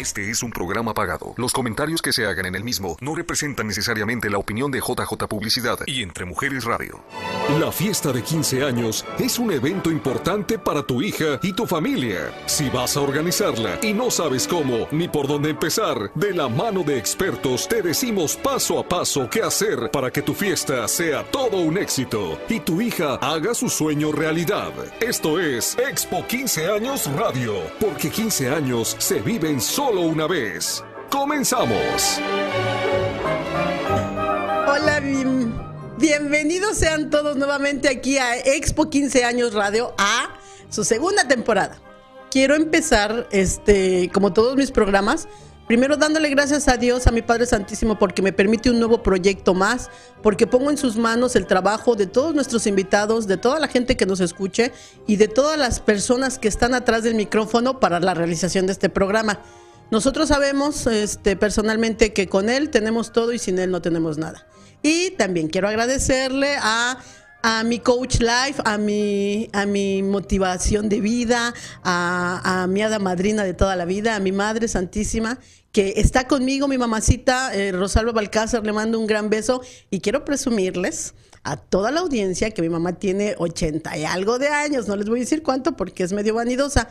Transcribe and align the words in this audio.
Este 0.00 0.30
es 0.30 0.42
un 0.42 0.50
programa 0.50 0.94
pagado. 0.94 1.34
Los 1.36 1.52
comentarios 1.52 2.00
que 2.00 2.14
se 2.14 2.24
hagan 2.24 2.46
en 2.46 2.54
el 2.54 2.64
mismo 2.64 2.96
no 3.02 3.14
representan 3.14 3.66
necesariamente 3.66 4.30
la 4.30 4.38
opinión 4.38 4.70
de 4.70 4.78
JJ 4.78 5.26
Publicidad 5.28 5.78
y 5.84 6.02
Entre 6.02 6.24
Mujeres 6.24 6.64
Radio. 6.64 7.04
La 7.60 7.70
fiesta 7.70 8.10
de 8.10 8.22
15 8.22 8.64
años 8.64 9.04
es 9.18 9.38
un 9.38 9.52
evento 9.52 9.90
importante 9.90 10.58
para 10.58 10.82
tu 10.84 11.02
hija 11.02 11.38
y 11.42 11.52
tu 11.52 11.66
familia. 11.66 12.32
Si 12.46 12.70
vas 12.70 12.96
a 12.96 13.02
organizarla 13.02 13.78
y 13.82 13.92
no 13.92 14.10
sabes 14.10 14.48
cómo 14.48 14.88
ni 14.90 15.06
por 15.06 15.28
dónde 15.28 15.50
empezar, 15.50 16.10
de 16.14 16.32
la 16.32 16.48
mano 16.48 16.82
de 16.82 16.96
expertos 16.96 17.68
te 17.68 17.82
decimos 17.82 18.36
paso 18.36 18.78
a 18.78 18.88
paso 18.88 19.28
qué 19.28 19.42
hacer 19.42 19.90
para 19.90 20.10
que 20.10 20.22
tu 20.22 20.32
fiesta 20.32 20.88
sea 20.88 21.24
todo 21.24 21.58
un 21.58 21.76
éxito 21.76 22.40
y 22.48 22.60
tu 22.60 22.80
hija 22.80 23.16
haga 23.16 23.52
su 23.52 23.68
sueño 23.68 24.12
realidad. 24.12 24.72
Esto 24.98 25.38
es 25.38 25.76
Expo 25.78 26.26
15 26.26 26.70
años 26.70 27.06
Radio, 27.18 27.54
porque 27.78 28.08
15 28.08 28.48
años 28.48 28.96
se 28.98 29.20
viven 29.20 29.60
solo 29.60 29.89
una 29.98 30.26
vez. 30.28 30.84
Comenzamos. 31.10 32.20
Hola, 34.68 35.00
bienvenidos 35.98 36.76
sean 36.76 37.10
todos 37.10 37.36
nuevamente 37.36 37.88
aquí 37.88 38.16
a 38.18 38.38
Expo 38.38 38.88
15 38.88 39.24
años 39.24 39.52
Radio 39.52 39.92
a 39.98 40.38
su 40.68 40.84
segunda 40.84 41.26
temporada. 41.26 41.80
Quiero 42.30 42.54
empezar, 42.54 43.26
este, 43.32 44.10
como 44.12 44.32
todos 44.32 44.54
mis 44.56 44.70
programas, 44.70 45.26
Primero 45.70 45.96
dándole 45.96 46.28
gracias 46.30 46.66
a 46.66 46.76
Dios, 46.76 47.06
a 47.06 47.12
mi 47.12 47.22
Padre 47.22 47.46
Santísimo, 47.46 47.96
porque 47.96 48.22
me 48.22 48.32
permite 48.32 48.70
un 48.70 48.80
nuevo 48.80 49.04
proyecto 49.04 49.54
más, 49.54 49.88
porque 50.20 50.48
pongo 50.48 50.68
en 50.68 50.76
sus 50.76 50.96
manos 50.96 51.36
el 51.36 51.46
trabajo 51.46 51.94
de 51.94 52.08
todos 52.08 52.34
nuestros 52.34 52.66
invitados, 52.66 53.28
de 53.28 53.36
toda 53.36 53.60
la 53.60 53.68
gente 53.68 53.96
que 53.96 54.04
nos 54.04 54.18
escuche 54.18 54.72
y 55.06 55.14
de 55.14 55.28
todas 55.28 55.56
las 55.56 55.78
personas 55.78 56.40
que 56.40 56.48
están 56.48 56.74
atrás 56.74 57.04
del 57.04 57.14
micrófono 57.14 57.78
para 57.78 58.00
la 58.00 58.14
realización 58.14 58.66
de 58.66 58.72
este 58.72 58.88
programa. 58.88 59.42
Nosotros 59.90 60.28
sabemos 60.28 60.86
este, 60.86 61.36
personalmente 61.36 62.12
que 62.12 62.28
con 62.28 62.48
él 62.48 62.70
tenemos 62.70 63.12
todo 63.12 63.32
y 63.32 63.38
sin 63.38 63.58
él 63.58 63.70
no 63.70 63.82
tenemos 63.82 64.18
nada. 64.18 64.46
Y 64.82 65.10
también 65.12 65.48
quiero 65.48 65.68
agradecerle 65.68 66.56
a, 66.60 66.98
a 67.42 67.64
mi 67.64 67.78
coach 67.80 68.20
life, 68.20 68.60
a 68.64 68.78
mi, 68.78 69.48
a 69.52 69.66
mi 69.66 70.02
motivación 70.02 70.88
de 70.88 71.00
vida, 71.00 71.54
a, 71.82 72.66
mi 72.68 72.82
hada 72.82 72.98
madrina 72.98 73.44
de 73.44 73.54
toda 73.54 73.76
la 73.76 73.84
vida, 73.84 74.16
a 74.16 74.20
mi 74.20 74.32
madre 74.32 74.68
santísima, 74.68 75.38
que 75.72 75.94
está 75.96 76.26
conmigo, 76.26 76.68
mi 76.68 76.78
mamacita 76.78 77.54
eh, 77.54 77.72
Rosalba 77.72 78.12
Balcázar, 78.12 78.64
le 78.64 78.72
mando 78.72 78.98
un 78.98 79.06
gran 79.06 79.30
beso 79.30 79.62
y 79.90 80.00
quiero 80.00 80.24
presumirles 80.24 81.14
a 81.42 81.56
toda 81.56 81.90
la 81.90 82.00
audiencia 82.00 82.50
que 82.50 82.60
mi 82.60 82.68
mamá 82.68 82.98
tiene 82.98 83.34
80 83.38 83.96
y 83.96 84.04
algo 84.04 84.38
de 84.38 84.48
años, 84.48 84.88
no 84.88 84.96
les 84.96 85.08
voy 85.08 85.20
a 85.20 85.22
decir 85.22 85.42
cuánto 85.42 85.76
porque 85.76 86.02
es 86.02 86.12
medio 86.12 86.34
vanidosa, 86.34 86.88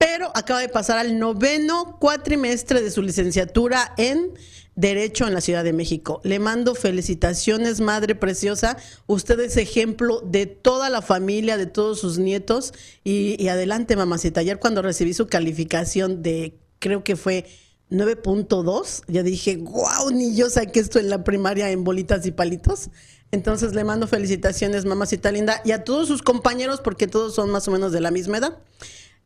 pero 0.00 0.32
acaba 0.34 0.60
de 0.60 0.70
pasar 0.70 0.96
al 0.96 1.18
noveno 1.18 1.98
cuatrimestre 2.00 2.80
de 2.80 2.90
su 2.90 3.02
licenciatura 3.02 3.92
en 3.98 4.32
Derecho 4.74 5.26
en 5.26 5.34
la 5.34 5.42
Ciudad 5.42 5.62
de 5.62 5.74
México. 5.74 6.22
Le 6.24 6.38
mando 6.38 6.74
felicitaciones, 6.74 7.82
madre 7.82 8.14
preciosa. 8.14 8.78
Usted 9.06 9.38
es 9.40 9.58
ejemplo 9.58 10.22
de 10.22 10.46
toda 10.46 10.88
la 10.88 11.02
familia, 11.02 11.58
de 11.58 11.66
todos 11.66 12.00
sus 12.00 12.16
nietos. 12.16 12.72
Y, 13.04 13.46
adelante, 13.48 13.94
mamacita. 13.94 14.40
Ayer 14.40 14.58
cuando 14.58 14.80
recibí 14.80 15.12
su 15.12 15.26
calificación 15.26 16.22
de, 16.22 16.58
creo 16.78 17.04
que 17.04 17.16
fue 17.16 17.44
9.2, 17.90 19.02
ya 19.06 19.22
dije, 19.22 19.58
wow, 19.58 20.10
ni 20.12 20.34
yo 20.34 20.48
saqué 20.48 20.80
esto 20.80 20.98
en 20.98 21.10
la 21.10 21.24
primaria 21.24 21.70
en 21.70 21.84
bolitas 21.84 22.24
y 22.24 22.30
palitos. 22.30 22.88
Entonces 23.32 23.74
le 23.74 23.84
mando 23.84 24.08
felicitaciones, 24.08 24.86
mamacita 24.86 25.30
linda, 25.30 25.60
y 25.62 25.72
a 25.72 25.84
todos 25.84 26.08
sus 26.08 26.22
compañeros, 26.22 26.80
porque 26.80 27.06
todos 27.06 27.34
son 27.34 27.50
más 27.50 27.68
o 27.68 27.70
menos 27.70 27.92
de 27.92 28.00
la 28.00 28.10
misma 28.10 28.38
edad 28.38 28.56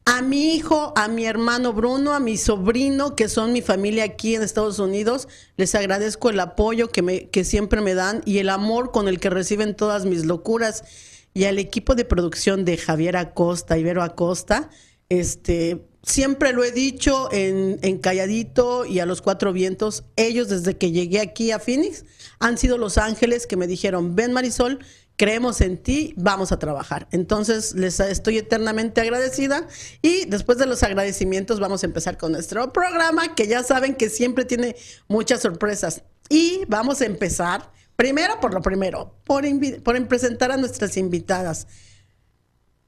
a 0.07 0.21
mi 0.21 0.55
hijo, 0.55 0.93
a 0.97 1.09
mi 1.09 1.25
hermano 1.25 1.73
Bruno, 1.73 2.13
a 2.13 2.21
mi 2.21 2.37
sobrino, 2.37 3.17
que 3.17 3.29
son 3.29 3.53
mi 3.53 3.63
familia 3.63 4.05
aquí 4.05 4.35
en 4.35 4.43
Estados 4.43 4.79
Unidos. 4.79 5.29
Les 5.57 5.75
agradezco 5.75 6.29
el 6.29 6.41
apoyo 6.41 6.91
que, 6.91 7.01
me, 7.03 7.31
siempre 7.43 7.81
me 7.81 7.95
dan 7.95 8.23
y 8.27 8.39
el 8.39 8.51
amor 8.51 8.93
con 8.93 9.09
el 9.09 9.19
que 9.19 9.31
reciben 9.31 9.75
todas 9.75 10.05
mis 10.05 10.27
locuras. 10.27 10.85
Y 11.33 11.45
al 11.45 11.59
equipo 11.59 11.95
de 11.95 12.05
producción 12.05 12.65
de 12.65 12.77
Javier 12.77 13.17
Acosta, 13.17 13.79
Ibero 13.79 14.03
Acosta, 14.03 14.69
este, 15.09 15.87
siempre 16.03 16.53
lo 16.53 16.65
he 16.65 16.71
dicho 16.71 17.29
en, 17.33 17.79
en 17.83 17.99
Calladito 17.99 18.85
y 18.85 19.01
a 19.01 19.07
los 19.07 19.23
Cuatro 19.23 19.53
Vientos, 19.53 20.05
ellos 20.17 20.49
desde 20.49 20.77
que 20.77 20.93
llegué 20.93 21.21
aquí 21.21 21.51
a 21.51 21.59
Phoenix 21.59 22.05
han 22.41 22.59
sido 22.59 22.79
los 22.79 22.99
ángeles 22.99 23.47
que 23.47 23.57
me 23.57 23.67
dijeron, 23.67 24.15
ven 24.15 24.33
Marisol, 24.33 24.81
creemos 25.17 25.61
en 25.61 25.79
ti, 25.79 26.15
vamos 26.17 26.53
a 26.53 26.59
trabajar. 26.59 27.09
Entonces, 27.13 27.75
les 27.75 28.01
estoy 28.01 28.39
eternamente 28.39 29.01
agradecida 29.01 29.67
y 30.03 30.25
después 30.27 30.59
de 30.59 30.67
los 30.67 30.83
agradecimientos 30.83 31.61
vamos 31.61 31.83
a 31.83 31.87
empezar 31.87 32.19
con 32.19 32.33
nuestro 32.33 32.73
programa 32.73 33.35
que 33.35 33.47
ya 33.47 33.63
saben 33.63 33.95
que 33.95 34.11
siempre 34.11 34.45
tiene 34.45 34.77
muchas 35.09 35.41
sorpresas. 35.41 36.03
Y 36.29 36.65
vamos 36.69 37.01
a 37.01 37.07
empezar, 37.07 37.71
primero 37.97 38.41
por 38.41 38.55
lo 38.55 38.63
primero, 38.63 39.15
por, 39.25 39.45
por 39.83 40.09
presentar 40.09 40.51
a 40.51 40.57
nuestras 40.57 40.97
invitadas. 40.97 41.69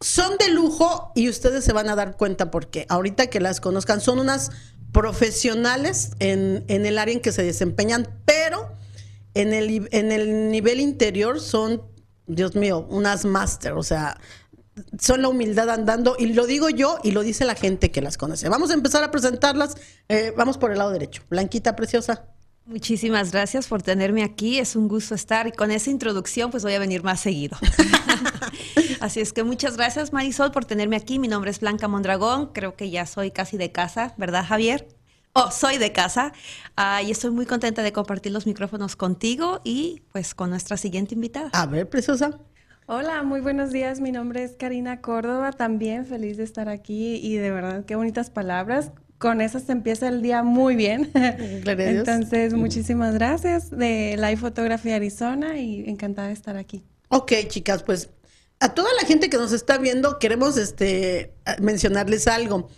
Son 0.01 0.37
de 0.39 0.49
lujo 0.49 1.13
y 1.15 1.29
ustedes 1.29 1.65
se 1.65 1.73
van 1.73 1.89
a 1.89 1.97
dar 1.97 2.17
cuenta 2.17 2.51
porque 2.51 2.87
ahorita 2.89 3.29
que 3.29 3.41
las 3.41 3.61
conozcan 3.61 4.01
son 4.01 4.19
unas 4.19 4.51
profesionales 4.93 6.11
en, 6.19 6.65
en 6.69 6.87
el 6.87 6.99
área 6.99 7.15
en 7.15 7.21
que 7.21 7.33
se 7.33 7.43
desempeñan, 7.43 8.09
pero 8.25 8.73
en 9.35 9.53
el, 9.53 9.89
en 9.91 10.13
el 10.13 10.51
nivel 10.51 10.81
interior 10.81 11.41
son 11.41 11.83
Dios 12.27 12.55
mío, 12.55 12.87
unas 12.91 13.25
máster, 13.25 13.73
o 13.73 13.83
sea, 13.83 14.19
son 14.99 15.23
la 15.23 15.29
humildad 15.29 15.71
andando, 15.71 16.17
y 16.19 16.33
lo 16.33 16.47
digo 16.47 16.69
yo 16.69 16.99
y 17.03 17.13
lo 17.13 17.23
dice 17.23 17.45
la 17.45 17.55
gente 17.55 17.91
que 17.91 18.03
las 18.03 18.19
conoce. 18.19 18.49
Vamos 18.49 18.71
a 18.71 18.75
empezar 18.75 19.03
a 19.05 19.11
presentarlas. 19.11 19.77
Eh, 20.09 20.33
vamos 20.37 20.59
por 20.59 20.71
el 20.73 20.79
lado 20.79 20.91
derecho. 20.91 21.23
Blanquita 21.31 21.77
preciosa. 21.77 22.27
Muchísimas 22.67 23.31
gracias 23.31 23.69
por 23.69 23.83
tenerme 23.83 24.25
aquí. 24.25 24.59
Es 24.59 24.75
un 24.75 24.89
gusto 24.89 25.15
estar 25.15 25.47
y 25.47 25.53
con 25.53 25.71
esa 25.71 25.89
introducción 25.89 26.51
pues 26.51 26.65
voy 26.65 26.75
a 26.75 26.81
venir 26.81 27.05
más 27.05 27.21
seguido. 27.21 27.57
Así 29.01 29.21
es 29.21 29.33
que 29.33 29.45
muchas 29.45 29.77
gracias 29.77 30.13
Marisol 30.13 30.51
por 30.51 30.65
tenerme 30.65 30.97
aquí. 30.97 31.21
Mi 31.21 31.29
nombre 31.29 31.53
es 31.53 31.61
Blanca 31.61 31.87
Mondragón. 31.87 32.47
Creo 32.53 32.75
que 32.75 32.91
ya 32.91 33.07
soy 33.07 33.31
casi 33.31 33.57
de 33.57 33.71
casa, 33.71 34.15
¿verdad 34.17 34.45
Javier? 34.45 34.89
Oh, 35.39 35.51
soy 35.51 35.77
de 35.77 35.93
casa 35.93 36.33
uh, 36.79 37.05
y 37.05 37.11
estoy 37.11 37.31
muy 37.31 37.45
contenta 37.45 37.83
de 37.83 37.93
compartir 37.93 38.33
los 38.33 38.47
micrófonos 38.47 38.97
contigo 38.97 39.61
y 39.65 40.01
pues 40.11 40.35
con 40.35 40.49
nuestra 40.49 40.79
siguiente 40.79 41.15
invitada. 41.15 41.51
A 41.53 41.67
ver, 41.67 41.91
preciosa. 41.91 42.39
Hola, 42.87 43.23
muy 43.23 43.43
buenos 43.43 43.71
días. 43.71 44.01
Mi 44.01 44.13
nombre 44.13 44.43
es 44.45 44.53
Karina 44.53 45.03
Córdoba. 45.03 45.53
También 45.53 46.07
feliz 46.07 46.39
de 46.39 46.45
estar 46.45 46.71
aquí 46.71 47.17
y 47.17 47.37
de 47.37 47.51
verdad 47.51 47.85
qué 47.85 47.97
bonitas 47.97 48.31
palabras. 48.31 48.93
Con 49.19 49.43
esas 49.43 49.65
se 49.65 49.73
empieza 49.73 50.09
el 50.09 50.23
día 50.23 50.43
muy 50.43 50.75
bien. 50.75 51.11
Entonces, 51.67 52.55
muchísimas 52.55 53.13
gracias 53.13 53.69
de 53.69 54.17
Live 54.17 54.39
Photography 54.39 54.93
Arizona 54.93 55.59
y 55.59 55.87
encantada 55.87 56.29
de 56.29 56.35
estar 56.35 56.57
aquí. 56.57 56.83
Ok, 57.09 57.33
chicas, 57.49 57.83
pues 57.83 58.09
a 58.59 58.73
toda 58.73 58.89
la 58.99 59.07
gente 59.07 59.29
que 59.29 59.37
nos 59.37 59.53
está 59.53 59.77
viendo 59.77 60.19
queremos 60.19 60.57
este 60.57 61.35
mencionarles 61.61 62.27
algo. 62.27 62.71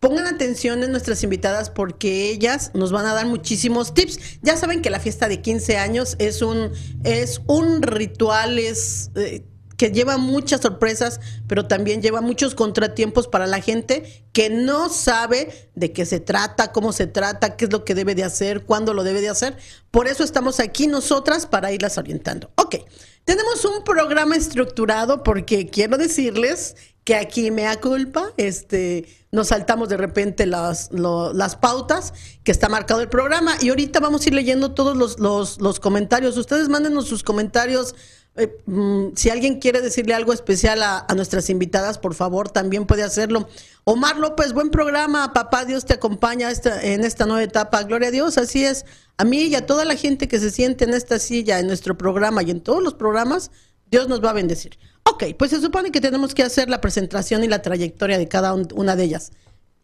Pongan 0.00 0.26
atención 0.26 0.82
en 0.84 0.90
nuestras 0.90 1.22
invitadas 1.22 1.70
porque 1.70 2.30
ellas 2.30 2.70
nos 2.74 2.92
van 2.92 3.06
a 3.06 3.14
dar 3.14 3.26
muchísimos 3.26 3.94
tips. 3.94 4.40
Ya 4.42 4.56
saben 4.56 4.82
que 4.82 4.90
la 4.90 5.00
fiesta 5.00 5.28
de 5.28 5.40
15 5.40 5.78
años 5.78 6.16
es 6.18 6.42
un, 6.42 6.70
es 7.04 7.40
un 7.46 7.82
ritual. 7.82 8.58
Eh, 8.58 9.44
que 9.76 9.90
lleva 9.90 10.16
muchas 10.16 10.62
sorpresas, 10.62 11.20
pero 11.46 11.66
también 11.66 12.02
lleva 12.02 12.20
muchos 12.20 12.54
contratiempos 12.54 13.28
para 13.28 13.46
la 13.46 13.60
gente 13.60 14.24
que 14.32 14.48
no 14.48 14.88
sabe 14.88 15.70
de 15.74 15.92
qué 15.92 16.06
se 16.06 16.20
trata, 16.20 16.72
cómo 16.72 16.92
se 16.92 17.06
trata, 17.06 17.56
qué 17.56 17.66
es 17.66 17.72
lo 17.72 17.84
que 17.84 17.94
debe 17.94 18.14
de 18.14 18.24
hacer, 18.24 18.64
cuándo 18.64 18.94
lo 18.94 19.04
debe 19.04 19.20
de 19.20 19.28
hacer. 19.28 19.56
Por 19.90 20.08
eso 20.08 20.24
estamos 20.24 20.60
aquí 20.60 20.86
nosotras 20.86 21.46
para 21.46 21.72
irlas 21.72 21.98
orientando. 21.98 22.50
Ok, 22.56 22.76
tenemos 23.24 23.64
un 23.64 23.84
programa 23.84 24.36
estructurado 24.36 25.22
porque 25.22 25.68
quiero 25.68 25.98
decirles 25.98 26.76
que 27.06 27.14
aquí 27.14 27.52
me 27.52 27.62
da 27.62 27.80
culpa, 27.80 28.32
este, 28.36 29.06
nos 29.30 29.48
saltamos 29.48 29.88
de 29.88 29.96
repente 29.96 30.44
las, 30.44 30.90
las 30.90 31.54
pautas 31.54 32.12
que 32.42 32.50
está 32.50 32.68
marcado 32.68 33.00
el 33.00 33.08
programa 33.08 33.54
y 33.60 33.68
ahorita 33.68 34.00
vamos 34.00 34.24
a 34.24 34.28
ir 34.28 34.34
leyendo 34.34 34.72
todos 34.72 34.96
los, 34.96 35.20
los, 35.20 35.60
los 35.60 35.78
comentarios. 35.78 36.36
Ustedes 36.36 36.68
mándenos 36.68 37.06
sus 37.06 37.22
comentarios. 37.22 37.94
Eh, 38.34 38.58
mm, 38.66 39.10
si 39.14 39.30
alguien 39.30 39.60
quiere 39.60 39.82
decirle 39.82 40.14
algo 40.14 40.32
especial 40.32 40.82
a, 40.82 41.06
nuestras 41.14 41.48
invitadas, 41.48 41.98
por 41.98 42.14
favor, 42.14 42.50
también 42.50 42.86
puede 42.86 43.04
hacerlo. 43.04 43.48
Omar 43.84 44.18
López, 44.18 44.52
buen 44.52 44.70
programa. 44.70 45.32
Papá 45.32 45.64
Dios 45.64 45.84
te 45.84 45.94
acompaña 45.94 46.50
esta, 46.50 46.82
en 46.82 47.04
esta 47.04 47.24
nueva 47.24 47.44
etapa. 47.44 47.84
Gloria 47.84 48.08
a 48.08 48.10
Dios, 48.10 48.36
así 48.36 48.64
es. 48.64 48.84
A 49.16 49.24
mí 49.24 49.42
y 49.42 49.54
a 49.54 49.64
toda 49.64 49.84
la 49.84 49.94
gente 49.94 50.26
que 50.26 50.40
se 50.40 50.50
siente 50.50 50.84
en 50.84 50.92
esta 50.92 51.20
silla, 51.20 51.60
en 51.60 51.68
nuestro 51.68 51.96
programa 51.96 52.42
y 52.42 52.50
en 52.50 52.60
todos 52.60 52.82
los 52.82 52.94
programas, 52.94 53.52
Dios 53.92 54.08
nos 54.08 54.24
va 54.24 54.30
a 54.30 54.32
bendecir. 54.32 54.76
Ok, 55.08 55.24
pues 55.38 55.52
se 55.52 55.60
supone 55.60 55.92
que 55.92 56.00
tenemos 56.00 56.34
que 56.34 56.42
hacer 56.42 56.68
la 56.68 56.80
presentación 56.80 57.44
y 57.44 57.48
la 57.48 57.62
trayectoria 57.62 58.18
de 58.18 58.26
cada 58.26 58.54
una 58.54 58.96
de 58.96 59.04
ellas. 59.04 59.30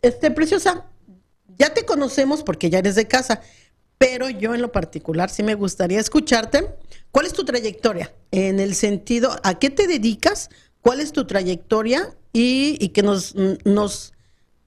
Este, 0.02 0.32
preciosa, 0.32 0.86
ya 1.58 1.72
te 1.72 1.84
conocemos 1.84 2.42
porque 2.42 2.70
ya 2.70 2.80
eres 2.80 2.96
de 2.96 3.06
casa, 3.06 3.40
pero 3.98 4.28
yo 4.28 4.52
en 4.52 4.60
lo 4.60 4.72
particular 4.72 5.30
sí 5.30 5.44
me 5.44 5.54
gustaría 5.54 6.00
escucharte. 6.00 6.74
¿Cuál 7.12 7.26
es 7.26 7.32
tu 7.34 7.44
trayectoria? 7.44 8.12
En 8.32 8.58
el 8.58 8.74
sentido, 8.74 9.38
¿a 9.44 9.60
qué 9.60 9.70
te 9.70 9.86
dedicas? 9.86 10.50
¿Cuál 10.80 11.00
es 11.00 11.12
tu 11.12 11.24
trayectoria? 11.24 12.12
Y, 12.32 12.88
que 12.88 13.02
nos, 13.02 13.36
nos, 13.64 14.12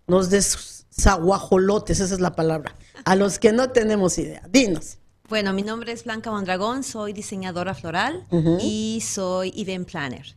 nos 0.07 0.29
des 0.29 0.85
zaguajolotes, 0.93 1.99
esa 1.99 2.13
es 2.13 2.21
la 2.21 2.33
palabra. 2.35 2.75
A 3.03 3.17
los 3.17 3.39
que 3.39 3.51
no 3.51 3.71
tenemos 3.71 4.17
idea. 4.19 4.47
Dinos. 4.49 4.99
Bueno, 5.27 5.51
mi 5.51 5.63
nombre 5.63 5.91
es 5.91 6.05
Blanca 6.05 6.31
Mondragón, 6.31 6.83
soy 6.83 7.11
diseñadora 7.11 7.73
floral 7.73 8.25
y 8.61 9.03
soy 9.05 9.51
event 9.57 9.89
planner. 9.89 10.35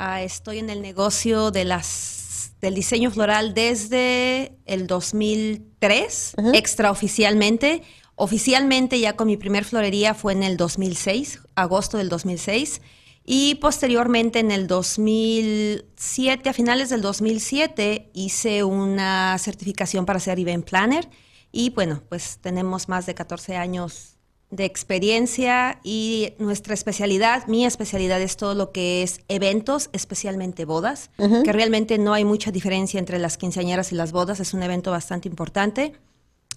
Ah, 0.00 0.22
estoy 0.22 0.60
en 0.60 0.70
el 0.70 0.80
negocio 0.80 1.50
de 1.50 1.64
las, 1.64 2.52
del 2.60 2.76
diseño 2.76 3.10
floral 3.10 3.52
desde 3.52 4.52
el 4.64 4.86
2003, 4.86 6.36
extraoficialmente. 6.54 7.82
Oficialmente 8.14 9.00
ya 9.00 9.16
con 9.16 9.26
mi 9.26 9.36
primer 9.36 9.64
florería 9.64 10.14
fue 10.14 10.34
en 10.34 10.44
el 10.44 10.56
2006, 10.56 11.40
agosto 11.56 11.98
del 11.98 12.08
2006. 12.10 12.80
Y 13.24 13.56
posteriormente 13.56 14.38
en 14.38 14.52
el 14.52 14.68
2007, 14.68 16.48
a 16.48 16.52
finales 16.52 16.90
del 16.90 17.02
2007, 17.02 18.12
hice 18.14 18.62
una 18.62 19.36
certificación 19.38 20.06
para 20.06 20.20
ser 20.20 20.38
event 20.38 20.64
planner. 20.64 21.08
Y 21.50 21.70
bueno, 21.70 22.04
pues 22.08 22.38
tenemos 22.40 22.88
más 22.88 23.04
de 23.06 23.16
14 23.16 23.56
años 23.56 24.17
de 24.50 24.64
experiencia 24.64 25.78
y 25.84 26.32
nuestra 26.38 26.72
especialidad, 26.72 27.46
mi 27.48 27.66
especialidad 27.66 28.20
es 28.20 28.36
todo 28.36 28.54
lo 28.54 28.72
que 28.72 29.02
es 29.02 29.20
eventos, 29.28 29.90
especialmente 29.92 30.64
bodas, 30.64 31.10
que 31.44 31.52
realmente 31.52 31.98
no 31.98 32.14
hay 32.14 32.24
mucha 32.24 32.50
diferencia 32.50 32.98
entre 32.98 33.18
las 33.18 33.36
quinceañeras 33.36 33.92
y 33.92 33.94
las 33.94 34.12
bodas, 34.12 34.40
es 34.40 34.54
un 34.54 34.62
evento 34.62 34.90
bastante 34.90 35.28
importante. 35.28 35.92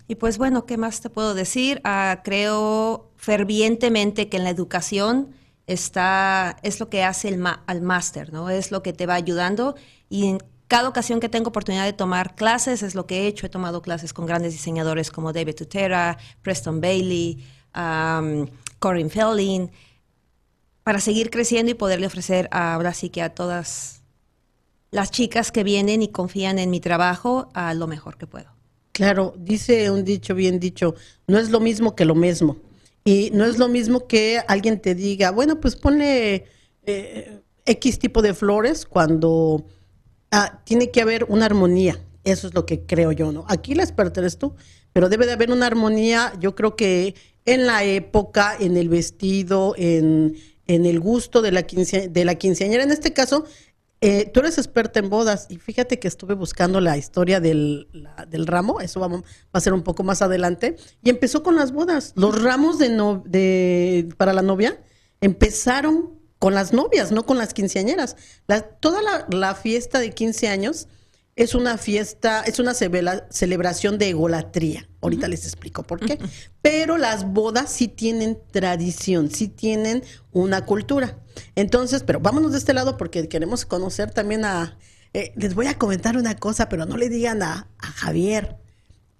Y 0.07 0.15
pues 0.15 0.37
bueno, 0.37 0.65
¿qué 0.65 0.77
más 0.77 1.01
te 1.01 1.09
puedo 1.09 1.33
decir? 1.33 1.81
Ah, 1.83 2.21
creo 2.23 3.11
fervientemente 3.17 4.29
que 4.29 4.37
en 4.37 4.45
la 4.45 4.49
educación 4.49 5.29
está, 5.67 6.57
es 6.63 6.79
lo 6.79 6.89
que 6.89 7.03
hace 7.03 7.29
el 7.29 7.43
al 7.45 7.81
máster, 7.81 8.31
¿no? 8.31 8.49
Es 8.49 8.71
lo 8.71 8.83
que 8.83 8.93
te 8.93 9.05
va 9.05 9.15
ayudando 9.15 9.75
y 10.09 10.27
en 10.27 10.39
cada 10.67 10.87
ocasión 10.87 11.19
que 11.19 11.27
tengo 11.27 11.49
oportunidad 11.49 11.83
de 11.83 11.91
tomar 11.91 12.35
clases 12.35 12.81
es 12.81 12.95
lo 12.95 13.05
que 13.05 13.23
he 13.23 13.27
hecho. 13.27 13.45
He 13.45 13.49
tomado 13.49 13.81
clases 13.81 14.13
con 14.13 14.25
grandes 14.25 14.53
diseñadores 14.53 15.11
como 15.11 15.33
David 15.33 15.55
Tutera, 15.55 16.17
Preston 16.41 16.79
Bailey, 16.79 17.45
um, 17.75 18.47
Corinne 18.79 19.09
Felding, 19.09 19.69
para 20.83 20.99
seguir 20.99 21.29
creciendo 21.29 21.71
y 21.71 21.75
poderle 21.75 22.07
ofrecer 22.07 22.47
ahora 22.51 22.93
sí 22.93 23.09
que 23.09 23.21
a 23.21 23.33
todas 23.33 24.01
las 24.89 25.11
chicas 25.11 25.51
que 25.51 25.63
vienen 25.63 26.01
y 26.01 26.09
confían 26.09 26.59
en 26.59 26.69
mi 26.69 26.79
trabajo 26.79 27.49
a 27.53 27.73
lo 27.73 27.87
mejor 27.87 28.17
que 28.17 28.27
puedo. 28.27 28.49
Claro, 28.91 29.33
dice 29.37 29.89
un 29.89 30.03
dicho 30.03 30.35
bien 30.35 30.59
dicho, 30.59 30.95
no 31.27 31.39
es 31.39 31.49
lo 31.49 31.59
mismo 31.59 31.95
que 31.95 32.05
lo 32.05 32.15
mismo. 32.15 32.57
Y 33.03 33.31
no 33.33 33.45
es 33.45 33.57
lo 33.57 33.67
mismo 33.67 34.05
que 34.07 34.41
alguien 34.47 34.79
te 34.79 34.93
diga, 34.93 35.31
bueno, 35.31 35.59
pues 35.59 35.75
ponle 35.75 36.45
eh, 36.83 37.41
X 37.65 37.99
tipo 37.99 38.21
de 38.21 38.33
flores 38.33 38.85
cuando 38.85 39.65
ah, 40.29 40.61
tiene 40.65 40.91
que 40.91 41.01
haber 41.01 41.23
una 41.25 41.45
armonía. 41.45 41.99
Eso 42.23 42.47
es 42.47 42.53
lo 42.53 42.65
que 42.65 42.85
creo 42.85 43.11
yo, 43.11 43.31
¿no? 43.31 43.45
Aquí 43.47 43.73
la 43.73 43.83
experta 43.83 44.19
eres 44.19 44.37
tú, 44.37 44.53
pero 44.93 45.09
debe 45.09 45.25
de 45.25 45.33
haber 45.33 45.51
una 45.51 45.67
armonía, 45.67 46.33
yo 46.39 46.55
creo 46.55 46.75
que 46.75 47.15
en 47.45 47.65
la 47.65 47.83
época, 47.83 48.55
en 48.59 48.77
el 48.77 48.89
vestido, 48.89 49.73
en, 49.77 50.35
el 50.67 50.99
gusto 50.99 51.41
de 51.41 51.51
la, 51.51 51.63
de 51.63 52.25
la 52.25 52.35
quinceañera. 52.35 52.83
En 52.83 52.91
este 52.91 53.11
caso, 53.11 53.45
eh, 53.99 54.29
tú 54.33 54.39
eres 54.39 54.57
experta 54.57 54.99
en 54.99 55.09
bodas 55.09 55.47
y 55.49 55.57
fíjate 55.57 55.99
que 55.99 56.07
estuve 56.07 56.33
buscando 56.33 56.79
la 56.81 56.97
historia 56.97 57.39
del, 57.39 57.87
del 58.29 58.47
ramo, 58.47 58.79
eso 58.79 58.99
va, 58.99 59.07
va, 59.07 59.21
a 59.51 59.59
ser 59.59 59.73
un 59.73 59.83
poco 59.83 60.03
más 60.03 60.21
adelante, 60.21 60.75
y 61.03 61.09
empezó 61.09 61.43
con 61.43 61.55
las 61.55 61.71
bodas. 61.71 62.13
Los 62.15 62.41
ramos 62.41 62.79
de, 62.79 62.89
de 63.25 64.09
para 64.17 64.33
la 64.33 64.41
novia 64.41 64.79
empezaron 65.19 66.19
con 66.39 66.55
las 66.55 66.73
novias, 66.73 67.11
no 67.11 67.27
con 67.27 67.37
las 67.37 67.53
quinceañeras. 67.53 68.15
toda 68.79 69.03
la, 69.03 69.27
la 69.29 69.53
fiesta 69.53 69.99
de 69.99 70.09
15 70.09 70.47
años 70.47 70.87
es 71.41 71.55
una 71.55 71.79
fiesta, 71.79 72.43
es 72.43 72.59
una 72.59 72.73
celebración 72.75 73.97
de 73.97 74.09
egolatría. 74.09 74.87
Ahorita 75.01 75.27
les 75.27 75.45
explico 75.45 75.81
por 75.81 75.99
qué. 75.99 76.19
Pero 76.61 76.99
las 76.99 77.25
bodas 77.25 77.71
sí 77.71 77.87
tienen 77.87 78.37
tradición, 78.51 79.31
sí 79.31 79.47
tienen 79.47 80.03
una 80.31 80.65
cultura. 80.65 81.17
Entonces, 81.55 82.03
pero 82.03 82.19
vámonos 82.19 82.51
de 82.51 82.59
este 82.59 82.73
lado 82.73 82.95
porque 82.95 83.27
queremos 83.27 83.65
conocer 83.65 84.11
también 84.11 84.45
a... 84.45 84.77
Eh, 85.13 85.33
les 85.35 85.55
voy 85.55 85.65
a 85.65 85.79
comentar 85.79 86.15
una 86.15 86.35
cosa, 86.35 86.69
pero 86.69 86.85
no 86.85 86.95
le 86.95 87.09
digan 87.09 87.41
a, 87.41 87.67
Javier 87.79 88.57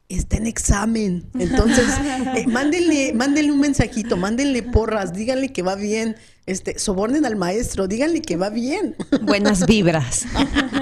está 0.07 0.35
en 0.38 0.45
examen. 0.45 1.29
Entonces, 1.39 1.85
eh, 2.35 2.45
mándenle, 2.45 3.13
mándenle 3.13 3.51
un 3.51 3.62
mensajito, 3.62 4.18
mándenle 4.18 4.62
porras, 4.62 5.13
díganle 5.13 5.53
que 5.53 5.63
va 5.63 5.75
bien, 5.75 6.18
este, 6.46 6.80
sobornen 6.80 7.26
al 7.26 7.36
maestro, 7.36 7.88
díganle 7.88 8.22
que 8.22 8.38
va 8.38 8.50
bien. 8.50 8.96
Buenas 9.22 9.66
vibras. 9.66 10.26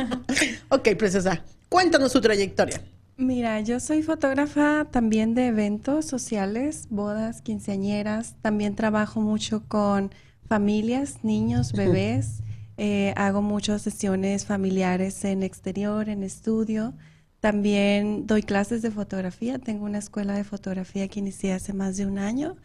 ok, 0.70 0.96
princesa, 0.98 1.44
cuéntanos 1.70 2.12
su 2.12 2.22
trayectoria. 2.22 2.82
Mira, 3.18 3.60
yo 3.60 3.82
soy 3.82 4.02
fotógrafa 4.02 4.88
también 4.90 5.36
de 5.36 5.48
eventos 5.48 6.06
sociales, 6.06 6.88
bodas, 6.90 7.42
quinceañeras. 7.42 8.36
También 8.42 8.76
trabajo 8.76 9.20
mucho 9.20 9.64
con 9.68 10.12
familias, 10.48 11.18
niños, 11.24 11.74
bebés. 11.74 12.42
Eh, 12.78 13.14
hago 13.18 13.42
muchas 13.42 13.82
sesiones 13.82 14.46
familiares 14.46 15.26
en 15.26 15.44
exterior, 15.44 16.08
en 16.08 16.24
estudio. 16.24 16.94
También 17.42 18.26
doy 18.26 18.42
clases 18.42 18.82
de 18.82 18.90
fotografía. 18.90 19.60
Tengo 19.60 19.84
una 19.84 19.98
escuela 19.98 20.34
de 20.34 20.46
fotografía 20.46 21.10
que 21.10 21.20
inicié 21.20 21.52
hace 21.52 21.74
más 21.74 21.98
de 21.98 22.06
un 22.06 22.20
año. 22.20 22.56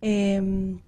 Em, 0.00 0.78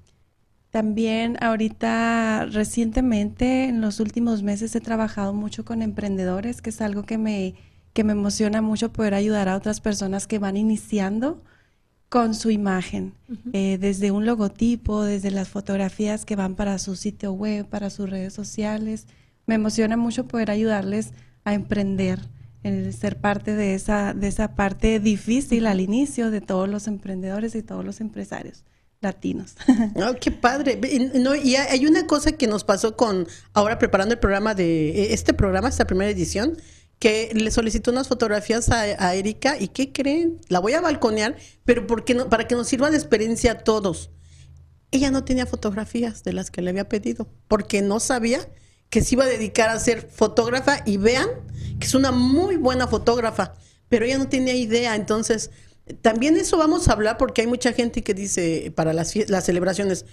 también 0.70 1.36
ahorita 1.40 2.46
recientemente, 2.46 3.64
en 3.64 3.80
los 3.80 3.98
últimos 3.98 4.42
meses, 4.42 4.74
he 4.76 4.80
trabajado 4.80 5.34
mucho 5.34 5.64
con 5.64 5.82
emprendedores, 5.82 6.62
que 6.62 6.70
es 6.70 6.80
algo 6.80 7.02
que 7.02 7.18
me, 7.18 7.54
que 7.92 8.04
me 8.04 8.12
emociona 8.12 8.62
mucho 8.62 8.92
poder 8.92 9.14
ayudar 9.14 9.48
a 9.48 9.56
otras 9.56 9.80
personas 9.80 10.28
que 10.28 10.38
van 10.38 10.56
iniciando 10.56 11.42
con 12.08 12.34
su 12.34 12.50
imagen, 12.50 13.14
eh, 13.52 13.78
desde 13.80 14.10
un 14.10 14.26
logotipo, 14.26 15.02
desde 15.02 15.30
las 15.30 15.48
fotografías 15.48 16.24
que 16.24 16.36
van 16.36 16.54
para 16.54 16.78
su 16.78 16.96
sitio 16.96 17.32
web, 17.32 17.66
para 17.66 17.90
sus 17.90 18.08
redes 18.08 18.32
sociales. 18.32 19.06
Me 19.46 19.56
emociona 19.56 19.96
mucho 19.96 20.26
poder 20.26 20.50
ayudarles 20.50 21.12
a 21.44 21.54
emprender, 21.54 22.20
eh, 22.62 22.92
ser 22.92 23.20
parte 23.20 23.54
de 23.54 23.74
esa, 23.74 24.12
de 24.14 24.28
esa 24.28 24.54
parte 24.54 25.00
difícil 25.00 25.66
al 25.66 25.80
inicio 25.80 26.30
de 26.30 26.40
todos 26.40 26.68
los 26.68 26.86
emprendedores 26.88 27.54
y 27.54 27.62
todos 27.62 27.84
los 27.84 28.00
empresarios 28.00 28.64
latinos. 29.00 29.54
Oh, 29.96 30.14
qué 30.20 30.30
padre. 30.30 30.78
No, 31.14 31.34
y 31.34 31.56
hay 31.56 31.86
una 31.86 32.06
cosa 32.06 32.32
que 32.32 32.46
nos 32.46 32.64
pasó 32.64 32.96
con 32.96 33.26
ahora 33.52 33.78
preparando 33.78 34.14
el 34.14 34.20
programa 34.20 34.54
de 34.54 34.90
e, 34.90 35.14
este 35.14 35.34
programa, 35.34 35.68
esta 35.68 35.86
primera 35.86 36.10
edición, 36.10 36.56
que 36.98 37.30
le 37.34 37.50
solicitó 37.50 37.90
unas 37.90 38.08
fotografías 38.08 38.68
a, 38.70 39.14
Erika 39.14 39.56
y 39.58 39.68
¿qué 39.68 39.90
creen? 39.90 40.38
La 40.48 40.58
voy 40.58 40.74
a 40.74 40.80
balconear, 40.80 41.36
pero 41.64 41.86
porque 41.86 42.14
no, 42.14 42.28
para 42.28 42.46
que 42.46 42.54
nos 42.54 42.68
sirva 42.68 42.90
de 42.90 42.98
experiencia 42.98 43.52
a 43.52 43.58
todos. 43.58 44.10
Ella 44.90 45.10
no 45.10 45.24
tenía 45.24 45.46
fotografías 45.46 46.24
de 46.24 46.32
las 46.32 46.50
que 46.50 46.62
le 46.62 46.70
había 46.70 46.88
pedido, 46.88 47.28
porque 47.48 47.80
no 47.80 48.00
sabía 48.00 48.40
que 48.90 49.02
se 49.02 49.14
iba 49.14 49.24
a 49.24 49.28
dedicar 49.28 49.70
a 49.70 49.78
ser 49.78 50.02
fotógrafa 50.10 50.82
y 50.84 50.98
vean 50.98 51.28
que 51.78 51.86
es 51.86 51.94
una 51.94 52.10
muy 52.10 52.56
buena 52.56 52.86
fotógrafa, 52.86 53.54
pero 53.88 54.04
ella 54.04 54.18
no 54.18 54.28
tenía 54.28 54.54
idea, 54.54 54.94
entonces 54.94 55.50
también 55.94 56.36
eso 56.36 56.56
vamos 56.58 56.88
a 56.88 56.92
hablar 56.92 57.18
porque 57.18 57.42
hay 57.42 57.46
mucha 57.46 57.72
gente 57.72 58.02
que 58.02 58.14
dice 58.14 58.72
para 58.74 58.92
las, 58.92 59.14
las 59.28 59.44
celebraciones, 59.44 60.06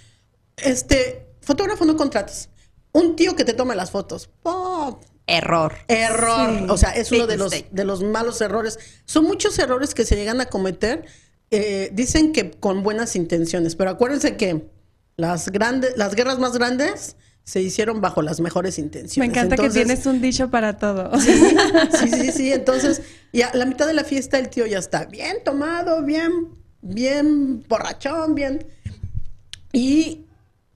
este, 0.56 1.26
fotógrafo 1.40 1.84
no 1.84 1.96
contratas. 1.96 2.50
Un 2.92 3.16
tío 3.16 3.36
que 3.36 3.44
te 3.44 3.52
tome 3.52 3.76
las 3.76 3.90
fotos. 3.90 4.30
Error. 5.26 5.74
Error. 5.88 6.70
O 6.70 6.76
sea, 6.78 6.90
es 6.90 7.12
uno 7.12 7.26
de 7.26 7.36
los, 7.36 7.52
de 7.70 7.84
los 7.84 8.02
malos 8.02 8.40
errores. 8.40 8.78
Son 9.04 9.24
muchos 9.24 9.58
errores 9.58 9.94
que 9.94 10.04
se 10.04 10.16
llegan 10.16 10.40
a 10.40 10.46
cometer. 10.46 11.04
Eh, 11.50 11.90
dicen 11.92 12.32
que 12.32 12.50
con 12.50 12.82
buenas 12.82 13.16
intenciones, 13.16 13.76
pero 13.76 13.90
acuérdense 13.90 14.36
que 14.36 14.68
las 15.16 15.50
grandes, 15.50 15.96
las 15.96 16.14
guerras 16.14 16.38
más 16.38 16.52
grandes 16.52 17.16
se 17.48 17.62
hicieron 17.62 18.02
bajo 18.02 18.20
las 18.20 18.40
mejores 18.40 18.78
intenciones. 18.78 19.16
Me 19.16 19.24
encanta 19.24 19.56
que 19.56 19.70
tienes 19.70 20.04
un 20.04 20.20
dicho 20.20 20.50
para 20.50 20.76
todo. 20.76 21.18
Sí, 21.18 21.32
sí, 21.98 22.10
sí, 22.10 22.32
sí. 22.32 22.52
Entonces, 22.52 23.00
ya 23.32 23.50
la 23.54 23.64
mitad 23.64 23.86
de 23.86 23.94
la 23.94 24.04
fiesta 24.04 24.38
el 24.38 24.50
tío 24.50 24.66
ya 24.66 24.76
está 24.76 25.06
bien 25.06 25.38
tomado, 25.46 26.02
bien, 26.02 26.50
bien 26.82 27.64
borrachón, 27.66 28.34
bien. 28.34 28.66
Y 29.72 30.26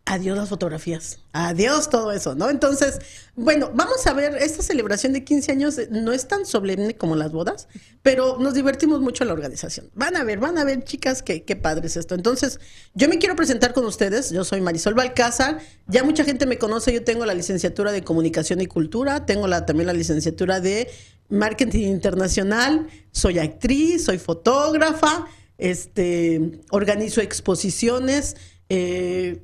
adiós 0.04 0.36
las 0.36 0.48
fotografías, 0.48 1.20
adiós 1.32 1.88
todo 1.88 2.12
eso, 2.12 2.34
¿no? 2.34 2.50
Entonces, 2.50 2.98
bueno, 3.36 3.70
vamos 3.74 4.06
a 4.06 4.12
ver, 4.12 4.34
esta 4.36 4.62
celebración 4.62 5.12
de 5.12 5.22
15 5.22 5.52
años 5.52 5.80
no 5.90 6.12
es 6.12 6.26
tan 6.26 6.44
solemne 6.44 6.96
como 6.96 7.14
las 7.14 7.32
bodas, 7.32 7.68
pero 8.02 8.36
nos 8.38 8.54
divertimos 8.54 9.00
mucho 9.00 9.22
en 9.22 9.28
la 9.28 9.34
organización. 9.34 9.90
Van 9.94 10.16
a 10.16 10.24
ver, 10.24 10.40
van 10.40 10.58
a 10.58 10.64
ver, 10.64 10.82
chicas, 10.84 11.22
qué, 11.22 11.44
qué 11.44 11.54
padre 11.54 11.86
es 11.86 11.96
esto. 11.96 12.14
Entonces, 12.14 12.58
yo 12.94 13.08
me 13.08 13.18
quiero 13.18 13.36
presentar 13.36 13.72
con 13.72 13.84
ustedes, 13.84 14.30
yo 14.30 14.44
soy 14.44 14.60
Marisol 14.60 14.94
Balcázar, 14.94 15.60
ya 15.86 16.02
mucha 16.02 16.24
gente 16.24 16.46
me 16.46 16.58
conoce, 16.58 16.92
yo 16.92 17.04
tengo 17.04 17.24
la 17.24 17.34
licenciatura 17.34 17.92
de 17.92 18.02
Comunicación 18.02 18.60
y 18.60 18.66
Cultura, 18.66 19.24
tengo 19.24 19.46
la, 19.46 19.66
también 19.66 19.86
la 19.86 19.92
licenciatura 19.92 20.60
de 20.60 20.90
Marketing 21.28 21.86
Internacional, 21.86 22.88
soy 23.12 23.38
actriz, 23.38 24.04
soy 24.04 24.18
fotógrafa, 24.18 25.26
este, 25.58 26.60
organizo 26.70 27.20
exposiciones, 27.20 28.36
eh, 28.68 29.42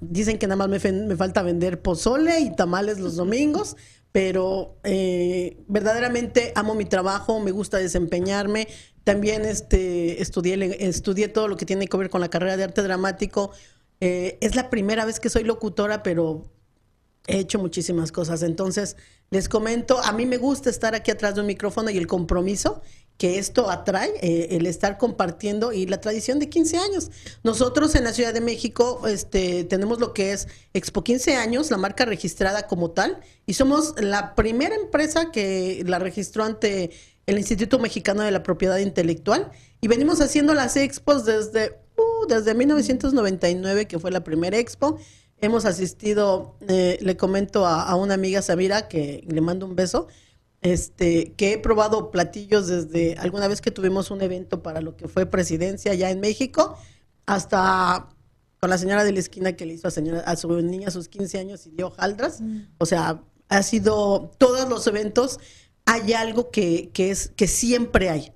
Dicen 0.00 0.38
que 0.38 0.46
nada 0.46 0.66
más 0.66 0.68
me, 0.68 1.16
falta 1.16 1.42
vender 1.42 1.80
pozole 1.80 2.40
y 2.40 2.54
tamales 2.54 2.98
los 2.98 3.16
domingos, 3.16 3.76
pero 4.10 4.76
eh, 4.84 5.62
verdaderamente 5.68 6.52
amo 6.54 6.74
mi 6.74 6.84
trabajo, 6.84 7.40
me 7.40 7.50
gusta 7.50 7.78
desempeñarme. 7.78 8.68
También 9.04 9.44
este, 9.44 10.20
estudié, 10.20 10.86
estudié 10.86 11.28
todo 11.28 11.48
lo 11.48 11.56
que 11.56 11.66
tiene 11.66 11.86
que 11.86 11.96
ver 11.96 12.10
con 12.10 12.20
la 12.20 12.28
carrera 12.28 12.56
de 12.56 12.64
arte 12.64 12.82
dramático. 12.82 13.52
Eh, 14.00 14.38
es 14.40 14.56
la 14.56 14.70
primera 14.70 15.04
vez 15.04 15.20
que 15.20 15.28
soy 15.28 15.44
locutora, 15.44 16.02
pero 16.02 16.50
he 17.26 17.38
hecho 17.38 17.58
muchísimas 17.58 18.12
cosas. 18.12 18.42
Entonces, 18.42 18.96
les 19.30 19.48
comento, 19.48 20.00
a 20.02 20.12
mí 20.12 20.26
me 20.26 20.36
gusta 20.36 20.70
estar 20.70 20.94
aquí 20.94 21.10
atrás 21.10 21.34
de 21.34 21.40
un 21.40 21.46
micrófono 21.46 21.90
y 21.90 21.96
el 21.96 22.06
compromiso 22.06 22.82
que 23.18 23.38
esto 23.38 23.70
atrae, 23.70 24.10
eh, 24.20 24.56
el 24.56 24.66
estar 24.66 24.98
compartiendo 24.98 25.72
y 25.72 25.86
la 25.86 26.00
tradición 26.00 26.38
de 26.38 26.48
15 26.48 26.78
años. 26.78 27.10
Nosotros 27.44 27.94
en 27.94 28.04
la 28.04 28.12
Ciudad 28.12 28.34
de 28.34 28.40
México 28.40 29.06
este, 29.06 29.64
tenemos 29.64 30.00
lo 30.00 30.12
que 30.12 30.32
es 30.32 30.48
Expo 30.74 31.04
15 31.04 31.36
años, 31.36 31.70
la 31.70 31.76
marca 31.76 32.04
registrada 32.04 32.66
como 32.66 32.90
tal, 32.90 33.20
y 33.46 33.54
somos 33.54 33.94
la 34.00 34.34
primera 34.34 34.74
empresa 34.74 35.30
que 35.30 35.84
la 35.86 35.98
registró 35.98 36.44
ante 36.44 36.90
el 37.26 37.38
Instituto 37.38 37.78
Mexicano 37.78 38.22
de 38.22 38.30
la 38.30 38.42
Propiedad 38.42 38.78
Intelectual 38.78 39.52
y 39.80 39.88
venimos 39.88 40.20
haciendo 40.20 40.54
las 40.54 40.76
expos 40.76 41.24
desde, 41.24 41.78
uh, 41.96 42.26
desde 42.28 42.54
1999, 42.54 43.86
que 43.86 43.98
fue 43.98 44.10
la 44.10 44.24
primera 44.24 44.58
expo. 44.58 44.98
Hemos 45.40 45.64
asistido, 45.64 46.54
eh, 46.68 46.98
le 47.00 47.16
comento 47.16 47.66
a, 47.66 47.94
una 47.96 48.14
amiga 48.14 48.42
Samira, 48.42 48.86
que 48.86 49.24
le 49.26 49.40
mando 49.40 49.66
un 49.66 49.74
beso, 49.74 50.06
este, 50.62 51.34
que 51.34 51.52
he 51.52 51.58
probado 51.58 52.10
platillos 52.10 52.68
desde 52.68 53.16
alguna 53.18 53.48
vez 53.48 53.60
que 53.60 53.70
tuvimos 53.70 54.10
un 54.10 54.22
evento 54.22 54.62
para 54.62 54.80
lo 54.80 54.96
que 54.96 55.08
fue 55.08 55.26
presidencia 55.26 55.92
ya 55.94 56.10
en 56.10 56.20
México, 56.20 56.78
hasta 57.26 58.08
con 58.60 58.70
la 58.70 58.78
señora 58.78 59.02
de 59.02 59.12
la 59.12 59.18
esquina 59.18 59.54
que 59.54 59.66
le 59.66 59.74
hizo 59.74 59.88
a, 59.88 59.90
señora, 59.90 60.20
a 60.20 60.36
su 60.36 60.48
niña 60.62 60.88
a 60.88 60.92
sus 60.92 61.08
15 61.08 61.38
años 61.38 61.66
y 61.66 61.70
dio 61.70 61.90
jaldras. 61.90 62.40
Mm. 62.40 62.60
O 62.78 62.86
sea, 62.86 63.22
ha 63.48 63.62
sido 63.64 64.30
todos 64.38 64.68
los 64.68 64.86
eventos, 64.86 65.40
hay 65.84 66.12
algo 66.12 66.50
que, 66.50 66.90
que, 66.92 67.10
es, 67.10 67.32
que 67.34 67.48
siempre 67.48 68.08
hay. 68.08 68.32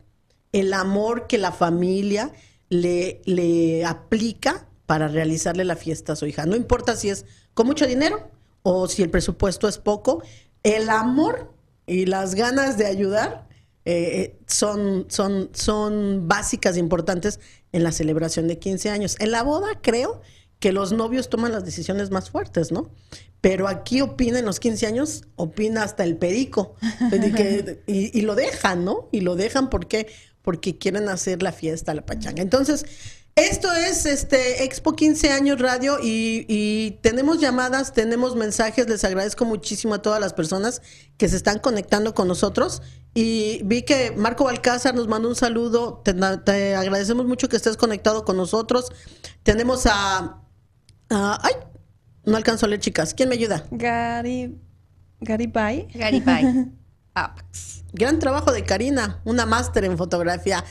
El 0.51 0.73
amor 0.73 1.29
que 1.29 1.39
la 1.39 1.53
familia 1.53 2.33
le, 2.69 3.23
le 3.25 3.85
aplica 3.85 4.67
para 4.87 5.07
realizarle 5.07 5.65
la 5.65 5.77
fiesta 5.77 6.15
a 6.15 6.17
su 6.17 6.27
hija. 6.27 6.45
No 6.45 6.57
importa 6.57 6.97
si 6.97 7.09
es 7.09 7.25
con 7.55 7.69
mucho 7.69 7.87
dinero 7.87 8.31
o 8.63 8.89
si 8.89 9.03
el 9.03 9.11
presupuesto 9.11 9.69
es 9.69 9.79
poco, 9.79 10.25
el 10.65 10.91
amor 10.91 11.56
y 11.87 12.07
las 12.07 12.35
ganas 12.35 12.77
de 12.79 12.87
ayudar 12.87 13.47
eh, 13.85 13.93
eh, 14.21 14.39
son, 14.49 15.07
son, 15.09 15.51
son 15.55 16.27
básicas 16.27 16.77
e 16.77 16.81
importantes 16.81 17.39
en 17.71 17.85
la 17.85 17.93
celebración 17.93 18.49
de 18.49 18.59
15 18.59 18.91
años. 18.91 19.17
En 19.21 19.31
la 19.31 19.45
boda 19.45 19.69
creo 19.81 20.23
que 20.59 20.73
los 20.73 20.93
novios 20.93 21.29
toman 21.29 21.53
las 21.53 21.65
decisiones 21.65 22.11
más 22.11 22.31
fuertes, 22.31 22.73
¿no? 22.73 22.91
Pero 23.41 23.69
aquí 23.69 24.01
opina 24.01 24.41
en 24.41 24.45
los 24.45 24.59
15 24.59 24.87
años, 24.87 25.25
opina 25.37 25.85
hasta 25.85 26.03
el 26.03 26.17
perico. 26.17 26.75
y, 27.87 28.19
y, 28.19 28.23
lo 28.23 28.35
dejan, 28.35 28.85
¿no? 28.85 29.09
Y 29.13 29.21
lo 29.21 29.37
dejan 29.37 29.71
porque, 29.71 30.09
porque 30.43 30.79
quieren 30.79 31.09
hacer 31.09 31.43
la 31.43 31.53
fiesta, 31.53 31.95
la 31.95 32.05
pachanga. 32.05 32.43
Entonces, 32.43 32.87
esto 33.37 33.71
es 33.71 34.07
este 34.07 34.65
Expo 34.65 34.97
15 34.97 35.31
años 35.31 35.61
radio 35.61 35.99
y, 36.03 36.99
tenemos 37.03 37.39
llamadas, 37.39 37.93
tenemos 37.93 38.35
mensajes. 38.35 38.89
Les 38.89 39.05
agradezco 39.05 39.45
muchísimo 39.45 39.95
a 39.95 40.03
todas 40.03 40.21
las 40.21 40.33
personas 40.33 40.81
que 41.19 41.29
se 41.29 41.37
están 41.37 41.59
conectando 41.59 42.15
con 42.15 42.29
nosotros. 42.29 42.81
Y 43.13 43.61
vi 43.65 43.83
que 43.83 44.11
Marco 44.13 44.45
Balcázar 44.45 44.95
nos 44.95 45.07
mandó 45.07 45.29
un 45.29 45.37
saludo. 45.37 46.03
Te, 46.03 46.75
agradecemos 46.75 47.27
mucho 47.27 47.49
que 47.49 47.57
estés 47.57 47.77
conectado 47.77 48.25
con 48.25 48.39
nosotros. 48.39 48.91
Tenemos 49.43 49.87
a, 49.87 50.41
ay, 51.11 51.55
no 52.25 52.39
alcanzo 52.39 52.65
a 52.65 52.71
leer, 52.71 52.81
chicas. 52.81 53.13
¿Quién 53.13 53.29
me 53.29 53.35
ayuda? 53.35 53.67
Gary. 53.71 54.59
Gary 55.21 55.47
Bay. 55.47 55.89
Gary 55.95 56.21
Bay. 56.21 56.73
Gran 57.93 58.19
trabajo 58.19 58.53
de 58.53 58.65
Karina, 58.65 59.21
una 59.25 59.47
máster 59.47 59.85
en 59.85 59.97
fotografía. 59.97 60.65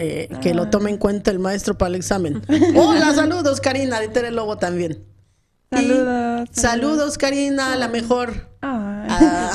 Eh, 0.00 0.28
que 0.40 0.54
lo 0.54 0.70
tome 0.70 0.90
en 0.90 0.96
cuenta 0.96 1.32
el 1.32 1.40
maestro 1.40 1.76
para 1.76 1.88
el 1.88 1.96
examen. 1.96 2.40
Hola, 2.76 3.12
saludos, 3.14 3.60
Karina, 3.60 3.98
de 3.98 4.08
Tere 4.08 4.30
Lobo 4.30 4.56
también. 4.56 5.04
Saludos, 5.70 6.48
saludos. 6.52 7.18
Karina, 7.18 7.76
la 7.76 7.88
mejor. 7.88 8.48
Ah. 8.62 9.54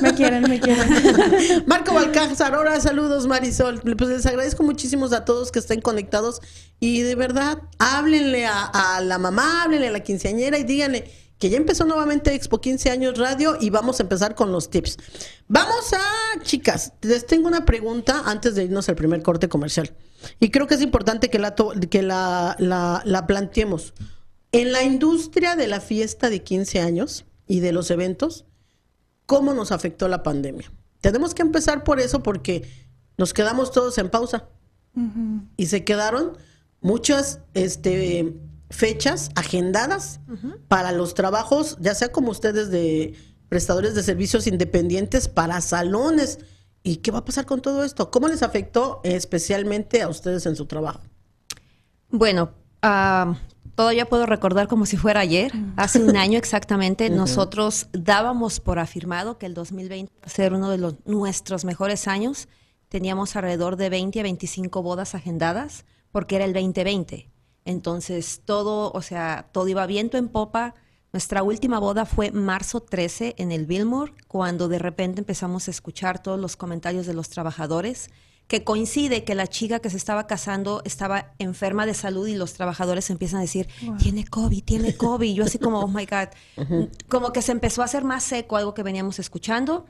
me 0.00 0.14
quieren, 0.14 0.44
me 0.48 0.60
quieren. 0.60 1.64
Marco 1.66 1.92
Balcázar, 1.92 2.54
ahora 2.54 2.80
saludos, 2.80 3.26
Marisol. 3.26 3.80
Pues 3.80 4.10
les 4.10 4.26
agradezco 4.26 4.62
muchísimo 4.62 5.06
a 5.06 5.24
todos 5.24 5.50
que 5.50 5.58
estén 5.58 5.80
conectados 5.80 6.40
y 6.78 7.02
de 7.02 7.16
verdad, 7.16 7.58
háblenle 7.78 8.46
a, 8.46 8.64
a 8.64 9.00
la 9.00 9.18
mamá, 9.18 9.64
háblenle 9.64 9.88
a 9.88 9.92
la 9.92 10.00
quinceañera 10.00 10.56
y 10.56 10.64
díganle, 10.64 11.10
que 11.40 11.48
ya 11.48 11.56
empezó 11.56 11.86
nuevamente 11.86 12.34
Expo 12.34 12.60
15 12.60 12.90
años 12.90 13.18
radio 13.18 13.56
y 13.58 13.70
vamos 13.70 13.98
a 13.98 14.02
empezar 14.02 14.34
con 14.34 14.52
los 14.52 14.68
tips. 14.68 14.98
Vamos 15.48 15.92
a, 15.94 16.42
chicas, 16.42 16.92
les 17.00 17.26
tengo 17.26 17.48
una 17.48 17.64
pregunta 17.64 18.22
antes 18.26 18.54
de 18.54 18.64
irnos 18.64 18.90
al 18.90 18.94
primer 18.94 19.22
corte 19.22 19.48
comercial. 19.48 19.96
Y 20.38 20.50
creo 20.50 20.66
que 20.66 20.74
es 20.74 20.82
importante 20.82 21.30
que 21.30 21.38
la, 21.38 21.54
que 21.88 22.02
la, 22.02 22.56
la, 22.58 23.26
planteemos. 23.26 23.94
En 24.52 24.70
la 24.70 24.82
industria 24.82 25.56
de 25.56 25.66
la 25.66 25.80
fiesta 25.80 26.28
de 26.28 26.42
15 26.42 26.80
años 26.80 27.24
y 27.48 27.60
de 27.60 27.72
los 27.72 27.90
eventos, 27.90 28.44
¿cómo 29.24 29.54
nos 29.54 29.72
afectó 29.72 30.08
la 30.08 30.22
pandemia? 30.22 30.70
Tenemos 31.00 31.32
que 31.32 31.40
empezar 31.40 31.84
por 31.84 32.00
eso 32.00 32.22
porque 32.22 32.68
nos 33.16 33.32
quedamos 33.32 33.72
todos 33.72 33.96
en 33.96 34.10
pausa. 34.10 34.50
Y 35.56 35.66
se 35.66 35.84
quedaron 35.84 36.36
muchas 36.82 37.40
este, 37.54 38.34
fechas 38.70 39.30
agendadas 39.34 40.20
para 40.68 40.92
los 40.92 41.14
trabajos, 41.14 41.76
ya 41.80 41.94
sea 41.94 42.12
como 42.12 42.30
ustedes 42.30 42.70
de 42.70 43.14
prestadores 43.48 43.94
de 43.94 44.02
servicios 44.02 44.46
independientes 44.46 45.28
para 45.28 45.60
salones. 45.60 46.38
¿Y 46.82 46.96
qué 46.96 47.10
va 47.10 47.18
a 47.18 47.24
pasar 47.24 47.44
con 47.44 47.60
todo 47.60 47.84
esto? 47.84 48.10
¿Cómo 48.10 48.28
les 48.28 48.42
afectó 48.42 49.00
especialmente 49.02 50.00
a 50.00 50.08
ustedes 50.08 50.46
en 50.46 50.56
su 50.56 50.64
trabajo? 50.64 51.00
Bueno, 52.08 52.52
uh, 52.82 53.34
todavía 53.74 54.08
puedo 54.08 54.24
recordar 54.24 54.66
como 54.66 54.86
si 54.86 54.96
fuera 54.96 55.20
ayer, 55.20 55.52
hace 55.76 56.02
un 56.02 56.16
año 56.16 56.38
exactamente, 56.38 57.10
nosotros 57.10 57.88
dábamos 57.92 58.60
por 58.60 58.78
afirmado 58.78 59.36
que 59.36 59.46
el 59.46 59.54
2020 59.54 60.12
va 60.12 60.26
a 60.26 60.30
ser 60.30 60.54
uno 60.54 60.70
de 60.70 60.78
los, 60.78 60.94
nuestros 61.04 61.64
mejores 61.64 62.08
años. 62.08 62.48
Teníamos 62.88 63.36
alrededor 63.36 63.76
de 63.76 63.90
20 63.90 64.20
a 64.20 64.22
25 64.22 64.82
bodas 64.82 65.14
agendadas 65.14 65.84
porque 66.12 66.36
era 66.36 66.44
el 66.44 66.52
2020. 66.52 67.29
Entonces 67.64 68.42
todo, 68.44 68.92
o 68.92 69.02
sea, 69.02 69.48
todo 69.52 69.68
iba 69.68 69.86
viento 69.86 70.16
en 70.16 70.28
popa. 70.28 70.74
Nuestra 71.12 71.42
última 71.42 71.78
boda 71.78 72.06
fue 72.06 72.30
marzo 72.30 72.80
13 72.80 73.34
en 73.38 73.52
el 73.52 73.66
Billmore, 73.66 74.12
cuando 74.28 74.68
de 74.68 74.78
repente 74.78 75.20
empezamos 75.20 75.66
a 75.66 75.70
escuchar 75.70 76.22
todos 76.22 76.38
los 76.38 76.56
comentarios 76.56 77.06
de 77.06 77.14
los 77.14 77.28
trabajadores, 77.28 78.10
que 78.46 78.64
coincide 78.64 79.22
que 79.22 79.36
la 79.36 79.46
chica 79.46 79.78
que 79.78 79.90
se 79.90 79.96
estaba 79.96 80.26
casando 80.26 80.82
estaba 80.84 81.34
enferma 81.38 81.86
de 81.86 81.94
salud 81.94 82.26
y 82.26 82.34
los 82.34 82.52
trabajadores 82.52 83.08
empiezan 83.10 83.38
a 83.38 83.42
decir, 83.42 83.68
tiene 83.98 84.24
COVID, 84.24 84.64
tiene 84.64 84.96
COVID. 84.96 85.34
Yo 85.34 85.44
así 85.44 85.58
como, 85.58 85.80
oh 85.80 85.88
my 85.88 86.04
God, 86.04 86.88
como 87.08 87.32
que 87.32 87.42
se 87.42 87.52
empezó 87.52 87.82
a 87.82 87.84
hacer 87.84 88.02
más 88.02 88.24
seco 88.24 88.56
algo 88.56 88.74
que 88.74 88.82
veníamos 88.82 89.20
escuchando. 89.20 89.86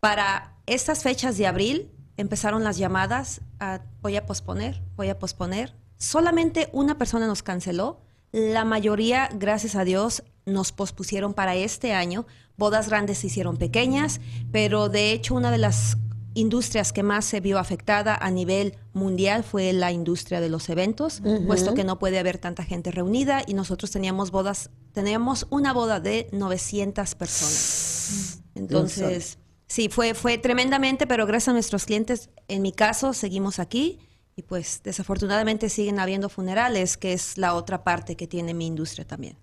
Para 0.00 0.58
estas 0.66 1.02
fechas 1.02 1.38
de 1.38 1.46
abril 1.46 1.90
empezaron 2.16 2.62
las 2.62 2.76
llamadas 2.76 3.40
a, 3.58 3.80
voy 4.02 4.16
a 4.16 4.26
posponer, 4.26 4.82
voy 4.96 5.08
a 5.08 5.18
posponer, 5.18 5.74
Solamente 6.02 6.68
una 6.72 6.98
persona 6.98 7.28
nos 7.28 7.44
canceló. 7.44 8.00
La 8.32 8.64
mayoría, 8.64 9.28
gracias 9.32 9.76
a 9.76 9.84
Dios, 9.84 10.24
nos 10.44 10.72
pospusieron 10.72 11.32
para 11.32 11.54
este 11.54 11.92
año. 11.92 12.26
Bodas 12.56 12.88
grandes 12.88 13.18
se 13.18 13.28
hicieron 13.28 13.56
pequeñas, 13.56 14.20
pero 14.50 14.88
de 14.88 15.12
hecho 15.12 15.36
una 15.36 15.52
de 15.52 15.58
las 15.58 15.96
industrias 16.34 16.92
que 16.92 17.04
más 17.04 17.24
se 17.24 17.38
vio 17.38 17.56
afectada 17.56 18.16
a 18.16 18.32
nivel 18.32 18.74
mundial 18.92 19.44
fue 19.44 19.72
la 19.72 19.92
industria 19.92 20.40
de 20.40 20.48
los 20.48 20.68
eventos, 20.70 21.22
puesto 21.46 21.72
que 21.72 21.84
no 21.84 22.00
puede 22.00 22.18
haber 22.18 22.38
tanta 22.38 22.64
gente 22.64 22.90
reunida 22.90 23.44
y 23.46 23.54
nosotros 23.54 23.92
teníamos 23.92 24.32
bodas, 24.32 24.70
teníamos 24.92 25.46
una 25.50 25.72
boda 25.72 26.00
de 26.00 26.28
900 26.32 27.14
personas. 27.14 28.42
Entonces, 28.56 29.38
sí, 29.68 29.88
fue, 29.88 30.14
fue 30.14 30.36
tremendamente, 30.36 31.06
pero 31.06 31.26
gracias 31.26 31.50
a 31.50 31.52
nuestros 31.52 31.84
clientes, 31.84 32.28
en 32.48 32.60
mi 32.60 32.72
caso, 32.72 33.12
seguimos 33.12 33.60
aquí 33.60 34.00
y 34.36 34.42
pues 34.42 34.80
desafortunadamente 34.82 35.68
siguen 35.68 35.98
habiendo 35.98 36.28
funerales, 36.28 36.96
que 36.96 37.12
es 37.12 37.38
la 37.38 37.54
otra 37.54 37.84
parte 37.84 38.16
que 38.16 38.26
tiene 38.26 38.54
mi 38.54 38.66
industria 38.66 39.06
también. 39.06 39.36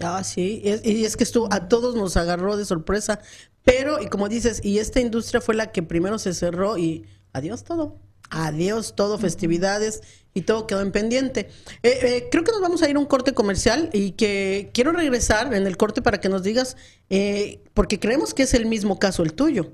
Ah, 0.00 0.22
sí, 0.22 0.62
y 0.62 1.04
es 1.04 1.16
que 1.16 1.24
esto 1.24 1.48
a 1.50 1.68
todos 1.68 1.96
nos 1.96 2.16
agarró 2.16 2.56
de 2.56 2.64
sorpresa, 2.64 3.20
pero, 3.64 4.00
y 4.00 4.06
como 4.06 4.28
dices, 4.28 4.60
y 4.64 4.78
esta 4.78 5.00
industria 5.00 5.40
fue 5.40 5.54
la 5.54 5.72
que 5.72 5.82
primero 5.82 6.18
se 6.18 6.34
cerró 6.34 6.78
y 6.78 7.04
adiós 7.32 7.64
todo, 7.64 7.98
adiós 8.30 8.94
todo, 8.94 9.18
festividades 9.18 10.02
y 10.34 10.42
todo 10.42 10.68
quedó 10.68 10.82
en 10.82 10.92
pendiente. 10.92 11.48
Eh, 11.82 11.98
eh, 12.02 12.28
creo 12.30 12.44
que 12.44 12.52
nos 12.52 12.60
vamos 12.60 12.82
a 12.82 12.88
ir 12.88 12.94
a 12.94 12.98
un 13.00 13.06
corte 13.06 13.34
comercial 13.34 13.90
y 13.92 14.12
que 14.12 14.70
quiero 14.72 14.92
regresar 14.92 15.52
en 15.52 15.66
el 15.66 15.76
corte 15.76 16.00
para 16.00 16.20
que 16.20 16.28
nos 16.28 16.44
digas, 16.44 16.76
eh, 17.10 17.64
porque 17.74 17.98
creemos 17.98 18.34
que 18.34 18.44
es 18.44 18.54
el 18.54 18.66
mismo 18.66 19.00
caso 19.00 19.24
el 19.24 19.34
tuyo 19.34 19.72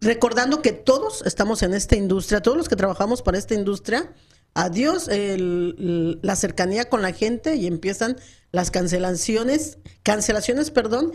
recordando 0.00 0.62
que 0.62 0.72
todos 0.72 1.22
estamos 1.26 1.62
en 1.62 1.74
esta 1.74 1.96
industria, 1.96 2.40
todos 2.40 2.56
los 2.56 2.68
que 2.68 2.76
trabajamos 2.76 3.22
para 3.22 3.38
esta 3.38 3.54
industria, 3.54 4.12
adiós 4.54 5.08
la 5.08 6.36
cercanía 6.36 6.88
con 6.88 7.02
la 7.02 7.12
gente 7.12 7.56
y 7.56 7.66
empiezan 7.66 8.16
las 8.52 8.70
cancelaciones, 8.70 9.78
cancelaciones, 10.02 10.70
perdón, 10.70 11.12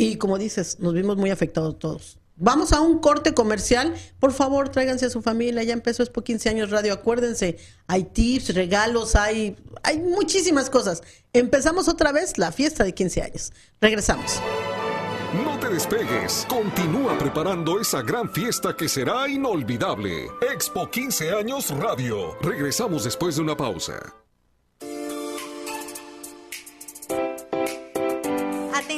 Y 0.00 0.16
como 0.16 0.38
dices, 0.38 0.78
nos 0.78 0.94
vimos 0.94 1.16
muy 1.16 1.30
afectados 1.30 1.76
todos. 1.78 2.18
Vamos 2.36 2.72
a 2.72 2.80
un 2.80 3.00
corte 3.00 3.34
comercial. 3.34 3.94
Por 4.20 4.32
favor, 4.32 4.68
tráiganse 4.68 5.06
a 5.06 5.10
su 5.10 5.22
familia. 5.22 5.64
Ya 5.64 5.72
empezó 5.72 6.04
Expo 6.04 6.22
15 6.22 6.48
años 6.50 6.70
radio. 6.70 6.92
Acuérdense, 6.92 7.58
hay 7.88 8.04
tips, 8.04 8.54
regalos, 8.54 9.16
hay, 9.16 9.56
hay 9.82 9.98
muchísimas 9.98 10.70
cosas. 10.70 11.02
Empezamos 11.32 11.88
otra 11.88 12.12
vez 12.12 12.38
la 12.38 12.52
fiesta 12.52 12.84
de 12.84 12.94
15 12.94 13.22
años. 13.22 13.52
Regresamos. 13.80 14.40
No 15.32 15.58
te 15.58 15.68
despegues. 15.68 16.46
Continúa 16.48 17.18
preparando 17.18 17.78
esa 17.78 18.00
gran 18.00 18.30
fiesta 18.30 18.74
que 18.74 18.88
será 18.88 19.28
inolvidable. 19.28 20.30
Expo 20.40 20.88
15 20.88 21.32
años 21.32 21.70
radio. 21.78 22.34
Regresamos 22.40 23.04
después 23.04 23.36
de 23.36 23.42
una 23.42 23.54
pausa. 23.56 24.14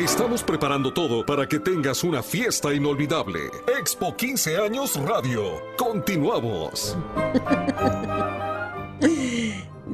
Estamos 0.00 0.42
preparando 0.42 0.94
todo 0.94 1.26
para 1.26 1.46
que 1.46 1.60
tengas 1.60 2.02
una 2.04 2.22
fiesta 2.22 2.72
inolvidable. 2.72 3.50
Expo 3.78 4.16
15 4.16 4.56
años 4.56 4.96
Radio. 4.96 5.60
Continuamos. 5.76 6.96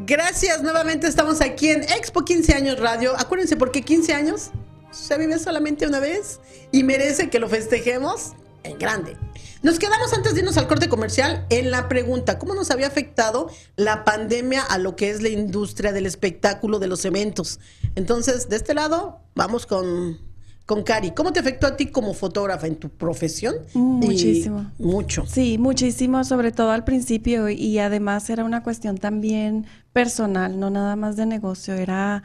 Gracias, 0.06 0.62
nuevamente 0.62 1.08
estamos 1.08 1.40
aquí 1.40 1.70
en 1.70 1.82
Expo 1.82 2.24
15 2.24 2.54
años 2.54 2.78
Radio. 2.78 3.14
Acuérdense, 3.18 3.56
porque 3.56 3.82
15 3.82 4.14
años 4.14 4.50
se 4.92 5.18
vive 5.18 5.40
solamente 5.40 5.88
una 5.88 5.98
vez 5.98 6.38
y 6.70 6.84
merece 6.84 7.28
que 7.28 7.40
lo 7.40 7.48
festejemos 7.48 8.34
en 8.62 8.78
grande. 8.78 9.16
Nos 9.66 9.80
quedamos 9.80 10.12
antes 10.12 10.34
de 10.34 10.42
irnos 10.42 10.56
al 10.58 10.68
corte 10.68 10.88
comercial 10.88 11.44
en 11.50 11.72
la 11.72 11.88
pregunta, 11.88 12.38
¿cómo 12.38 12.54
nos 12.54 12.70
había 12.70 12.86
afectado 12.86 13.50
la 13.74 14.04
pandemia 14.04 14.62
a 14.62 14.78
lo 14.78 14.94
que 14.94 15.10
es 15.10 15.22
la 15.22 15.28
industria 15.28 15.92
del 15.92 16.06
espectáculo, 16.06 16.78
de 16.78 16.86
los 16.86 17.04
eventos? 17.04 17.58
Entonces, 17.96 18.48
de 18.48 18.54
este 18.54 18.74
lado, 18.74 19.18
vamos 19.34 19.66
con, 19.66 20.20
con 20.66 20.84
Cari. 20.84 21.10
¿Cómo 21.10 21.32
te 21.32 21.40
afectó 21.40 21.66
a 21.66 21.76
ti 21.76 21.86
como 21.86 22.14
fotógrafa 22.14 22.68
en 22.68 22.76
tu 22.76 22.90
profesión? 22.90 23.56
Muchísimo. 23.74 24.70
mucho. 24.78 25.26
Sí, 25.26 25.58
muchísimo, 25.58 26.22
sobre 26.22 26.52
todo 26.52 26.70
al 26.70 26.84
principio 26.84 27.48
y 27.48 27.80
además 27.80 28.30
era 28.30 28.44
una 28.44 28.62
cuestión 28.62 28.98
también 28.98 29.66
personal, 29.92 30.60
no 30.60 30.70
nada 30.70 30.94
más 30.94 31.16
de 31.16 31.26
negocio, 31.26 31.74
era 31.74 32.22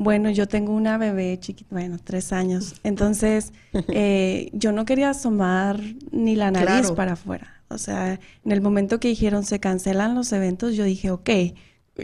bueno, 0.00 0.30
yo 0.30 0.48
tengo 0.48 0.72
una 0.72 0.96
bebé 0.96 1.38
chiquita, 1.38 1.68
bueno, 1.72 1.98
tres 2.02 2.32
años. 2.32 2.80
Entonces, 2.84 3.52
eh, 3.88 4.48
yo 4.54 4.72
no 4.72 4.86
quería 4.86 5.10
asomar 5.10 5.78
ni 6.10 6.36
la 6.36 6.50
nariz 6.50 6.90
para 6.92 7.12
afuera. 7.12 7.62
O 7.68 7.76
sea, 7.76 8.14
en 8.14 8.50
el 8.50 8.62
momento 8.62 8.98
que 8.98 9.08
dijeron 9.08 9.44
se 9.44 9.60
cancelan 9.60 10.14
los 10.14 10.32
eventos, 10.32 10.74
yo 10.74 10.84
dije, 10.84 11.10
ok, 11.10 11.28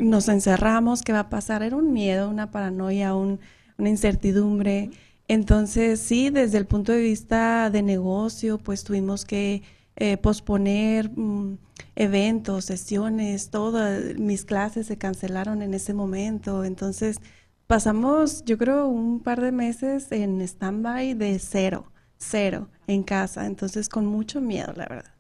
nos 0.03 0.29
encerramos, 0.29 1.01
¿qué 1.01 1.15
va 1.15 1.21
a 1.21 1.31
pasar? 1.31 1.63
Era 1.63 1.75
un 1.75 1.95
miedo, 1.95 2.29
una 2.29 2.51
paranoia, 2.51 3.15
una 3.15 3.39
incertidumbre. 3.79 4.91
Entonces, 5.27 5.99
sí, 5.99 6.29
desde 6.29 6.59
el 6.59 6.67
punto 6.67 6.93
de 6.93 7.01
vista 7.01 7.71
de 7.71 7.81
negocio, 7.81 8.59
pues 8.59 8.85
tuvimos 8.85 9.25
que 9.25 9.63
eh, 9.97 10.19
posponer 10.19 11.11
mm, 11.17 11.57
eventos, 11.95 12.67
sesiones, 12.67 13.49
todas 13.49 14.19
mis 14.19 14.45
clases 14.45 14.87
se 14.87 14.99
cancelaron 14.99 15.63
en 15.63 15.73
ese 15.73 15.95
momento. 15.95 16.63
Entonces, 16.63 17.23
pasamos, 17.67 18.45
yo 18.45 18.59
creo, 18.59 18.89
un 18.89 19.21
par 19.21 19.41
de 19.41 19.53
meses 19.53 20.11
en 20.13 20.41
stand-by 20.41 21.15
de 21.15 21.39
cero, 21.39 21.93
cero 22.19 22.69
en 22.87 23.03
casa. 23.03 23.47
Entonces, 23.47 23.89
con 23.89 24.07
mucho 24.07 24.41
miedo, 24.41 24.73
la 24.77 24.87
verdad. 24.87 25.15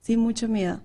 Sí, 0.00 0.16
mucho 0.16 0.48
miedo. 0.48 0.80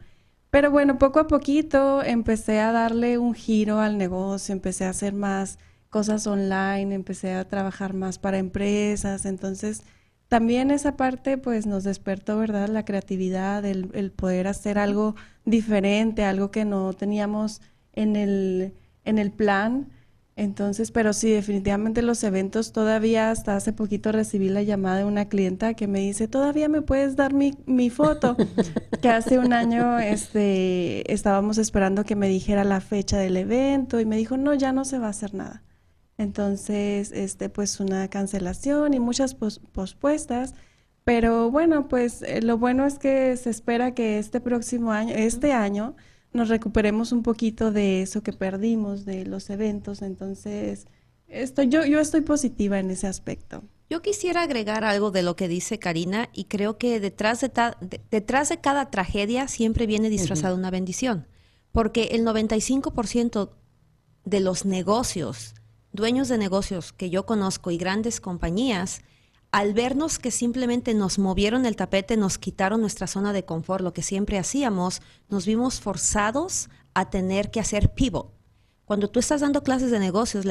Pero 0.49 0.71
bueno, 0.71 0.97
poco 0.97 1.19
a 1.19 1.27
poquito 1.27 2.03
empecé 2.03 2.59
a 2.59 2.71
darle 2.71 3.17
un 3.17 3.33
giro 3.33 3.79
al 3.79 3.97
negocio, 3.97 4.53
empecé 4.53 4.85
a 4.85 4.89
hacer 4.91 5.13
más 5.13 5.59
cosas 5.89 6.27
online, 6.27 6.95
empecé 6.95 7.33
a 7.33 7.47
trabajar 7.47 7.93
más 7.93 8.19
para 8.19 8.37
empresas. 8.37 9.25
Entonces, 9.25 9.83
también 10.27 10.71
esa 10.71 10.97
parte 10.97 11.37
pues 11.37 11.65
nos 11.65 11.83
despertó, 11.83 12.37
¿verdad? 12.37 12.69
La 12.69 12.85
creatividad, 12.85 13.65
el, 13.65 13.89
el 13.93 14.11
poder 14.11 14.47
hacer 14.47 14.77
algo 14.77 15.15
diferente, 15.45 16.23
algo 16.23 16.51
que 16.51 16.65
no 16.65 16.93
teníamos 16.93 17.61
en 17.93 18.15
el, 18.15 18.73
en 19.03 19.19
el 19.19 19.31
plan 19.31 19.89
entonces, 20.37 20.91
pero 20.91 21.13
sí, 21.13 21.31
definitivamente 21.31 22.01
los 22.01 22.23
eventos 22.23 22.73
todavía, 22.73 23.31
hasta 23.31 23.55
hace 23.55 23.71
poquito 23.71 24.11
recibí 24.11 24.49
la 24.49 24.63
llamada 24.63 24.97
de 24.97 25.05
una 25.05 25.29
clienta 25.29 25.75
que 25.75 25.87
me 25.87 25.99
dice, 25.99 26.27
todavía 26.27 26.67
me 26.67 26.81
puedes 26.81 27.15
dar 27.15 27.33
mi, 27.33 27.53
mi 27.65 27.89
foto, 27.89 28.35
que 29.01 29.09
hace 29.09 29.39
un 29.39 29.53
año 29.53 29.97
este, 29.99 31.11
estábamos 31.13 31.57
esperando 31.57 32.03
que 32.03 32.17
me 32.17 32.27
dijera 32.27 32.65
la 32.65 32.81
fecha 32.81 33.17
del 33.17 33.37
evento 33.37 34.01
y 34.01 34.05
me 34.05 34.17
dijo, 34.17 34.35
no, 34.35 34.53
ya 34.53 34.73
no 34.73 34.83
se 34.83 34.99
va 34.99 35.07
a 35.07 35.11
hacer 35.11 35.33
nada. 35.33 35.63
Entonces, 36.17 37.11
este, 37.11 37.49
pues 37.49 37.79
una 37.79 38.07
cancelación 38.09 38.93
y 38.93 38.99
muchas 38.99 39.35
pospuestas. 39.35 40.53
Pero 41.03 41.51
bueno, 41.51 41.87
pues 41.87 42.21
eh, 42.23 42.41
lo 42.41 42.57
bueno 42.57 42.85
es 42.85 42.99
que 42.99 43.37
se 43.37 43.49
espera 43.49 43.93
que 43.93 44.17
este 44.17 44.39
próximo 44.41 44.91
año, 44.91 45.13
este 45.15 45.53
año, 45.53 45.95
nos 46.35 46.49
recuperemos 46.49 47.11
un 47.11 47.23
poquito 47.23 47.71
de 47.71 48.01
eso 48.01 48.21
que 48.21 48.33
perdimos, 48.33 49.05
de 49.05 49.25
los 49.25 49.49
eventos. 49.49 50.01
Entonces, 50.01 50.85
estoy, 51.27 51.69
yo, 51.69 51.85
yo 51.85 51.99
estoy 51.99 52.21
positiva 52.21 52.77
en 52.77 52.91
ese 52.91 53.07
aspecto. 53.07 53.63
Yo 53.89 54.01
quisiera 54.01 54.41
agregar 54.41 54.83
algo 54.83 55.11
de 55.11 55.23
lo 55.23 55.35
que 55.35 55.47
dice 55.47 55.79
Karina 55.79 56.29
y 56.33 56.45
creo 56.45 56.77
que 56.77 56.99
detrás 56.99 57.41
de, 57.41 57.51
detrás 58.11 58.49
de 58.49 58.59
cada 58.59 58.89
tragedia 58.89 59.47
siempre 59.47 59.85
viene 59.85 60.09
disfrazada 60.09 60.55
una 60.55 60.71
bendición, 60.71 61.27
porque 61.71 62.09
el 62.11 62.25
95% 62.25 63.51
de 64.25 64.39
los 64.39 64.65
negocios, 64.65 65.53
dueños 65.91 66.29
de 66.29 66.39
negocios 66.39 66.93
que 66.93 67.11
yo 67.11 67.25
conozco 67.27 67.69
y 67.69 67.77
grandes 67.77 68.19
compañías, 68.19 69.01
al 69.55 69.73
vernos 69.73 70.19
que 70.19 70.31
simplemente 70.31 70.93
nos 70.93 71.17
movieron 71.17 71.65
el 71.65 71.77
tapete, 71.77 72.17
nos 72.17 72.37
quitaron 72.37 72.81
nuestra 72.81 73.07
zona 73.07 73.31
de 73.31 73.45
confort, 73.45 73.81
lo 73.81 73.93
que 73.93 74.01
siempre 74.01 74.37
hacíamos, 74.37 75.01
nos 75.29 75.45
vimos 75.45 75.79
forzados 75.79 76.69
a 76.93 77.09
tener 77.09 77.51
que 77.51 77.61
hacer 77.61 77.93
pivot. 77.93 78.33
Cuando 78.83 79.09
tú 79.09 79.21
estás 79.21 79.39
dando 79.39 79.63
clases 79.63 79.91
de 79.91 79.99
negocios, 79.99 80.43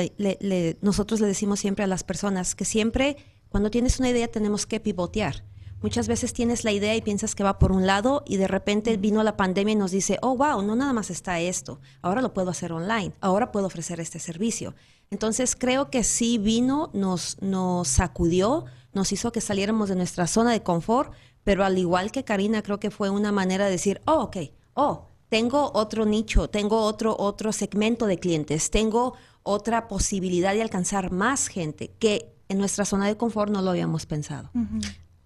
nosotros 0.80 1.20
le 1.20 1.26
decimos 1.26 1.60
siempre 1.60 1.84
a 1.84 1.86
las 1.86 2.02
personas 2.02 2.54
que 2.54 2.64
siempre, 2.64 3.18
cuando 3.50 3.70
tienes 3.70 3.98
una 3.98 4.08
idea, 4.08 4.26
tenemos 4.28 4.64
que 4.64 4.80
pivotear. 4.80 5.44
Muchas 5.84 6.08
veces 6.08 6.32
tienes 6.32 6.64
la 6.64 6.72
idea 6.72 6.96
y 6.96 7.02
piensas 7.02 7.34
que 7.34 7.44
va 7.44 7.58
por 7.58 7.70
un 7.70 7.86
lado 7.86 8.22
y 8.26 8.38
de 8.38 8.48
repente 8.48 8.96
vino 8.96 9.22
la 9.22 9.36
pandemia 9.36 9.72
y 9.72 9.76
nos 9.76 9.90
dice, 9.90 10.16
oh, 10.22 10.34
wow, 10.34 10.62
no 10.62 10.76
nada 10.76 10.94
más 10.94 11.10
está 11.10 11.40
esto, 11.40 11.78
ahora 12.00 12.22
lo 12.22 12.32
puedo 12.32 12.48
hacer 12.48 12.72
online, 12.72 13.12
ahora 13.20 13.52
puedo 13.52 13.66
ofrecer 13.66 14.00
este 14.00 14.18
servicio. 14.18 14.74
Entonces 15.10 15.54
creo 15.54 15.90
que 15.90 16.02
sí 16.02 16.38
vino, 16.38 16.88
nos, 16.94 17.36
nos 17.42 17.86
sacudió, 17.86 18.64
nos 18.94 19.12
hizo 19.12 19.30
que 19.30 19.42
saliéramos 19.42 19.90
de 19.90 19.96
nuestra 19.96 20.26
zona 20.26 20.52
de 20.52 20.62
confort, 20.62 21.12
pero 21.42 21.66
al 21.66 21.76
igual 21.76 22.12
que 22.12 22.24
Karina, 22.24 22.62
creo 22.62 22.80
que 22.80 22.90
fue 22.90 23.10
una 23.10 23.30
manera 23.30 23.66
de 23.66 23.72
decir, 23.72 24.00
oh, 24.06 24.22
ok, 24.22 24.38
oh, 24.72 25.08
tengo 25.28 25.70
otro 25.74 26.06
nicho, 26.06 26.48
tengo 26.48 26.80
otro, 26.80 27.14
otro 27.18 27.52
segmento 27.52 28.06
de 28.06 28.16
clientes, 28.16 28.70
tengo 28.70 29.16
otra 29.42 29.86
posibilidad 29.86 30.54
de 30.54 30.62
alcanzar 30.62 31.12
más 31.12 31.48
gente 31.48 31.90
que 31.98 32.32
en 32.48 32.56
nuestra 32.56 32.86
zona 32.86 33.06
de 33.06 33.18
confort 33.18 33.52
no 33.52 33.60
lo 33.60 33.68
habíamos 33.68 34.06
pensado. 34.06 34.50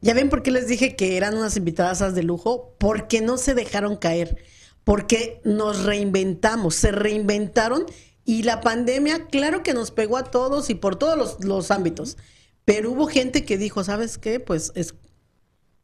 Ya 0.01 0.15
ven 0.15 0.31
por 0.31 0.43
qué 0.43 0.51
les 0.51 0.69
dije 0.69 0.97
que 0.97 1.17
eran 1.17 1.37
unas 1.37 1.57
invitadas 1.57 2.15
de 2.15 2.23
lujo, 2.23 2.75
porque 2.79 3.21
no 3.21 3.37
se 3.37 3.55
dejaron 3.55 3.97
caer, 3.97 4.37
porque 4.85 5.41
nos 5.45 5.85
reinventamos, 5.85 6.75
se 6.75 6.93
reinventaron 6.93 7.85
y 8.25 8.43
la 8.43 8.61
pandemia, 8.61 9.27
claro 9.27 9.63
que 9.63 9.75
nos 9.75 9.91
pegó 9.91 10.17
a 10.17 10.25
todos 10.25 10.71
y 10.71 10.75
por 10.75 10.97
todos 10.97 11.17
los, 11.17 11.45
los 11.45 11.71
ámbitos. 11.71 12.17
Pero 12.65 12.93
hubo 12.93 13.07
gente 13.07 13.45
que 13.45 13.57
dijo, 13.57 13.83
¿sabes 13.83 14.19
qué? 14.19 14.39
Pues 14.39 14.71
es, 14.75 14.95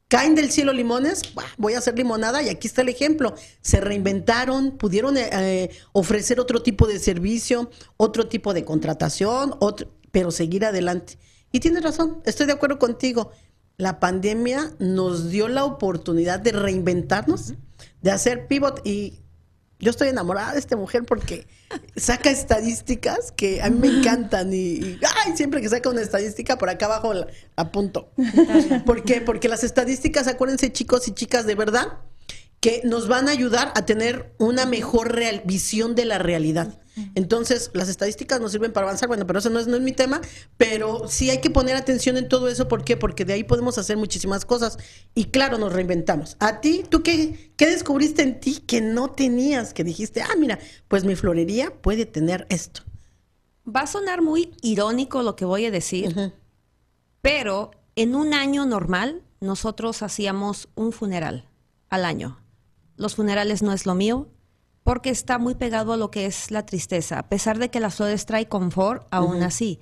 caen 0.08 0.34
del 0.34 0.50
cielo 0.50 0.72
limones, 0.72 1.22
voy 1.56 1.74
a 1.74 1.78
hacer 1.78 1.96
limonada 1.96 2.42
y 2.42 2.48
aquí 2.48 2.68
está 2.68 2.82
el 2.82 2.90
ejemplo. 2.90 3.34
Se 3.62 3.80
reinventaron, 3.80 4.76
pudieron 4.76 5.16
eh, 5.16 5.28
eh, 5.32 5.70
ofrecer 5.92 6.38
otro 6.38 6.62
tipo 6.62 6.86
de 6.86 6.98
servicio, 6.98 7.70
otro 7.96 8.28
tipo 8.28 8.54
de 8.54 8.64
contratación, 8.64 9.56
otro, 9.60 9.90
pero 10.12 10.30
seguir 10.30 10.64
adelante. 10.64 11.18
Y 11.50 11.60
tienes 11.60 11.82
razón, 11.82 12.20
estoy 12.26 12.46
de 12.46 12.52
acuerdo 12.52 12.78
contigo. 12.78 13.30
La 13.76 13.98
pandemia 14.00 14.72
nos 14.78 15.30
dio 15.30 15.48
la 15.48 15.64
oportunidad 15.64 16.40
de 16.40 16.52
reinventarnos, 16.52 17.54
de 18.02 18.10
hacer 18.10 18.46
pivot 18.46 18.80
y 18.86 19.20
yo 19.80 19.90
estoy 19.90 20.08
enamorada 20.08 20.52
de 20.52 20.58
esta 20.58 20.76
mujer 20.76 21.04
porque 21.04 21.46
saca 21.96 22.30
estadísticas 22.30 23.32
que 23.32 23.60
a 23.62 23.70
mí 23.70 23.78
me 23.78 23.88
encantan 23.98 24.52
y, 24.52 24.98
ay, 25.24 25.36
siempre 25.36 25.60
que 25.60 25.68
saca 25.68 25.88
una 25.90 26.00
estadística 26.00 26.56
por 26.56 26.70
acá 26.70 26.86
abajo 26.86 27.12
la, 27.12 27.26
apunto. 27.56 28.10
¿Por 28.86 29.02
qué? 29.02 29.20
Porque 29.20 29.48
las 29.48 29.64
estadísticas, 29.64 30.26
acuérdense 30.28 30.72
chicos 30.72 31.06
y 31.08 31.12
chicas, 31.12 31.46
de 31.46 31.54
verdad, 31.54 31.98
que 32.64 32.80
nos 32.82 33.08
van 33.08 33.28
a 33.28 33.32
ayudar 33.32 33.72
a 33.74 33.84
tener 33.84 34.34
una 34.38 34.64
mejor 34.64 35.14
real, 35.14 35.42
visión 35.44 35.94
de 35.94 36.06
la 36.06 36.16
realidad. 36.16 36.80
Entonces, 37.14 37.70
las 37.74 37.90
estadísticas 37.90 38.40
nos 38.40 38.52
sirven 38.52 38.72
para 38.72 38.86
avanzar, 38.86 39.06
bueno, 39.06 39.26
pero 39.26 39.38
eso 39.40 39.50
no 39.50 39.58
es, 39.58 39.66
no 39.66 39.76
es 39.76 39.82
mi 39.82 39.92
tema, 39.92 40.22
pero 40.56 41.06
sí 41.06 41.28
hay 41.28 41.42
que 41.42 41.50
poner 41.50 41.76
atención 41.76 42.16
en 42.16 42.26
todo 42.26 42.48
eso, 42.48 42.66
¿por 42.66 42.82
qué? 42.82 42.96
Porque 42.96 43.26
de 43.26 43.34
ahí 43.34 43.44
podemos 43.44 43.76
hacer 43.76 43.98
muchísimas 43.98 44.46
cosas 44.46 44.78
y 45.14 45.26
claro, 45.26 45.58
nos 45.58 45.74
reinventamos. 45.74 46.38
A 46.40 46.62
ti, 46.62 46.86
¿tú 46.88 47.02
qué, 47.02 47.52
qué 47.58 47.66
descubriste 47.66 48.22
en 48.22 48.40
ti 48.40 48.60
que 48.66 48.80
no 48.80 49.10
tenías, 49.10 49.74
que 49.74 49.84
dijiste, 49.84 50.22
ah, 50.22 50.34
mira, 50.38 50.58
pues 50.88 51.04
mi 51.04 51.16
florería 51.16 51.70
puede 51.82 52.06
tener 52.06 52.46
esto? 52.48 52.80
Va 53.68 53.80
a 53.80 53.86
sonar 53.86 54.22
muy 54.22 54.54
irónico 54.62 55.22
lo 55.22 55.36
que 55.36 55.44
voy 55.44 55.66
a 55.66 55.70
decir, 55.70 56.32
pero 57.20 57.72
en 57.94 58.14
un 58.14 58.32
año 58.32 58.64
normal 58.64 59.22
nosotros 59.40 60.02
hacíamos 60.02 60.70
un 60.76 60.92
funeral 60.92 61.50
al 61.90 62.06
año. 62.06 62.38
Los 62.96 63.16
funerales 63.16 63.62
no 63.62 63.72
es 63.72 63.86
lo 63.86 63.94
mío, 63.94 64.28
porque 64.82 65.10
está 65.10 65.38
muy 65.38 65.54
pegado 65.54 65.92
a 65.92 65.96
lo 65.96 66.10
que 66.10 66.26
es 66.26 66.50
la 66.50 66.66
tristeza, 66.66 67.18
a 67.18 67.28
pesar 67.28 67.58
de 67.58 67.70
que 67.70 67.80
las 67.80 67.96
flores 67.96 68.26
trae 68.26 68.48
confort, 68.48 69.06
aún 69.10 69.42
así. 69.42 69.80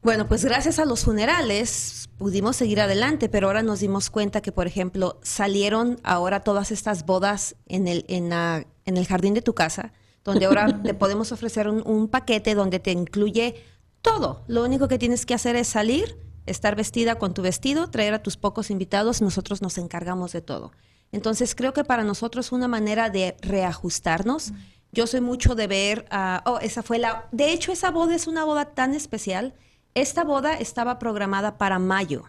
Bueno, 0.00 0.28
pues 0.28 0.44
gracias 0.44 0.78
a 0.78 0.84
los 0.84 1.04
funerales 1.04 2.08
pudimos 2.16 2.56
seguir 2.56 2.80
adelante, 2.80 3.28
pero 3.28 3.48
ahora 3.48 3.62
nos 3.62 3.80
dimos 3.80 4.10
cuenta 4.10 4.40
que, 4.40 4.52
por 4.52 4.66
ejemplo, 4.66 5.18
salieron 5.22 5.98
ahora 6.04 6.40
todas 6.40 6.70
estas 6.70 7.04
bodas 7.04 7.56
en 7.66 7.88
el, 7.88 8.04
en, 8.08 8.32
en 8.32 8.96
el 8.96 9.06
jardín 9.06 9.34
de 9.34 9.42
tu 9.42 9.54
casa, 9.54 9.92
donde 10.24 10.46
ahora 10.46 10.82
te 10.82 10.94
podemos 10.94 11.32
ofrecer 11.32 11.68
un, 11.68 11.82
un 11.86 12.08
paquete 12.08 12.54
donde 12.54 12.78
te 12.78 12.92
incluye 12.92 13.56
todo. 14.00 14.44
Lo 14.46 14.64
único 14.64 14.88
que 14.88 14.98
tienes 14.98 15.26
que 15.26 15.34
hacer 15.34 15.56
es 15.56 15.68
salir, 15.68 16.16
estar 16.46 16.76
vestida 16.76 17.16
con 17.16 17.34
tu 17.34 17.42
vestido, 17.42 17.90
traer 17.90 18.14
a 18.14 18.22
tus 18.22 18.36
pocos 18.36 18.70
invitados, 18.70 19.20
nosotros 19.20 19.62
nos 19.62 19.78
encargamos 19.78 20.32
de 20.32 20.40
todo. 20.40 20.72
Entonces 21.12 21.54
creo 21.54 21.72
que 21.72 21.84
para 21.84 22.04
nosotros 22.04 22.46
es 22.46 22.52
una 22.52 22.68
manera 22.68 23.10
de 23.10 23.36
reajustarnos. 23.40 24.52
Yo 24.92 25.06
soy 25.06 25.20
mucho 25.20 25.54
de 25.54 25.66
ver, 25.66 26.06
uh, 26.12 26.50
oh, 26.50 26.58
esa 26.60 26.82
fue 26.82 26.98
la, 26.98 27.28
de 27.32 27.52
hecho 27.52 27.72
esa 27.72 27.90
boda 27.90 28.14
es 28.14 28.26
una 28.26 28.44
boda 28.44 28.66
tan 28.66 28.94
especial. 28.94 29.54
Esta 29.94 30.24
boda 30.24 30.54
estaba 30.54 30.98
programada 30.98 31.58
para 31.58 31.78
mayo. 31.78 32.24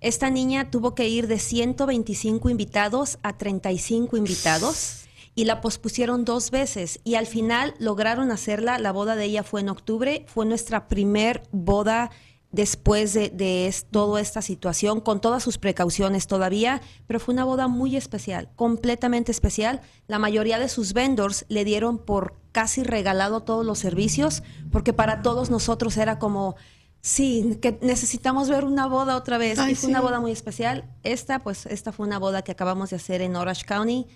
Esta 0.00 0.30
niña 0.30 0.70
tuvo 0.70 0.94
que 0.94 1.08
ir 1.08 1.26
de 1.26 1.38
125 1.38 2.50
invitados 2.50 3.18
a 3.22 3.36
35 3.36 4.16
invitados 4.16 5.08
y 5.34 5.44
la 5.44 5.60
pospusieron 5.60 6.24
dos 6.24 6.50
veces 6.50 7.00
y 7.04 7.14
al 7.16 7.26
final 7.26 7.74
lograron 7.78 8.30
hacerla. 8.30 8.78
La 8.78 8.92
boda 8.92 9.16
de 9.16 9.24
ella 9.24 9.42
fue 9.42 9.60
en 9.60 9.68
octubre, 9.68 10.24
fue 10.28 10.46
nuestra 10.46 10.86
primer 10.86 11.42
boda 11.50 12.10
después 12.50 13.12
de, 13.12 13.74
toda 13.90 14.20
esta 14.20 14.40
situación, 14.42 15.00
con 15.00 15.20
todas 15.20 15.42
sus 15.42 15.58
precauciones 15.58 16.26
todavía, 16.26 16.80
pero 17.06 17.20
fue 17.20 17.34
una 17.34 17.44
boda 17.44 17.68
muy 17.68 17.96
especial, 17.96 18.48
completamente 18.56 19.32
especial. 19.32 19.82
La 20.06 20.18
mayoría 20.18 20.58
de 20.58 20.68
sus 20.68 20.92
vendors 20.94 21.44
le 21.48 21.64
dieron 21.64 21.98
por 21.98 22.36
casi 22.52 22.82
regalado 22.82 23.42
todos 23.42 23.66
los 23.66 23.78
servicios, 23.78 24.42
porque 24.72 24.92
para 24.92 25.20
todos 25.22 25.50
nosotros 25.50 25.96
era 25.98 26.18
como, 26.18 26.56
sí, 27.00 27.58
que 27.60 27.78
necesitamos 27.82 28.48
ver 28.48 28.64
una 28.64 28.86
boda 28.86 29.16
otra 29.16 29.36
vez. 29.36 29.58
y 29.68 29.74
fue 29.74 29.90
una 29.90 30.00
boda 30.00 30.20
muy 30.20 30.32
especial. 30.32 30.84
Esta, 31.02 31.40
pues, 31.40 31.66
esta 31.66 31.92
fue 31.92 32.06
una 32.06 32.18
boda 32.18 32.42
que 32.42 32.52
acabamos 32.52 32.90
de 32.90 32.96
hacer 32.96 33.20
en 33.20 33.36
Orange 33.36 33.66
County. 33.66 34.06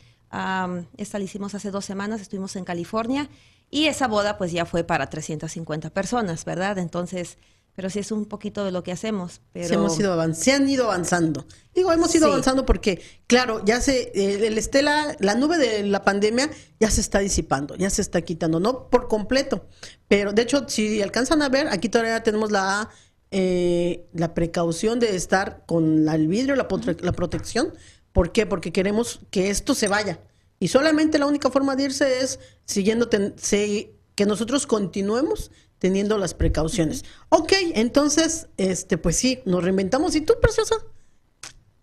esta 0.96 1.18
la 1.18 1.24
hicimos 1.24 1.54
hace 1.54 1.70
dos 1.70 1.84
semanas, 1.84 2.22
estuvimos 2.22 2.56
en 2.56 2.64
California. 2.64 3.28
Y 3.70 3.86
esa 3.86 4.08
boda, 4.08 4.38
pues, 4.38 4.52
ya 4.52 4.64
fue 4.64 4.84
para 4.84 5.08
350 5.08 5.90
personas, 5.90 6.44
¿verdad? 6.44 6.78
Entonces, 6.78 7.38
pero 7.74 7.88
sí 7.90 8.00
es 8.00 8.12
un 8.12 8.26
poquito 8.26 8.64
de 8.64 8.70
lo 8.70 8.82
que 8.82 8.92
hacemos. 8.92 9.40
Pero... 9.52 9.74
hemos 9.74 9.98
ido 9.98 10.34
se 10.34 10.52
han 10.52 10.68
ido 10.68 10.84
avanzando. 10.84 11.46
Digo, 11.74 11.92
hemos 11.92 12.14
ido 12.14 12.26
avanzando 12.26 12.66
porque, 12.66 13.00
claro, 13.26 13.64
ya 13.64 13.80
se, 13.80 14.12
el 14.14 14.58
estela, 14.58 15.16
la 15.20 15.34
nube 15.34 15.58
de 15.58 15.82
la 15.84 16.04
pandemia 16.04 16.50
ya 16.78 16.90
se 16.90 17.00
está 17.00 17.18
disipando, 17.18 17.74
ya 17.76 17.88
se 17.90 18.02
está 18.02 18.20
quitando, 18.20 18.60
no 18.60 18.90
por 18.90 19.08
completo, 19.08 19.66
pero 20.08 20.32
de 20.32 20.42
hecho, 20.42 20.68
si 20.68 21.00
alcanzan 21.00 21.42
a 21.42 21.48
ver, 21.48 21.68
aquí 21.68 21.88
todavía 21.88 22.22
tenemos 22.22 22.50
la, 22.50 22.90
eh, 23.30 24.06
la 24.12 24.34
precaución 24.34 25.00
de 25.00 25.16
estar 25.16 25.64
con 25.66 26.06
el 26.08 26.28
vidrio, 26.28 26.54
la, 26.56 26.68
la 27.00 27.12
protección. 27.12 27.72
¿Por 28.12 28.32
qué? 28.32 28.44
Porque 28.44 28.72
queremos 28.72 29.20
que 29.30 29.48
esto 29.48 29.74
se 29.74 29.88
vaya. 29.88 30.20
Y 30.60 30.68
solamente 30.68 31.18
la 31.18 31.26
única 31.26 31.50
forma 31.50 31.74
de 31.74 31.84
irse 31.84 32.20
es 32.20 32.38
siguiendo, 32.66 33.08
que 33.10 34.26
nosotros 34.26 34.66
continuemos 34.66 35.50
teniendo 35.82 36.16
las 36.16 36.32
precauciones. 36.32 37.04
Ok, 37.28 37.54
entonces, 37.74 38.46
este, 38.56 38.98
pues 38.98 39.16
sí, 39.16 39.40
nos 39.44 39.64
reinventamos. 39.64 40.14
¿Y 40.14 40.20
tú, 40.20 40.34
preciosa? 40.40 40.76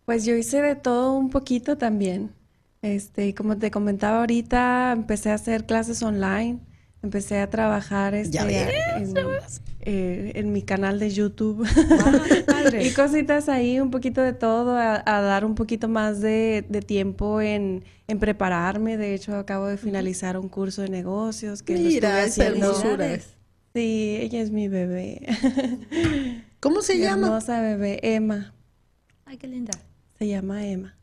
Pues 0.06 0.24
yo 0.24 0.36
hice 0.36 0.62
de 0.62 0.78
todo 0.78 1.18
un 1.18 1.30
poquito 1.30 1.78
también. 1.78 2.32
Este, 2.82 3.36
como 3.36 3.58
te 3.58 3.72
comentaba 3.72 4.22
ahorita, 4.22 4.94
empecé 4.94 5.32
a 5.32 5.34
hacer 5.34 5.66
clases 5.66 6.02
online, 6.02 6.60
empecé 7.04 7.40
a 7.40 7.50
trabajar 7.50 8.16
este, 8.16 8.40
eh, 9.82 10.32
en, 10.36 10.54
mi 10.54 10.62
canal 10.62 10.98
de 10.98 11.10
YouTube 11.10 11.68
y 12.82 12.92
cositas 12.94 13.50
ahí, 13.50 13.82
un 13.82 13.92
poquito 13.92 14.22
de 14.22 14.32
todo, 14.32 14.78
a, 14.78 15.02
dar 15.04 15.44
un 15.44 15.56
poquito 15.56 15.90
más 15.90 16.22
de, 16.22 16.64
tiempo 16.88 17.42
en, 17.42 17.84
prepararme. 18.18 18.96
De 18.96 19.14
hecho, 19.14 19.36
acabo 19.36 19.68
de 19.68 19.76
finalizar 19.76 20.38
un 20.38 20.48
curso 20.48 20.84
de 20.84 20.88
negocios 20.88 21.64
que 21.64 21.74
Mira, 21.74 22.24
esa 22.24 22.46
hermosura. 22.46 23.20
Sí, 23.80 24.18
ella 24.20 24.42
es 24.42 24.52
mi 24.52 24.68
bebé. 24.68 25.26
¿Cómo 26.60 26.82
se 26.82 27.00
llama? 27.00 27.28
Hermosa 27.28 27.62
bebé, 27.62 28.02
Emma. 28.04 28.54
Ay, 29.24 29.38
qué 29.38 29.48
linda. 29.48 29.72
Se 30.18 30.28
llama 30.28 30.68
Emma. 30.68 30.98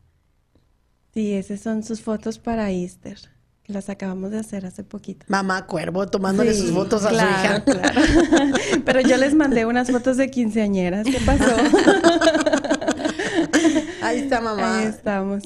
Sí, 1.11 1.33
esas 1.33 1.59
son 1.59 1.81
sus 1.81 2.01
fotos 2.01 2.37
para 2.37 2.69
Easter. 2.69 3.17
Que 3.63 3.73
las 3.73 3.89
acabamos 3.89 4.29
de 4.29 4.37
hacer 4.37 4.67
hace 4.67 4.83
poquito. 4.83 5.25
Mamá 5.27 5.65
Cuervo 5.65 6.05
tomándole 6.05 6.53
sus 6.53 6.69
fotos 6.69 7.03
a 7.03 7.09
su 7.09 7.15
hija. 7.15 7.63
Claro. 7.63 8.01
Pero 8.85 9.01
yo 9.01 9.17
les 9.17 9.33
mandé 9.33 9.65
unas 9.65 9.89
fotos 9.89 10.17
de 10.17 10.29
quinceañeras. 10.29 11.07
¿Qué 11.07 11.19
pasó? 11.25 11.45
Ahí 14.03 14.19
está 14.19 14.39
mamá. 14.39 14.81
Ahí 14.81 14.85
estamos. 14.85 15.45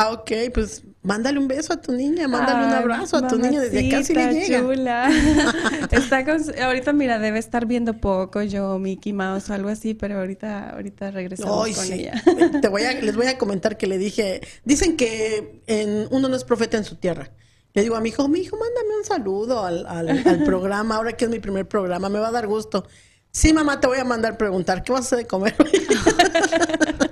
Ah, 0.00 0.12
ok, 0.12 0.30
pues 0.54 0.82
mándale 1.02 1.38
un 1.38 1.46
beso 1.46 1.74
a 1.74 1.80
tu 1.82 1.92
niña, 1.92 2.26
mándale 2.26 2.68
un 2.68 2.72
abrazo 2.72 3.18
a 3.18 3.28
tu 3.28 3.36
niña 3.36 3.60
desde 3.60 3.86
acá 3.86 4.00
le 4.14 4.32
llega. 4.32 4.60
chula. 4.60 5.10
Está 5.90 6.24
con, 6.24 6.42
ahorita 6.58 6.94
mira, 6.94 7.18
debe 7.18 7.38
estar 7.38 7.66
viendo 7.66 7.92
poco 7.92 8.40
yo 8.40 8.78
Mickey 8.78 9.12
Mouse 9.12 9.50
o 9.50 9.52
algo 9.52 9.68
así, 9.68 9.92
pero 9.92 10.18
ahorita 10.18 10.70
ahorita 10.70 11.10
regresamos 11.10 11.76
con 11.76 11.92
ella. 11.92 12.14
Te 12.62 12.68
voy 12.68 12.84
a, 12.84 12.92
les 12.98 13.14
voy 13.14 13.26
a 13.26 13.36
comentar 13.36 13.76
que 13.76 13.86
le 13.86 13.98
dije, 13.98 14.40
dicen 14.64 14.96
que 14.96 15.60
en, 15.66 16.08
uno 16.10 16.28
no 16.28 16.36
es 16.36 16.44
profeta 16.44 16.78
en 16.78 16.84
su 16.84 16.96
tierra. 16.96 17.32
Le 17.74 17.82
digo 17.82 17.94
a 17.94 18.00
mi 18.00 18.08
hijo, 18.08 18.26
mi 18.26 18.40
hijo, 18.40 18.56
mándame 18.56 18.96
un 18.96 19.04
saludo 19.04 19.66
al, 19.66 19.84
al 19.84 20.44
programa, 20.46 20.96
ahora 20.96 21.12
que 21.12 21.26
es 21.26 21.30
mi 21.30 21.40
primer 21.40 21.68
programa, 21.68 22.08
me 22.08 22.20
va 22.20 22.28
a 22.28 22.32
dar 22.32 22.46
gusto. 22.46 22.86
Sí, 23.32 23.52
mamá, 23.52 23.80
te 23.80 23.86
voy 23.86 23.98
a 23.98 24.04
mandar 24.04 24.38
preguntar, 24.38 24.82
¿qué 24.82 24.92
vas 24.92 25.02
a 25.02 25.04
hacer 25.04 25.18
de 25.18 25.26
comer? 25.26 25.54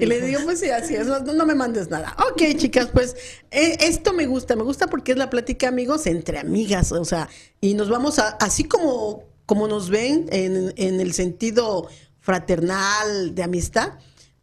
y 0.00 0.06
le 0.06 0.20
digo, 0.20 0.40
pues 0.44 0.60
sí, 0.60 0.70
así 0.70 0.94
es, 0.94 1.06
no, 1.06 1.46
me 1.46 1.54
mandes 1.54 1.90
nada. 1.90 2.16
Ok, 2.30 2.42
chicas, 2.56 2.88
pues 2.92 3.14
eh, 3.50 3.76
esto 3.80 4.12
me 4.12 4.26
gusta, 4.26 4.56
me 4.56 4.62
gusta 4.62 4.86
porque 4.86 5.12
es 5.12 5.18
la 5.18 5.30
plática, 5.30 5.68
amigos, 5.68 6.06
entre 6.06 6.38
amigas, 6.38 6.92
o 6.92 7.04
sea, 7.04 7.28
y 7.60 7.74
nos 7.74 7.88
vamos 7.88 8.18
a, 8.18 8.28
así 8.40 8.64
como, 8.64 9.24
como 9.46 9.68
nos 9.68 9.90
ven 9.90 10.26
en, 10.32 10.72
en 10.76 11.00
el 11.00 11.12
sentido 11.12 11.88
fraternal, 12.20 13.34
de 13.34 13.42
amistad, 13.42 13.94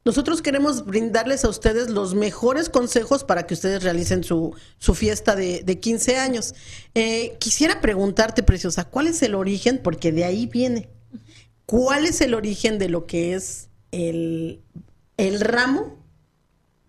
nosotros 0.08 0.41
queremos 0.41 0.86
brindarles 0.86 1.43
a 1.43 1.50
ustedes 1.50 1.89
los 1.89 2.15
mejores 2.15 2.70
consejos 2.70 3.26
para 3.26 3.46
que 3.46 3.56
ustedes 3.56 3.84
realicen 3.84 4.24
su, 4.24 4.56
su 4.78 4.96
fiesta 4.96 5.36
de, 5.36 5.63
de 5.63 5.80
15 5.82 6.15
años. 6.15 6.56
Eh, 6.96 7.36
quisiera 7.39 7.82
preguntarte, 7.82 8.41
Preciosa, 8.41 8.86
¿cuál 8.86 9.08
es 9.08 9.22
el 9.22 9.36
origen? 9.36 9.82
Porque 9.84 10.13
de 10.13 10.24
ahí 10.24 10.46
viene. 10.46 10.88
¿Cuál 11.65 12.06
es 12.06 12.22
el 12.22 12.36
origen 12.36 12.80
de 12.80 12.88
lo 12.88 13.06
que 13.06 13.34
es 13.34 13.67
el 13.91 14.62
el 15.17 15.41
ramo, 15.41 15.97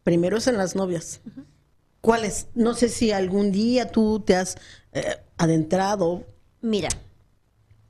primero 0.04 0.36
es 0.36 0.46
en 0.46 0.58
las 0.58 0.76
novias. 0.76 1.20
¿Cuál 2.00 2.24
es? 2.24 2.46
No 2.54 2.74
sé 2.74 2.88
si 2.88 3.10
algún 3.10 3.50
día 3.50 3.90
tú 3.90 4.20
te 4.20 4.36
has 4.36 4.56
eh, 4.92 5.16
adentrado. 5.36 6.24
Mira, 6.60 6.88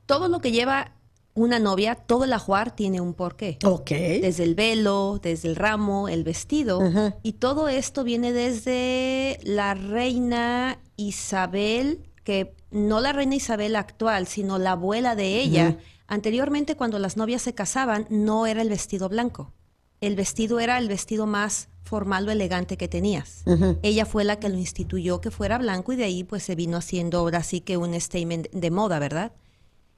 todo 0.05 0.27
lo 0.29 0.39
que 0.41 0.51
lleva 0.51 0.93
una 1.35 1.59
novia, 1.59 1.95
todo 1.95 2.23
el 2.23 2.33
ajuar 2.33 2.75
tiene 2.75 3.01
un 3.01 3.13
porqué. 3.13 3.59
Ok. 3.63 3.91
Desde 3.91 4.43
el 4.43 4.55
velo, 4.55 5.19
desde 5.21 5.47
el 5.47 5.55
ramo, 5.55 6.09
el 6.09 6.23
vestido. 6.23 6.81
Y 7.21 7.33
todo 7.33 7.67
esto 7.69 8.03
viene 8.03 8.33
desde 8.33 9.39
la 9.43 9.73
reina 9.73 10.79
Isabel, 10.97 12.09
que 12.23 12.55
no 12.71 12.99
la 12.99 13.13
reina 13.13 13.35
Isabel 13.35 13.75
actual, 13.75 14.27
sino 14.27 14.57
la 14.57 14.71
abuela 14.71 15.15
de 15.15 15.39
ella. 15.39 15.77
Anteriormente, 16.07 16.75
cuando 16.75 16.97
las 16.97 17.15
novias 17.15 17.43
se 17.43 17.53
casaban, 17.53 18.07
no 18.09 18.47
era 18.47 18.61
el 18.61 18.69
vestido 18.69 19.07
blanco 19.07 19.53
el 20.01 20.15
vestido 20.15 20.59
era 20.59 20.77
el 20.77 20.87
vestido 20.87 21.25
más 21.25 21.69
formal 21.83 22.27
o 22.27 22.31
elegante 22.31 22.77
que 22.77 22.87
tenías. 22.87 23.43
Ella 23.81 24.05
fue 24.05 24.23
la 24.23 24.39
que 24.39 24.49
lo 24.49 24.57
instituyó 24.57 25.21
que 25.21 25.31
fuera 25.31 25.57
blanco 25.57 25.91
y 25.93 25.95
de 25.95 26.03
ahí 26.03 26.23
pues 26.23 26.43
se 26.43 26.55
vino 26.55 26.77
haciendo 26.77 27.17
ahora 27.17 27.43
sí 27.43 27.61
que 27.61 27.77
un 27.77 27.99
statement 27.99 28.49
de 28.51 28.71
moda, 28.71 28.99
¿verdad? 28.99 29.33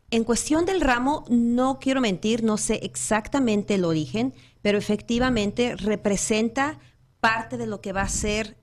En 0.10 0.24
cuestión 0.24 0.66
del 0.66 0.82
ramo, 0.82 1.26
no 1.30 1.80
quiero 1.80 2.02
mentir, 2.02 2.44
no 2.44 2.58
sé 2.58 2.80
exactamente 2.84 3.76
el 3.76 3.86
origen, 3.86 4.34
pero 4.62 4.78
efectivamente 4.78 5.76
representa 5.76 6.80
parte 7.20 7.58
de 7.58 7.68
lo 7.68 7.82
que 7.82 7.94
va 7.94 8.02
a 8.02 8.10
ser 8.10 8.58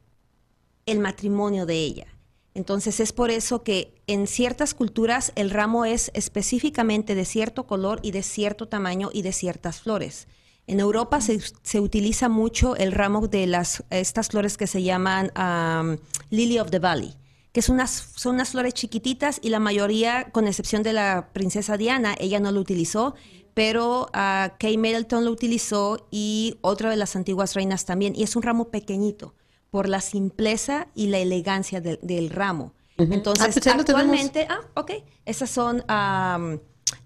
el 0.87 0.99
matrimonio 0.99 1.65
de 1.65 1.77
ella. 1.77 2.07
Entonces 2.55 2.99
es 2.99 3.13
por 3.13 3.31
eso 3.31 3.63
que 3.63 4.03
en 4.07 4.27
ciertas 4.27 4.75
culturas 4.75 5.33
el 5.37 5.51
ramo 5.51 5.85
es 5.85 6.11
específicamente 6.15 7.15
de 7.15 7.25
cierto 7.25 7.67
color 7.67 8.01
y 8.03 8.11
de 8.11 8.23
cierto 8.23 8.69
tamaño 8.69 9.11
y 9.13 9.23
de 9.23 9.33
ciertas 9.33 9.81
flores. 9.81 10.27
En 10.69 10.81
Europa 10.81 11.21
se, 11.21 11.81
utiliza 11.81 12.29
mucho 12.29 12.77
el 12.77 12.93
ramo 12.93 13.27
de 13.27 13.47
las, 13.47 13.83
estas 13.91 14.29
flores 14.29 14.57
que 14.57 14.67
se 14.67 14.83
llaman 14.83 15.33
Lily 16.31 16.59
of 16.59 16.71
the 16.71 16.79
Valley, 16.79 17.15
que 17.53 17.63
son 17.63 17.77
unas 17.77 18.51
flores 18.51 18.75
chiquititas 18.75 19.41
y 19.43 19.49
la 19.49 19.59
mayoría, 19.59 20.31
con 20.31 20.47
excepción 20.47 20.83
de 20.83 20.93
la 20.93 21.31
princesa 21.33 21.77
Diana, 21.79 22.15
ella 22.21 22.39
no 22.39 22.53
lo 22.53 22.61
utilizó, 22.61 23.15
pero 23.55 24.03
uh, 24.15 24.51
Kay 24.59 24.77
Middleton 24.77 25.25
lo 25.25 25.33
utilizó 25.33 26.07
y 26.13 26.59
otra 26.61 26.91
de 26.91 26.97
las 26.97 27.17
antiguas 27.17 27.55
reinas 27.55 27.87
también. 27.87 28.15
Y 28.15 28.23
es 28.23 28.37
un 28.37 28.43
ramo 28.43 28.69
pequeñito 28.69 29.35
por 29.71 29.89
la 29.89 30.01
simpleza 30.01 30.87
y 30.95 31.09
la 31.09 31.19
elegancia 31.19 31.81
del 31.81 32.31
ramo. 32.31 32.73
Entonces, 32.99 33.47
ah, 33.47 33.51
pues 33.53 33.67
actualmente, 33.67 34.47
ah, 34.49 34.61
ok, 34.75 34.93
esas 35.25 35.51
son 35.51 35.83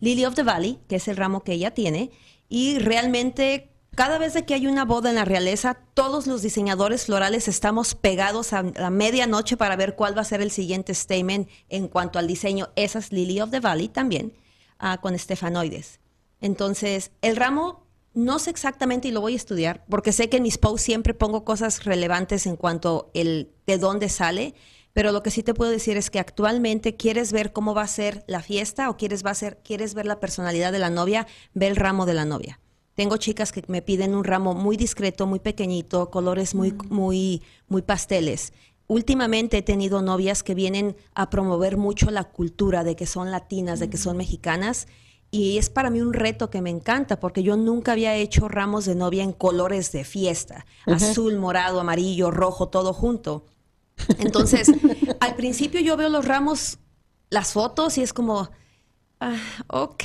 Lily 0.00 0.24
of 0.26 0.34
the 0.34 0.42
Valley, 0.42 0.78
que 0.88 0.96
es 0.96 1.08
el 1.08 1.16
ramo 1.16 1.42
que 1.42 1.52
ella 1.52 1.70
tiene, 1.70 2.10
y 2.52 2.78
realmente 2.78 3.70
cada 3.94 4.18
vez 4.18 4.34
que 4.46 4.52
hay 4.52 4.66
una 4.66 4.84
boda 4.84 5.08
en 5.08 5.14
la 5.14 5.24
realeza, 5.24 5.78
todos 5.94 6.26
los 6.26 6.42
diseñadores 6.42 7.06
florales 7.06 7.48
estamos 7.48 7.94
pegados 7.94 8.52
a 8.52 8.62
la 8.62 8.90
medianoche 8.90 9.56
para 9.56 9.74
ver 9.74 9.94
cuál 9.94 10.14
va 10.14 10.20
a 10.20 10.26
ser 10.26 10.42
el 10.42 10.50
siguiente 10.50 10.92
statement 10.92 11.48
en 11.70 11.88
cuanto 11.88 12.18
al 12.18 12.26
diseño. 12.26 12.68
Esa 12.76 12.98
es 12.98 13.10
Lily 13.10 13.40
of 13.40 13.50
the 13.52 13.60
Valley 13.60 13.88
también, 13.88 14.34
ah, 14.78 14.98
con 15.00 15.14
estefanoides. 15.14 16.00
Entonces, 16.42 17.10
el 17.22 17.36
ramo 17.36 17.86
no 18.12 18.38
sé 18.38 18.50
exactamente 18.50 19.08
y 19.08 19.12
lo 19.12 19.22
voy 19.22 19.32
a 19.32 19.36
estudiar, 19.36 19.86
porque 19.88 20.12
sé 20.12 20.28
que 20.28 20.36
en 20.36 20.42
mis 20.42 20.58
posts 20.58 20.82
siempre 20.82 21.14
pongo 21.14 21.46
cosas 21.46 21.86
relevantes 21.86 22.44
en 22.44 22.56
cuanto 22.56 23.10
el 23.14 23.50
de 23.66 23.78
dónde 23.78 24.10
sale, 24.10 24.54
pero 24.92 25.12
lo 25.12 25.22
que 25.22 25.30
sí 25.30 25.42
te 25.42 25.54
puedo 25.54 25.70
decir 25.70 25.96
es 25.96 26.10
que 26.10 26.18
actualmente 26.18 26.96
quieres 26.96 27.32
ver 27.32 27.52
cómo 27.52 27.74
va 27.74 27.82
a 27.82 27.88
ser 27.88 28.24
la 28.26 28.42
fiesta 28.42 28.90
o 28.90 28.96
quieres, 28.96 29.24
va 29.24 29.30
a 29.30 29.34
ser, 29.34 29.58
quieres 29.62 29.94
ver 29.94 30.06
la 30.06 30.20
personalidad 30.20 30.72
de 30.72 30.78
la 30.78 30.90
novia, 30.90 31.26
ve 31.54 31.68
el 31.68 31.76
ramo 31.76 32.06
de 32.06 32.14
la 32.14 32.24
novia. 32.24 32.60
Tengo 32.94 33.16
chicas 33.16 33.52
que 33.52 33.62
me 33.68 33.80
piden 33.80 34.14
un 34.14 34.24
ramo 34.24 34.54
muy 34.54 34.76
discreto, 34.76 35.26
muy 35.26 35.40
pequeñito, 35.40 36.10
colores 36.10 36.54
muy, 36.54 36.72
mm. 36.72 36.88
muy, 36.90 37.42
muy 37.68 37.82
pasteles. 37.82 38.52
Últimamente 38.86 39.58
he 39.58 39.62
tenido 39.62 40.02
novias 40.02 40.42
que 40.42 40.54
vienen 40.54 40.96
a 41.14 41.30
promover 41.30 41.78
mucho 41.78 42.10
la 42.10 42.24
cultura 42.24 42.84
de 42.84 42.94
que 42.94 43.06
son 43.06 43.30
latinas, 43.30 43.80
de 43.80 43.88
que 43.88 43.96
son 43.96 44.16
mm. 44.16 44.18
mexicanas. 44.18 44.88
Y 45.30 45.56
es 45.56 45.70
para 45.70 45.88
mí 45.88 46.02
un 46.02 46.12
reto 46.12 46.50
que 46.50 46.60
me 46.60 46.68
encanta 46.68 47.18
porque 47.18 47.42
yo 47.42 47.56
nunca 47.56 47.92
había 47.92 48.14
hecho 48.14 48.48
ramos 48.48 48.84
de 48.84 48.94
novia 48.94 49.22
en 49.22 49.32
colores 49.32 49.90
de 49.90 50.04
fiesta, 50.04 50.66
azul, 50.84 51.38
morado, 51.38 51.80
amarillo, 51.80 52.30
rojo, 52.30 52.68
todo 52.68 52.92
junto. 52.92 53.46
Entonces, 54.18 54.70
al 55.20 55.36
principio 55.36 55.80
yo 55.80 55.96
veo 55.96 56.08
los 56.08 56.24
ramos, 56.24 56.78
las 57.30 57.52
fotos 57.52 57.98
y 57.98 58.02
es 58.02 58.12
como, 58.12 58.50
ah, 59.20 59.36
ok, 59.68 60.04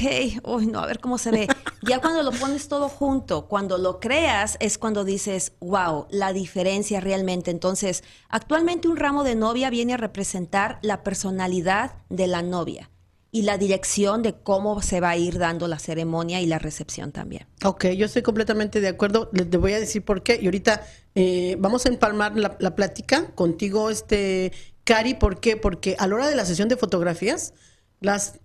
no, 0.67 0.79
a 0.79 0.85
ver 0.85 0.99
cómo 0.99 1.17
se 1.17 1.31
ve. 1.31 1.47
Ya 1.81 1.99
cuando 1.99 2.23
lo 2.23 2.31
pones 2.31 2.67
todo 2.67 2.89
junto, 2.89 3.47
cuando 3.47 3.77
lo 3.77 3.99
creas, 3.99 4.57
es 4.59 4.77
cuando 4.77 5.03
dices, 5.03 5.53
wow, 5.59 6.07
la 6.09 6.33
diferencia 6.33 6.99
realmente. 6.99 7.51
Entonces, 7.51 8.03
actualmente 8.29 8.87
un 8.87 8.97
ramo 8.97 9.23
de 9.23 9.35
novia 9.35 9.69
viene 9.69 9.93
a 9.93 9.97
representar 9.97 10.79
la 10.81 11.03
personalidad 11.03 11.95
de 12.09 12.27
la 12.27 12.41
novia 12.41 12.89
y 13.31 13.41
la 13.41 13.57
dirección 13.57 14.23
de 14.23 14.33
cómo 14.33 14.81
se 14.81 14.99
va 14.99 15.11
a 15.11 15.17
ir 15.17 15.37
dando 15.37 15.67
la 15.67 15.79
ceremonia 15.79 16.41
y 16.41 16.45
la 16.45 16.59
recepción 16.59 17.11
también. 17.11 17.45
Ok, 17.63 17.87
yo 17.87 18.05
estoy 18.05 18.21
completamente 18.21 18.81
de 18.81 18.87
acuerdo. 18.87 19.29
Les 19.33 19.49
voy 19.49 19.73
a 19.73 19.79
decir 19.79 20.03
por 20.03 20.23
qué. 20.23 20.39
Y 20.41 20.45
ahorita 20.45 20.85
eh, 21.19 21.55
vamos 21.59 21.85
a 21.85 21.89
empalmar 21.89 22.37
la, 22.37 22.75
plática 22.75 23.31
contigo, 23.33 23.89
este, 23.89 24.51
Cari. 24.83 25.15
¿Por 25.15 25.39
qué? 25.39 25.57
Porque 25.57 25.95
a 25.97 26.07
la 26.07 26.15
hora 26.15 26.27
de 26.27 26.35
la 26.35 26.45
sesión 26.45 26.69
de 26.69 26.77
fotografías, 26.77 27.53
las 28.01 28.39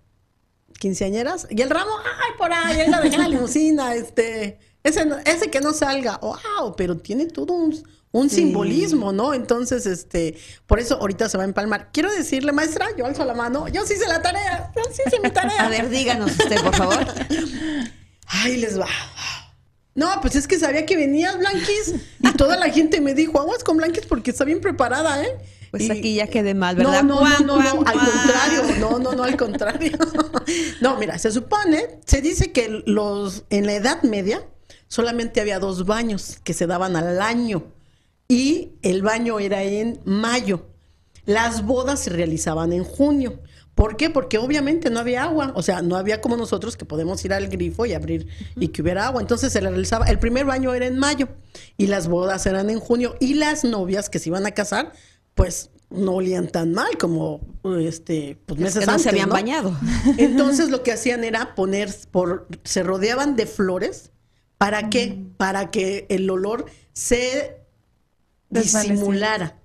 quinceañeras 0.79 1.47
y 1.51 1.61
el 1.61 1.71
ramo, 1.71 1.91
ay, 1.99 2.31
por 2.39 2.53
ahí, 2.53 2.89
la 2.89 3.01
dejé 3.01 3.17
en 3.17 3.21
la 3.21 3.29
limusina, 3.29 3.95
este, 3.95 4.59
ese, 4.83 5.07
ese 5.27 5.51
que 5.51 5.61
no 5.61 5.73
salga, 5.73 6.19
wow, 6.19 6.75
pero 6.77 6.97
tiene 6.97 7.27
todo 7.27 7.53
un 7.53 7.85
un 8.13 8.29
simbolismo, 8.29 9.11
¿no? 9.13 9.35
Entonces, 9.35 9.87
este, 9.87 10.37
por 10.67 10.79
eso 10.79 10.97
ahorita 11.01 11.29
se 11.29 11.39
va 11.39 11.45
a 11.45 11.47
empalmar. 11.47 11.91
Quiero 11.93 12.13
decirle, 12.13 12.53
maestra, 12.53 12.87
yo 12.97 13.07
alzo 13.07 13.25
la 13.25 13.35
mano, 13.35 13.69
yo 13.69 13.85
sí 13.87 13.95
hice 13.95 14.07
la 14.07 14.21
tarea, 14.21 14.71
yo 14.77 14.83
sí 14.93 15.03
hice 15.07 15.19
mi 15.21 15.31
tarea. 15.31 15.65
a 15.65 15.69
ver, 15.69 15.89
díganos 15.89 16.31
usted, 16.31 16.61
por 16.63 16.77
favor. 16.77 17.07
Ay, 18.27 18.59
les 18.59 18.79
va. 18.79 18.87
No, 19.95 20.09
pues 20.23 20.37
es 20.37 20.49
que 20.49 20.59
sabía 20.59 20.87
que 20.87 20.97
venías, 20.97 21.39
Blanquis, 21.39 21.95
y 22.21 22.33
toda 22.33 22.57
la 22.57 22.71
gente 22.71 23.01
me 23.01 23.15
dijo, 23.15 23.39
aguas 23.39 23.63
con 23.63 23.77
Blanquis 23.77 24.07
porque 24.07 24.31
está 24.31 24.45
bien 24.45 24.61
preparada, 24.61 25.23
¿eh? 25.23 25.37
Pues 25.71 25.91
aquí 25.91 26.17
ya 26.17 26.27
quedé 26.27 26.55
mal, 26.55 26.77
¿verdad? 26.77 27.03
No, 27.03 27.23
no, 27.23 27.39
no, 27.41 27.63
no, 27.63 27.87
al 27.87 27.99
contrario, 27.99 28.63
no, 28.79 28.99
no, 28.99 29.13
no, 29.13 29.23
al 29.25 29.37
contrario. 29.39 29.93
no, 30.83 30.99
mira, 30.99 31.19
se 31.19 31.33
supone, 31.33 31.99
se 32.05 32.21
dice 32.21 32.53
que 32.53 32.83
los, 32.85 33.45
en 33.49 33.65
la 33.65 33.75
Edad 33.75 34.03
Media 34.03 34.47
solamente 34.89 35.41
había 35.41 35.59
dos 35.59 35.87
baños 35.87 36.39
que 36.45 36.53
se 36.53 36.67
daban 36.67 36.95
al 36.97 37.23
año 37.23 37.65
y 38.29 38.73
el 38.83 39.01
baño 39.01 39.41
era 39.41 39.63
en 39.63 39.99
mayo. 40.05 40.67
Las 41.25 41.65
bodas 41.65 42.01
se 42.01 42.11
realizaban 42.11 42.75
en 42.75 42.85
junio. 42.85 43.41
¿Por 43.75 43.97
qué? 43.97 44.11
Porque 44.11 44.37
obviamente 44.37 44.91
no 44.91 45.01
había 45.01 45.25
agua, 45.25 45.53
o 45.55 45.63
sea, 45.63 45.81
no 45.81 45.97
había 45.97 46.21
como 46.21 46.37
nosotros 46.37 46.77
que 46.77 46.85
podemos 46.85 47.25
ir 47.25 47.33
al 47.33 47.49
grifo 47.49 47.87
y 47.87 47.95
abrir 47.95 48.27
y 48.57 48.69
que 48.69 48.83
hubiera 48.83 49.07
agua. 49.07 49.23
Entonces 49.23 49.53
se 49.53 49.61
realizaba, 49.61 50.07
el 50.07 50.19
primer 50.19 50.45
baño 50.45 50.75
era 50.75 50.87
en 50.87 50.99
mayo 50.99 51.29
y 51.79 51.87
las 51.87 52.09
bodas 52.09 52.45
eran 52.45 52.69
en 52.69 52.81
junio 52.81 53.17
y 53.19 53.35
las 53.35 53.65
novias 53.65 54.11
que 54.11 54.19
se 54.19 54.29
iban 54.29 54.45
a 54.45 54.51
casar, 54.51 54.93
pues 55.35 55.71
no 55.89 56.13
olían 56.13 56.49
tan 56.49 56.73
mal 56.73 56.97
como 56.99 57.41
este 57.81 58.39
pues 58.47 58.61
meses 58.61 58.87
no 58.87 58.99
se 58.99 59.09
habían 59.09 59.31
bañado. 59.31 59.75
Entonces 60.19 60.71
lo 60.71 60.83
que 60.83 60.93
hacían 60.93 61.25
era 61.25 61.55
poner 61.55 61.95
por 62.11 62.49
se 62.65 62.83
rodeaban 62.83 63.37
de 63.37 63.47
flores 63.47 64.11
para 64.59 64.91
que 64.91 65.09
mm. 65.09 65.35
para 65.37 65.71
que 65.71 66.07
el 66.11 66.29
olor 66.29 66.67
se 66.93 67.57
disimulara. 68.51 69.62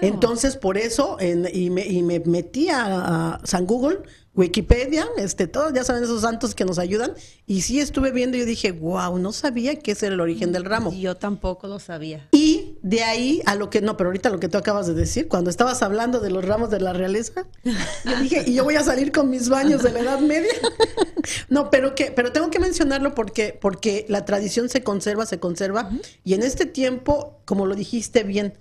Entonces, 0.00 0.56
por 0.56 0.78
eso, 0.78 1.16
y, 1.20 1.70
me, 1.70 1.86
y 1.86 2.02
me 2.02 2.20
metí 2.20 2.68
a, 2.70 3.40
San 3.44 3.66
Google, 3.66 4.00
Wikipedia, 4.36 5.06
este, 5.16 5.46
todos 5.46 5.72
ya 5.72 5.84
saben 5.84 6.02
esos 6.02 6.22
santos 6.22 6.56
que 6.56 6.64
nos 6.64 6.80
ayudan, 6.80 7.12
y 7.46 7.60
sí 7.62 7.78
estuve 7.78 8.10
viendo 8.10 8.36
y 8.36 8.40
yo 8.40 8.46
dije, 8.46 8.72
wow, 8.72 9.16
no 9.16 9.32
sabía 9.32 9.78
ese 9.84 10.06
era 10.06 10.14
el 10.14 10.20
origen 10.20 10.50
del 10.50 10.64
ramo. 10.64 10.92
Yo 10.92 11.16
tampoco 11.16 11.68
lo 11.68 11.78
sabía. 11.78 12.28
Y 12.32 12.78
de 12.82 13.04
ahí 13.04 13.42
a 13.46 13.54
lo 13.54 13.70
que, 13.70 13.80
no, 13.80 13.96
pero 13.96 14.08
ahorita 14.08 14.30
lo 14.30 14.40
que 14.40 14.48
tú 14.48 14.58
acabas 14.58 14.88
de 14.88 14.94
decir, 14.94 15.28
cuando 15.28 15.50
estabas 15.50 15.82
hablando 15.82 16.18
de 16.18 16.30
los 16.30 16.44
ramos 16.44 16.70
de 16.70 16.80
la 16.80 16.92
realeza, 16.92 17.46
yo 17.62 18.16
dije, 18.20 18.42
y 18.46 18.54
yo 18.54 18.64
voy 18.64 18.74
a 18.74 18.82
salir 18.82 19.12
con 19.12 19.30
mis 19.30 19.48
baños 19.48 19.82
de 19.82 19.92
la 19.92 20.00
Edad 20.00 20.20
Media. 20.20 20.52
no, 21.48 21.70
pero 21.70 21.94
que, 21.94 22.10
pero 22.10 22.32
tengo 22.32 22.50
que 22.50 22.58
mencionarlo 22.58 23.14
porque, 23.14 23.56
porque 23.60 24.04
la 24.08 24.24
tradición 24.24 24.68
se 24.68 24.82
conserva, 24.82 25.26
se 25.26 25.38
conserva, 25.38 25.90
y 26.24 26.34
en 26.34 26.42
este 26.42 26.66
tiempo, 26.66 27.38
como 27.44 27.66
lo 27.66 27.76
dijiste 27.76 28.24
bien, 28.24 28.54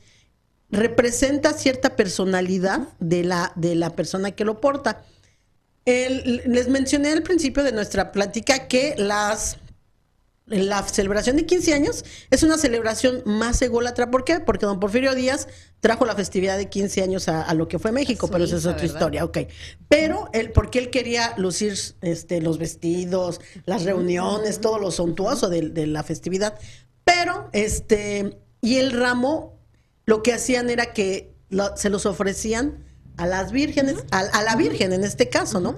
representa 0.74 1.54
cierta 1.54 1.96
personalidad 1.96 2.88
de 3.00 3.24
la, 3.24 3.54
de 3.56 3.76
la 3.76 3.92
persona 3.92 4.32
que 4.32 4.44
lo 4.44 4.60
porta. 4.60 5.04
les 5.86 6.68
mencioné 6.68 7.12
al 7.12 7.24
principio 7.24 7.64
de 7.64 7.72
nuestra 7.72 8.12
plática 8.12 8.68
que 8.68 8.96
las 8.98 9.58
la 10.46 10.84
celebración 10.84 11.38
de 11.38 11.46
15 11.46 11.74
años 11.74 12.04
es 12.30 12.44
una 12.44 12.58
celebración 12.58 13.22
más 13.26 13.62
ególatra. 13.62 14.12
¿Por 14.12 14.26
qué? 14.26 14.42
Porque 14.42 14.66
don 14.66 14.80
Porfirio 14.80 15.16
Díaz 15.16 15.48
trajo 15.80 16.06
la 16.06 16.16
festividad 16.16 16.58
de 16.58 16.68
15 16.68 17.02
años 17.02 17.30
a, 17.30 17.54
lo 17.54 17.68
que 17.70 17.80
fue 17.80 17.92
México, 17.94 18.28
pero 18.28 18.44
esa 18.44 18.58
es 18.58 18.66
otra 18.66 18.86
historia, 18.86 19.24
ok. 19.24 19.40
Pero 19.88 20.30
él, 20.34 20.52
porque 20.52 20.80
él 20.80 20.90
quería 20.90 21.34
lucir 21.38 21.78
este, 22.02 22.42
los 22.42 22.58
vestidos, 22.58 23.40
las 23.66 23.84
reuniones, 23.84 24.60
todo 24.60 24.80
lo 24.80 24.92
suntuoso 24.92 25.50
de, 25.50 25.88
la 25.88 26.04
festividad. 26.04 26.60
Pero, 27.06 27.50
este, 27.54 28.38
y 28.62 28.78
el 28.78 28.92
ramo 28.92 29.53
lo 30.06 30.24
que 30.24 30.34
hacían 30.34 30.70
era 30.70 30.94
que 30.94 31.34
se 31.76 31.90
los 31.90 32.06
ofrecían 32.06 32.84
a 33.18 33.28
las 33.28 33.52
vírgenes, 33.52 33.98
a, 34.12 34.42
la 34.42 34.56
virgen 34.56 34.94
en 34.94 35.04
este 35.04 35.30
caso, 35.30 35.60
¿no? 35.60 35.78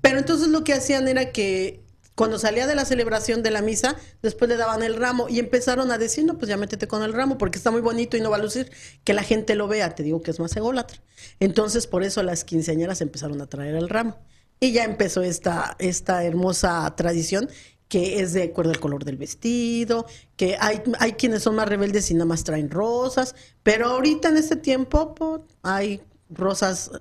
Pero 0.00 0.18
entonces 0.18 0.48
lo 0.48 0.64
que 0.64 0.72
hacían 0.72 1.08
era 1.08 1.32
que 1.32 1.82
cuando 2.14 2.38
salía 2.38 2.66
de 2.66 2.74
la 2.74 2.84
celebración 2.84 3.42
de 3.42 3.50
la 3.50 3.62
misa, 3.62 3.96
después 4.20 4.48
le 4.48 4.56
daban 4.56 4.82
el 4.82 4.96
ramo 4.96 5.28
y 5.28 5.38
empezaron 5.38 5.90
a 5.90 5.96
decir, 5.96 6.24
no, 6.24 6.36
pues 6.36 6.50
ya 6.50 6.58
métete 6.58 6.86
con 6.86 7.02
el 7.02 7.14
ramo 7.14 7.38
porque 7.38 7.56
está 7.56 7.70
muy 7.70 7.80
bonito 7.80 8.16
y 8.16 8.20
no 8.20 8.30
va 8.30 8.36
a 8.36 8.40
lucir 8.40 8.70
que 9.04 9.14
la 9.14 9.22
gente 9.22 9.54
lo 9.54 9.68
vea. 9.68 9.94
Te 9.94 10.02
digo 10.02 10.20
que 10.20 10.30
es 10.30 10.38
más 10.38 10.54
ególatra. 10.54 11.00
Entonces, 11.38 11.86
por 11.86 12.02
eso 12.02 12.22
las 12.22 12.44
quinceañeras 12.44 13.00
empezaron 13.00 13.40
a 13.40 13.46
traer 13.46 13.74
el 13.74 13.88
ramo. 13.88 14.18
Y 14.58 14.72
ya 14.72 14.84
empezó 14.84 15.22
esta, 15.22 15.76
esta 15.78 16.22
hermosa 16.24 16.94
tradición 16.94 17.48
que 17.90 18.20
es 18.20 18.32
de 18.32 18.44
acuerdo 18.44 18.70
al 18.70 18.78
color 18.78 19.04
del 19.04 19.16
vestido, 19.16 20.06
que 20.36 20.56
hay, 20.60 20.80
hay 21.00 21.14
quienes 21.14 21.42
son 21.42 21.56
más 21.56 21.68
rebeldes 21.68 22.08
y 22.12 22.14
nada 22.14 22.24
más 22.24 22.44
traen 22.44 22.70
rosas, 22.70 23.34
pero 23.64 23.88
ahorita 23.88 24.28
en 24.28 24.36
este 24.36 24.54
tiempo 24.54 25.12
pues, 25.16 25.40
hay 25.64 26.00
rosas 26.30 26.92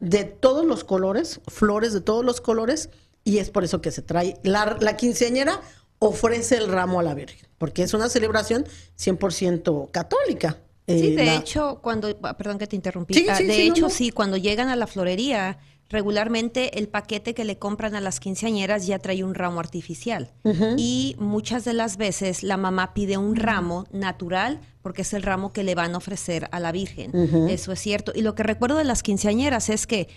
de 0.00 0.24
todos 0.24 0.66
los 0.66 0.84
colores, 0.84 1.40
flores 1.48 1.94
de 1.94 2.02
todos 2.02 2.22
los 2.22 2.42
colores, 2.42 2.90
y 3.24 3.38
es 3.38 3.48
por 3.48 3.64
eso 3.64 3.80
que 3.80 3.90
se 3.90 4.02
trae. 4.02 4.38
La, 4.42 4.76
la 4.80 4.98
quinceañera 4.98 5.62
ofrece 5.98 6.58
el 6.58 6.68
ramo 6.68 7.00
a 7.00 7.02
la 7.02 7.14
Virgen, 7.14 7.48
porque 7.56 7.82
es 7.82 7.94
una 7.94 8.10
celebración 8.10 8.66
100% 8.98 9.90
católica. 9.92 10.58
Sí, 10.86 11.14
eh, 11.14 11.16
de 11.16 11.36
hecho, 11.36 11.80
cuando, 11.80 12.14
perdón 12.36 12.58
que 12.58 12.66
te 12.66 12.76
interrumpí, 12.76 13.26
ah, 13.30 13.38
de 13.38 13.62
hecho, 13.62 13.88
sí, 13.88 14.10
cuando 14.10 14.36
llegan 14.36 14.68
a 14.68 14.76
la 14.76 14.86
florería, 14.86 15.58
regularmente 15.88 16.78
el 16.78 16.88
paquete 16.88 17.34
que 17.34 17.44
le 17.44 17.58
compran 17.58 17.94
a 17.94 18.00
las 18.00 18.20
quinceañeras 18.20 18.86
ya 18.86 18.98
trae 18.98 19.24
un 19.24 19.34
ramo 19.34 19.60
artificial. 19.60 20.32
Y 20.76 21.16
muchas 21.18 21.64
de 21.64 21.72
las 21.72 21.96
veces 21.96 22.42
la 22.42 22.56
mamá 22.56 22.94
pide 22.94 23.16
un 23.16 23.36
ramo 23.36 23.86
natural 23.92 24.60
porque 24.82 25.02
es 25.02 25.12
el 25.14 25.22
ramo 25.22 25.52
que 25.52 25.64
le 25.64 25.74
van 25.74 25.94
a 25.94 25.98
ofrecer 25.98 26.48
a 26.52 26.60
la 26.60 26.72
Virgen. 26.72 27.12
Eso 27.48 27.72
es 27.72 27.80
cierto. 27.80 28.12
Y 28.14 28.22
lo 28.22 28.34
que 28.34 28.42
recuerdo 28.42 28.76
de 28.76 28.84
las 28.84 29.02
quinceañeras 29.02 29.68
es 29.68 29.86
que 29.86 30.08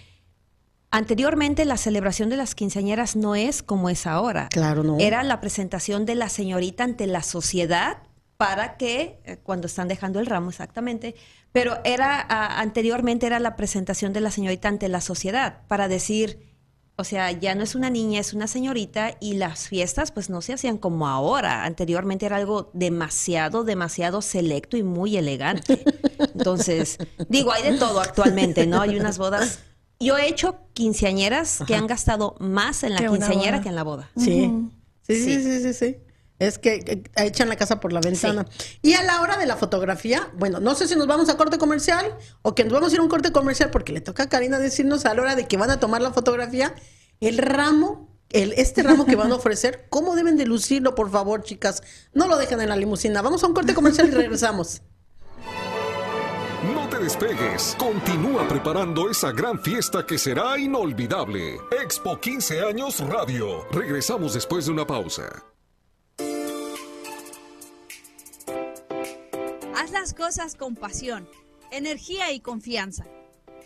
Anteriormente 0.89 1.65
la 1.65 1.75
celebración 1.75 2.29
de 2.29 2.37
las 2.37 2.55
quinceañeras 2.55 3.17
no 3.17 3.35
es 3.35 3.61
como 3.61 3.89
es 3.89 4.07
ahora. 4.07 4.47
Claro, 4.49 4.83
no. 4.83 4.97
Era 4.99 5.21
la 5.23 5.41
presentación 5.41 6.05
de 6.05 6.15
la 6.15 6.29
señorita 6.29 6.85
ante 6.85 7.07
la 7.07 7.23
sociedad 7.23 7.97
para 8.37 8.77
que, 8.77 9.19
eh, 9.25 9.37
cuando 9.43 9.67
están 9.67 9.87
dejando 9.87 10.19
el 10.19 10.27
ramo 10.27 10.49
exactamente, 10.49 11.15
pero 11.51 11.79
era 11.83 12.25
anteriormente 12.59 13.25
era 13.25 13.39
la 13.39 13.55
presentación 13.55 14.13
de 14.13 14.21
la 14.21 14.31
señorita 14.31 14.67
ante 14.67 14.87
la 14.89 15.01
sociedad 15.01 15.63
para 15.67 15.87
decir, 15.87 16.47
o 16.97 17.03
sea, 17.03 17.31
ya 17.31 17.55
no 17.55 17.63
es 17.63 17.73
una 17.73 17.89
niña, 17.89 18.19
es 18.19 18.33
una 18.33 18.47
señorita 18.47 19.17
y 19.19 19.35
las 19.35 19.67
fiestas 19.67 20.11
pues 20.11 20.29
no 20.29 20.41
se 20.41 20.53
hacían 20.53 20.77
como 20.77 21.07
ahora. 21.07 21.63
Anteriormente 21.63 22.25
era 22.25 22.37
algo 22.37 22.69
demasiado, 22.73 23.63
demasiado 23.63 24.21
selecto 24.21 24.77
y 24.77 24.83
muy 24.83 25.17
elegante. 25.17 25.83
Entonces, 26.19 26.97
digo, 27.29 27.51
hay 27.51 27.71
de 27.71 27.77
todo 27.77 28.01
actualmente, 28.01 28.65
¿no? 28.67 28.81
Hay 28.81 28.97
unas 28.97 29.17
bodas. 29.17 29.59
Yo 29.99 30.17
he 30.17 30.27
hecho 30.27 30.57
quinceañeras 30.73 31.63
que 31.65 31.75
han 31.75 31.87
gastado 31.87 32.35
más 32.39 32.83
en 32.83 32.93
la 32.93 33.07
quinceañera 33.07 33.61
que 33.61 33.69
en 33.69 33.75
la 33.75 33.83
boda. 33.83 34.09
Sí. 34.15 34.51
sí. 35.01 35.23
sí, 35.23 35.43
sí, 35.43 35.61
sí, 35.61 35.73
sí. 35.73 35.97
Es 36.39 36.59
que, 36.59 37.03
echan 37.15 37.49
la 37.49 37.55
casa 37.55 37.79
por 37.79 37.93
la 37.93 37.99
ventana. 37.99 38.45
Y 38.81 38.93
a 38.93 39.03
la 39.03 39.21
hora 39.21 39.37
de 39.37 39.47
la 39.47 39.57
fotografía, 39.57 40.29
bueno, 40.35 40.59
no 40.59 40.75
sé 40.75 40.87
si 40.87 40.95
nos 40.95 41.07
vamos 41.07 41.29
a 41.29 41.37
corte 41.37 41.57
comercial 41.57 42.15
o 42.43 42.53
que 42.53 42.63
nos 42.63 42.73
vamos 42.73 42.91
a 42.91 42.95
ir 42.95 42.99
a 42.99 43.03
un 43.03 43.09
corte 43.09 43.31
comercial 43.31 43.71
porque 43.71 43.91
le 43.91 44.01
toca 44.01 44.23
a 44.23 44.29
Karina 44.29 44.59
decirnos 44.59 45.05
a 45.05 45.13
la 45.13 45.21
hora 45.21 45.35
de 45.35 45.47
que 45.47 45.57
van 45.57 45.71
a 45.71 45.79
tomar 45.79 46.01
la 46.01 46.11
fotografía 46.11 46.75
el 47.19 47.37
ramo, 47.37 48.15
el, 48.29 48.53
este 48.53 48.83
ramo 48.83 49.05
que 49.05 49.15
van 49.15 49.31
a 49.31 49.35
ofrecer, 49.37 49.87
cómo 49.89 50.15
deben 50.15 50.37
de 50.37 50.45
lucirlo, 50.45 50.95
por 50.95 51.09
favor, 51.09 51.43
chicas. 51.43 51.81
No 52.13 52.27
lo 52.27 52.37
dejen 52.37 52.61
en 52.61 52.69
la 52.69 52.75
limusina. 52.75 53.21
Vamos 53.21 53.43
a 53.43 53.47
un 53.47 53.53
corte 53.53 53.73
comercial 53.73 54.07
y 54.07 54.11
regresamos. 54.11 54.81
No 56.73 56.89
te 56.89 56.99
despegues. 56.99 57.75
Continúa 57.77 58.47
preparando 58.47 59.09
esa 59.09 59.31
gran 59.31 59.59
fiesta 59.59 60.05
que 60.05 60.17
será 60.17 60.57
inolvidable. 60.57 61.59
Expo 61.83 62.19
15 62.19 62.61
años 62.61 62.99
Radio. 62.99 63.65
Regresamos 63.71 64.33
después 64.33 64.65
de 64.65 64.71
una 64.71 64.85
pausa. 64.85 65.43
Las 69.85 70.13
cosas 70.13 70.55
con 70.55 70.75
pasión, 70.75 71.29
energía 71.71 72.31
y 72.31 72.39
confianza. 72.39 73.05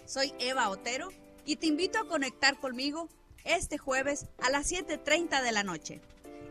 Soy 0.06 0.34
Eva 0.40 0.70
Otero 0.70 1.10
y 1.46 1.56
te 1.56 1.68
invito 1.68 2.00
a 2.00 2.08
conectar 2.08 2.60
conmigo 2.60 3.08
este 3.46 3.78
jueves 3.78 4.28
a 4.44 4.50
las 4.50 4.72
7.30 4.72 5.42
de 5.42 5.52
la 5.52 5.64
noche. 5.64 6.02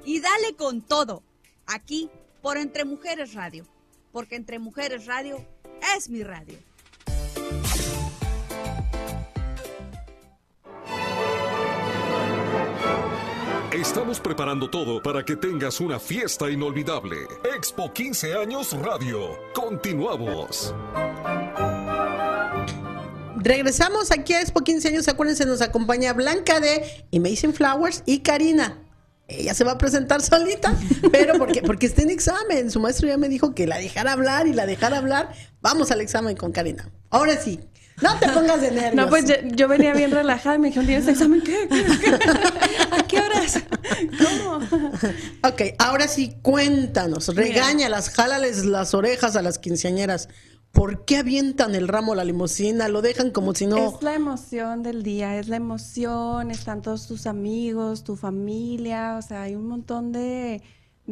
Y 0.04 0.20
dale 0.20 0.56
con 0.56 0.80
todo, 0.80 1.22
aquí 1.66 2.10
por 2.42 2.56
Entre 2.56 2.84
Mujeres 2.84 3.34
Radio, 3.34 3.66
porque 4.12 4.36
Entre 4.36 4.58
Mujeres 4.58 5.06
Radio 5.06 5.46
es 5.94 6.08
mi 6.08 6.22
radio. 6.22 6.58
Estamos 13.72 14.18
preparando 14.18 14.68
todo 14.68 15.00
para 15.00 15.24
que 15.24 15.36
tengas 15.36 15.78
una 15.80 16.00
fiesta 16.00 16.50
inolvidable. 16.50 17.16
Expo 17.56 17.92
15 17.92 18.34
años 18.34 18.72
Radio. 18.82 19.38
Continuamos. 19.54 20.74
Regresamos 23.36 24.10
aquí 24.10 24.32
a 24.32 24.40
Expo 24.40 24.62
15 24.62 24.88
años. 24.88 25.06
Acuérdense, 25.06 25.46
nos 25.46 25.60
acompaña 25.62 26.12
Blanca 26.14 26.58
de 26.58 27.06
Amazing 27.14 27.54
Flowers 27.54 28.02
y 28.06 28.18
Karina. 28.20 28.76
Ella 29.28 29.54
se 29.54 29.62
va 29.62 29.72
a 29.72 29.78
presentar 29.78 30.20
solita, 30.20 30.76
pero 31.12 31.38
porque, 31.38 31.62
porque 31.62 31.86
está 31.86 32.02
en 32.02 32.10
examen. 32.10 32.72
Su 32.72 32.80
maestro 32.80 33.06
ya 33.06 33.18
me 33.18 33.28
dijo 33.28 33.54
que 33.54 33.68
la 33.68 33.78
dejara 33.78 34.14
hablar 34.14 34.48
y 34.48 34.52
la 34.52 34.66
dejara 34.66 34.98
hablar. 34.98 35.32
Vamos 35.60 35.92
al 35.92 36.00
examen 36.00 36.36
con 36.36 36.50
Karina. 36.50 36.90
Ahora 37.08 37.36
sí, 37.36 37.60
no 38.02 38.18
te 38.18 38.28
pongas 38.28 38.60
de 38.60 38.70
nervios. 38.70 38.94
No, 38.94 39.08
pues 39.08 39.26
yo, 39.54 39.68
venía 39.68 39.92
bien 39.92 40.10
relajada 40.10 40.56
y 40.56 40.58
me 40.58 40.68
dijeron, 40.68 40.86
¿tienes 40.86 41.06
examen 41.06 41.42
qué? 41.42 41.56
¿A 41.64 41.68
qué 41.68 42.18
horas? 43.18 43.62
¿Cómo? 44.18 44.56
Ok, 45.42 45.62
ahora 45.78 46.08
sí, 46.08 46.36
cuéntanos. 46.42 47.34
Regáñalas, 47.34 48.10
jálales 48.10 48.64
las 48.64 48.94
orejas 48.94 49.36
a 49.36 49.42
las 49.42 49.58
quinceañeras. 49.58 50.28
¿Por 50.72 51.04
qué 51.04 51.16
avientan 51.16 51.74
el 51.74 51.88
ramo 51.88 52.12
a 52.12 52.16
la 52.16 52.24
limusina? 52.24 52.88
Lo 52.88 53.02
dejan 53.02 53.30
como 53.30 53.54
si 53.54 53.66
no. 53.66 53.76
Es 53.76 54.02
la 54.02 54.14
emoción 54.14 54.82
del 54.82 55.02
día, 55.02 55.36
es 55.38 55.48
la 55.48 55.56
emoción, 55.56 56.50
están 56.50 56.80
todos 56.80 57.08
tus 57.08 57.26
amigos, 57.26 58.04
tu 58.04 58.14
familia, 58.14 59.16
o 59.18 59.22
sea, 59.22 59.42
hay 59.42 59.56
un 59.56 59.66
montón 59.66 60.12
de 60.12 60.62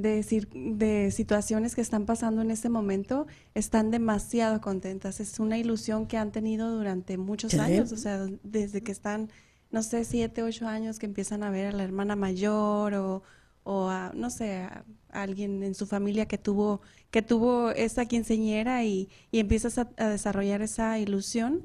de, 0.02 0.46
de 0.52 1.10
situaciones 1.10 1.74
que 1.74 1.80
están 1.80 2.06
pasando 2.06 2.42
en 2.42 2.50
este 2.50 2.68
momento 2.68 3.26
están 3.54 3.90
demasiado 3.90 4.60
contentas. 4.60 5.20
Es 5.20 5.40
una 5.40 5.58
ilusión 5.58 6.06
que 6.06 6.16
han 6.16 6.30
tenido 6.32 6.70
durante 6.70 7.18
muchos 7.18 7.54
años, 7.54 7.92
o 7.92 7.96
sea, 7.96 8.26
desde 8.42 8.82
que 8.82 8.92
están, 8.92 9.30
no 9.70 9.82
sé, 9.82 10.04
siete, 10.04 10.42
ocho 10.42 10.66
años 10.66 10.98
que 10.98 11.06
empiezan 11.06 11.42
a 11.42 11.50
ver 11.50 11.66
a 11.66 11.72
la 11.72 11.84
hermana 11.84 12.16
mayor 12.16 12.94
o, 12.94 13.22
o 13.64 13.88
a, 13.88 14.12
no 14.14 14.30
sé, 14.30 14.56
a, 14.56 14.84
alguien 15.10 15.62
en 15.62 15.74
su 15.74 15.86
familia 15.86 16.26
que 16.26 16.38
tuvo, 16.38 16.80
que 17.10 17.22
tuvo 17.22 17.70
esa 17.70 18.06
quinceñera 18.06 18.84
y, 18.84 19.08
y 19.30 19.40
empiezas 19.40 19.78
a 19.78 20.08
desarrollar 20.08 20.62
esa 20.62 20.98
ilusión 20.98 21.64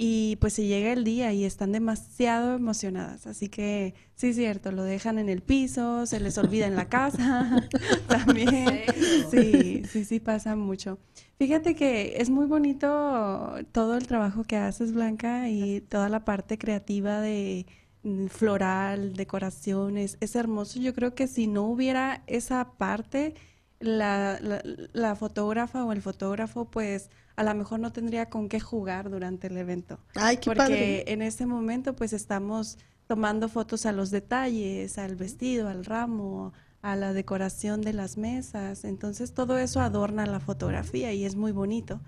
y 0.00 0.36
pues 0.36 0.52
se 0.52 0.64
llega 0.64 0.92
el 0.92 1.02
día 1.02 1.32
y 1.32 1.44
están 1.44 1.72
demasiado 1.72 2.54
emocionadas. 2.54 3.26
Así 3.26 3.48
que 3.48 3.94
sí, 4.14 4.28
es 4.28 4.36
cierto, 4.36 4.70
lo 4.70 4.84
dejan 4.84 5.18
en 5.18 5.28
el 5.28 5.42
piso, 5.42 6.06
se 6.06 6.20
les 6.20 6.38
olvida 6.38 6.66
en 6.68 6.76
la 6.76 6.88
casa 6.88 7.68
también. 8.08 8.84
Sí, 9.28 9.82
sí, 9.90 10.04
sí 10.04 10.20
pasa 10.20 10.54
mucho. 10.54 11.00
Fíjate 11.36 11.74
que 11.74 12.14
es 12.18 12.30
muy 12.30 12.46
bonito 12.46 13.56
todo 13.72 13.96
el 13.96 14.06
trabajo 14.06 14.44
que 14.44 14.56
haces, 14.56 14.92
Blanca, 14.92 15.48
y 15.48 15.80
toda 15.80 16.08
la 16.08 16.24
parte 16.24 16.58
creativa 16.58 17.20
de 17.20 17.66
mm, 18.04 18.26
floral, 18.26 19.14
decoraciones, 19.14 20.16
es 20.20 20.36
hermoso. 20.36 20.78
Yo 20.78 20.94
creo 20.94 21.16
que 21.16 21.26
si 21.26 21.48
no 21.48 21.64
hubiera 21.64 22.22
esa 22.28 22.70
parte, 22.78 23.34
la, 23.80 24.38
la, 24.40 24.62
la 24.92 25.16
fotógrafa 25.16 25.84
o 25.84 25.90
el 25.90 26.02
fotógrafo, 26.02 26.70
pues 26.70 27.10
a 27.38 27.44
lo 27.44 27.54
mejor 27.54 27.78
no 27.78 27.92
tendría 27.92 28.28
con 28.28 28.48
qué 28.48 28.58
jugar 28.58 29.10
durante 29.10 29.46
el 29.46 29.56
evento. 29.56 30.00
Ay, 30.16 30.38
qué 30.38 30.50
porque 30.50 31.04
en 31.06 31.22
ese 31.22 31.46
momento 31.46 31.94
pues 31.94 32.12
estamos 32.12 32.78
tomando 33.06 33.48
fotos 33.48 33.86
a 33.86 33.92
los 33.92 34.10
detalles, 34.10 34.98
al 34.98 35.14
vestido, 35.14 35.68
al 35.68 35.84
ramo, 35.84 36.52
a 36.82 36.96
la 36.96 37.12
decoración 37.12 37.80
de 37.80 37.92
las 37.92 38.18
mesas. 38.18 38.84
Entonces 38.84 39.34
todo 39.34 39.56
eso 39.56 39.80
adorna 39.80 40.26
la 40.26 40.40
fotografía 40.40 41.12
y 41.12 41.24
es 41.24 41.36
muy 41.36 41.52
bonito. 41.52 42.00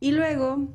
Y 0.00 0.12
luego, 0.12 0.68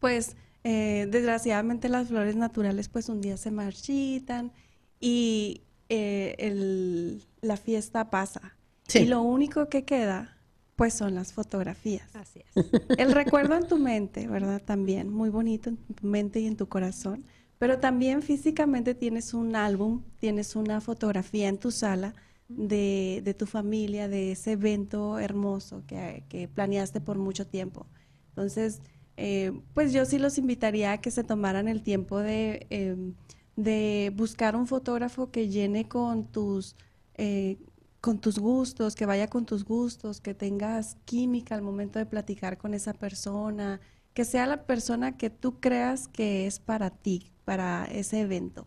pues 0.00 0.34
eh, 0.64 1.06
desgraciadamente 1.08 1.88
las 1.88 2.08
flores 2.08 2.34
naturales 2.34 2.88
pues 2.88 3.08
un 3.08 3.20
día 3.20 3.36
se 3.36 3.52
marchitan 3.52 4.50
y 4.98 5.62
eh, 5.88 7.20
la 7.42 7.56
fiesta 7.56 8.10
pasa. 8.10 8.56
Y 8.92 9.04
lo 9.04 9.22
único 9.22 9.68
que 9.68 9.84
queda 9.84 10.39
pues 10.80 10.94
son 10.94 11.14
las 11.14 11.34
fotografías. 11.34 12.08
Así 12.16 12.40
es. 12.40 12.64
El 12.98 13.12
recuerdo 13.12 13.54
en 13.54 13.68
tu 13.68 13.76
mente, 13.76 14.26
¿verdad? 14.26 14.62
También, 14.64 15.10
muy 15.10 15.28
bonito 15.28 15.68
en 15.68 15.76
tu 15.76 16.06
mente 16.06 16.40
y 16.40 16.46
en 16.46 16.56
tu 16.56 16.70
corazón, 16.70 17.26
pero 17.58 17.80
también 17.80 18.22
físicamente 18.22 18.94
tienes 18.94 19.34
un 19.34 19.56
álbum, 19.56 20.00
tienes 20.20 20.56
una 20.56 20.80
fotografía 20.80 21.50
en 21.50 21.58
tu 21.58 21.70
sala 21.70 22.14
de, 22.48 23.20
de 23.22 23.34
tu 23.34 23.44
familia, 23.44 24.08
de 24.08 24.32
ese 24.32 24.52
evento 24.52 25.18
hermoso 25.18 25.82
que, 25.86 26.24
que 26.30 26.48
planeaste 26.48 27.02
por 27.02 27.18
mucho 27.18 27.46
tiempo. 27.46 27.86
Entonces, 28.30 28.80
eh, 29.18 29.52
pues 29.74 29.92
yo 29.92 30.06
sí 30.06 30.18
los 30.18 30.38
invitaría 30.38 30.92
a 30.92 31.00
que 31.02 31.10
se 31.10 31.24
tomaran 31.24 31.68
el 31.68 31.82
tiempo 31.82 32.20
de, 32.20 32.66
em, 32.70 33.12
de 33.54 34.14
buscar 34.16 34.56
un 34.56 34.66
fotógrafo 34.66 35.30
que 35.30 35.50
llene 35.50 35.88
con 35.88 36.24
tus... 36.24 36.74
Eh, 37.18 37.58
con 38.00 38.18
tus 38.18 38.38
gustos, 38.38 38.94
que 38.94 39.06
vaya 39.06 39.28
con 39.28 39.46
tus 39.46 39.64
gustos, 39.64 40.20
que 40.20 40.34
tengas 40.34 40.96
química 41.04 41.54
al 41.54 41.62
momento 41.62 41.98
de 41.98 42.06
platicar 42.06 42.58
con 42.58 42.74
esa 42.74 42.94
persona, 42.94 43.80
que 44.14 44.24
sea 44.24 44.46
la 44.46 44.64
persona 44.64 45.16
que 45.16 45.30
tú 45.30 45.60
creas 45.60 46.08
que 46.08 46.46
es 46.46 46.58
para 46.58 46.90
ti, 46.90 47.30
para 47.44 47.84
ese 47.86 48.20
evento. 48.20 48.66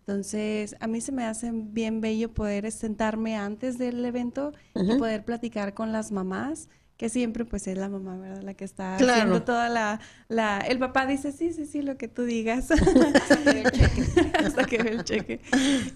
Entonces, 0.00 0.76
a 0.80 0.86
mí 0.86 1.00
se 1.00 1.12
me 1.12 1.24
hace 1.24 1.50
bien 1.52 2.00
bello 2.00 2.32
poder 2.32 2.70
sentarme 2.72 3.36
antes 3.36 3.78
del 3.78 4.04
evento 4.04 4.52
y 4.74 4.96
poder 4.96 5.24
platicar 5.24 5.74
con 5.74 5.92
las 5.92 6.10
mamás 6.10 6.68
que 7.00 7.08
siempre 7.08 7.46
pues 7.46 7.66
es 7.66 7.78
la 7.78 7.88
mamá, 7.88 8.18
¿verdad? 8.18 8.42
La 8.42 8.52
que 8.52 8.66
está 8.66 8.96
haciendo 8.96 9.42
toda 9.42 9.70
la, 9.70 10.00
la... 10.28 10.58
El 10.58 10.78
papá 10.78 11.06
dice, 11.06 11.32
sí, 11.32 11.50
sí, 11.54 11.64
sí, 11.64 11.80
lo 11.80 11.96
que 11.96 12.08
tú 12.08 12.24
digas. 12.24 12.70
Hasta 14.44 14.64
que 14.66 14.82
ve 14.82 14.90
el 14.90 15.04
cheque. 15.04 15.40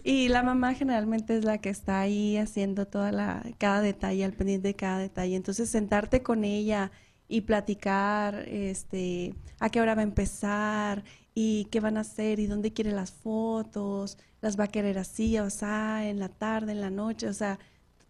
Y 0.02 0.28
la 0.28 0.42
mamá 0.42 0.72
generalmente 0.72 1.36
es 1.36 1.44
la 1.44 1.58
que 1.58 1.68
está 1.68 2.00
ahí 2.00 2.38
haciendo 2.38 2.86
toda 2.86 3.12
la... 3.12 3.44
cada 3.58 3.82
detalle, 3.82 4.24
al 4.24 4.32
pendiente 4.32 4.68
de 4.68 4.76
cada 4.76 4.98
detalle. 4.98 5.36
Entonces 5.36 5.68
sentarte 5.68 6.22
con 6.22 6.42
ella 6.42 6.90
y 7.28 7.42
platicar, 7.42 8.36
este, 8.48 9.34
a 9.60 9.68
qué 9.68 9.82
hora 9.82 9.94
va 9.94 10.00
a 10.00 10.04
empezar 10.04 11.04
y 11.34 11.66
qué 11.66 11.80
van 11.80 11.98
a 11.98 12.00
hacer 12.00 12.40
y 12.40 12.46
dónde 12.46 12.72
quiere 12.72 12.92
las 12.92 13.12
fotos, 13.12 14.16
las 14.40 14.58
va 14.58 14.64
a 14.64 14.68
querer 14.68 14.96
así, 14.96 15.38
o 15.38 15.50
sea, 15.50 16.08
en 16.08 16.18
la 16.18 16.30
tarde, 16.30 16.72
en 16.72 16.80
la 16.80 16.88
noche, 16.88 17.28
o 17.28 17.34
sea 17.34 17.58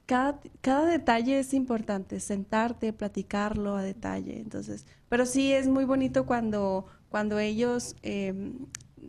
cada, 0.06 0.40
cada 0.60 0.86
detalle 0.86 1.38
es 1.38 1.54
importante, 1.54 2.20
sentarte, 2.20 2.92
platicarlo 2.92 3.76
a 3.76 3.82
detalle. 3.82 4.40
Entonces, 4.40 4.86
pero 5.08 5.26
sí 5.26 5.52
es 5.52 5.68
muy 5.68 5.84
bonito 5.84 6.26
cuando, 6.26 6.86
cuando 7.08 7.38
ellos 7.38 7.96
em, 8.02 8.66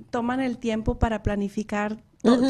toman 0.09 0.39
el 0.39 0.57
tiempo 0.57 0.99
para 0.99 1.23
planificar 1.23 2.01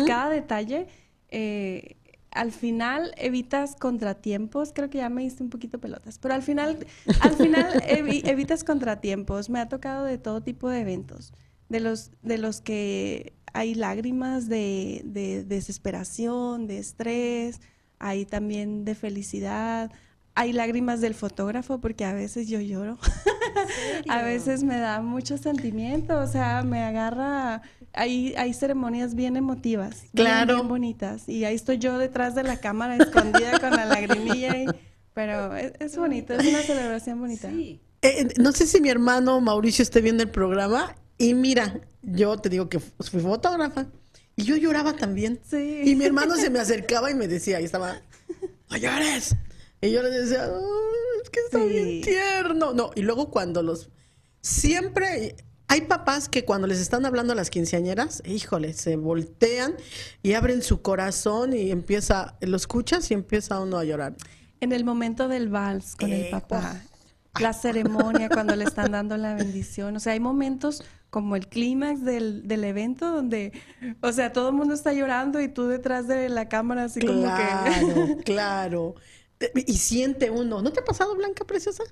cada 0.07 0.29
detalle. 0.29 0.87
Eh, 1.29 1.97
al 2.31 2.51
final 2.51 3.13
evitas 3.17 3.75
contratiempos, 3.77 4.73
creo 4.73 4.89
que 4.89 4.97
ya 4.97 5.09
me 5.09 5.23
diste 5.23 5.41
un 5.41 5.49
poquito 5.49 5.79
pelotas, 5.79 6.19
pero 6.19 6.33
al 6.33 6.43
final, 6.43 6.85
al 7.21 7.31
final 7.33 7.81
evitas 7.87 8.63
contratiempos. 8.63 9.49
Me 9.49 9.59
ha 9.59 9.69
tocado 9.69 10.05
de 10.05 10.17
todo 10.17 10.41
tipo 10.41 10.69
de 10.69 10.81
eventos, 10.81 11.33
de 11.69 11.79
los, 11.79 12.11
de 12.21 12.37
los 12.37 12.61
que 12.61 13.33
hay 13.53 13.73
lágrimas 13.73 14.49
de, 14.49 15.01
de 15.05 15.45
desesperación, 15.45 16.67
de 16.67 16.79
estrés, 16.79 17.61
hay 17.99 18.25
también 18.25 18.85
de 18.85 18.95
felicidad, 18.95 19.91
hay 20.35 20.51
lágrimas 20.51 21.01
del 21.01 21.13
fotógrafo 21.13 21.79
porque 21.79 22.03
a 22.05 22.13
veces 22.13 22.47
yo 22.47 22.59
lloro, 22.59 22.97
a 24.09 24.21
veces 24.21 24.63
me 24.63 24.77
da 24.79 25.01
mucho 25.01 25.37
sentimiento, 25.37 26.19
o 26.19 26.27
sea, 26.27 26.61
me 26.63 26.83
agarra, 26.83 27.61
hay, 27.93 28.33
hay 28.37 28.53
ceremonias 28.53 29.15
bien 29.15 29.37
emotivas, 29.37 30.03
claro. 30.13 30.55
bien, 30.55 30.67
bonitas, 30.67 31.29
y 31.29 31.45
ahí 31.45 31.55
estoy 31.55 31.77
yo 31.77 31.97
detrás 31.97 32.35
de 32.35 32.43
la 32.43 32.57
cámara 32.57 32.97
escondida 32.97 33.59
con 33.59 33.71
la 33.71 33.85
lagrimilla, 33.85 34.53
pero 35.13 35.55
es, 35.55 35.95
bonito, 35.95 36.33
es 36.33 36.45
una 36.45 36.61
celebración 36.61 37.19
bonita. 37.19 37.49
Eh, 37.49 37.79
eh, 38.01 38.27
no 38.37 38.51
sé 38.51 38.67
si 38.67 38.81
mi 38.81 38.89
hermano 38.89 39.39
Mauricio 39.39 39.83
esté 39.83 40.01
viendo 40.01 40.21
el 40.21 40.29
programa 40.29 40.95
y 41.17 41.33
mira, 41.33 41.79
yo 42.01 42.37
te 42.37 42.49
digo 42.49 42.67
que 42.67 42.79
fui 42.79 43.21
fotógrafa. 43.21 43.87
Y 44.35 44.43
yo 44.43 44.55
lloraba 44.57 44.95
también. 44.95 45.39
Sí. 45.49 45.81
Y 45.85 45.95
mi 45.95 46.05
hermano 46.05 46.35
se 46.35 46.49
me 46.49 46.59
acercaba 46.59 47.09
y 47.09 47.15
me 47.15 47.27
decía, 47.27 47.61
y 47.61 47.65
estaba, 47.65 48.01
¡no 48.69 48.77
llores! 48.77 49.35
Y 49.81 49.91
yo 49.91 50.01
le 50.01 50.09
decía, 50.09 50.51
es 51.23 51.29
que 51.29 51.39
está 51.45 51.63
bien 51.63 52.01
tierno. 52.01 52.73
No, 52.73 52.91
y 52.95 53.01
luego 53.01 53.29
cuando 53.31 53.63
los... 53.63 53.89
Siempre 54.41 55.35
hay 55.67 55.81
papás 55.81 56.29
que 56.29 56.45
cuando 56.45 56.67
les 56.67 56.79
están 56.79 57.05
hablando 57.05 57.33
a 57.33 57.35
las 57.35 57.49
quinceañeras, 57.49 58.21
híjole, 58.25 58.73
se 58.73 58.95
voltean 58.95 59.75
y 60.21 60.33
abren 60.33 60.61
su 60.61 60.81
corazón 60.81 61.53
y 61.53 61.71
empieza, 61.71 62.37
lo 62.41 62.57
escuchas 62.57 63.09
y 63.11 63.15
empieza 63.15 63.59
uno 63.59 63.77
a 63.77 63.83
llorar. 63.83 64.15
En 64.59 64.71
el 64.71 64.83
momento 64.83 65.27
del 65.27 65.49
vals 65.49 65.95
con 65.95 66.11
el 66.11 66.29
papá, 66.29 66.81
la 67.39 67.53
ceremonia 67.53 68.29
cuando 68.29 68.55
le 68.55 68.63
están 68.65 68.91
dando 68.91 69.17
la 69.17 69.35
bendición, 69.35 69.95
o 69.95 69.99
sea, 69.99 70.13
hay 70.13 70.19
momentos 70.19 70.83
como 71.09 71.35
el 71.35 71.47
clímax 71.47 72.03
del, 72.03 72.47
del, 72.47 72.63
evento 72.65 73.09
donde, 73.09 73.53
o 74.01 74.11
sea, 74.11 74.33
todo 74.33 74.49
el 74.49 74.55
mundo 74.55 74.73
está 74.73 74.91
llorando 74.93 75.39
y 75.39 75.47
tú 75.47 75.67
detrás 75.67 76.07
de 76.07 76.27
la 76.29 76.49
cámara 76.49 76.85
así 76.85 76.99
como 76.99 77.21
que... 77.21 77.27
Claro, 77.27 78.17
claro. 78.25 78.95
Y 79.65 79.77
siente 79.77 80.29
uno. 80.29 80.61
¿No 80.61 80.71
te 80.71 80.79
ha 80.79 80.83
pasado, 80.85 81.15
Blanca 81.15 81.45
Preciosa? 81.45 81.83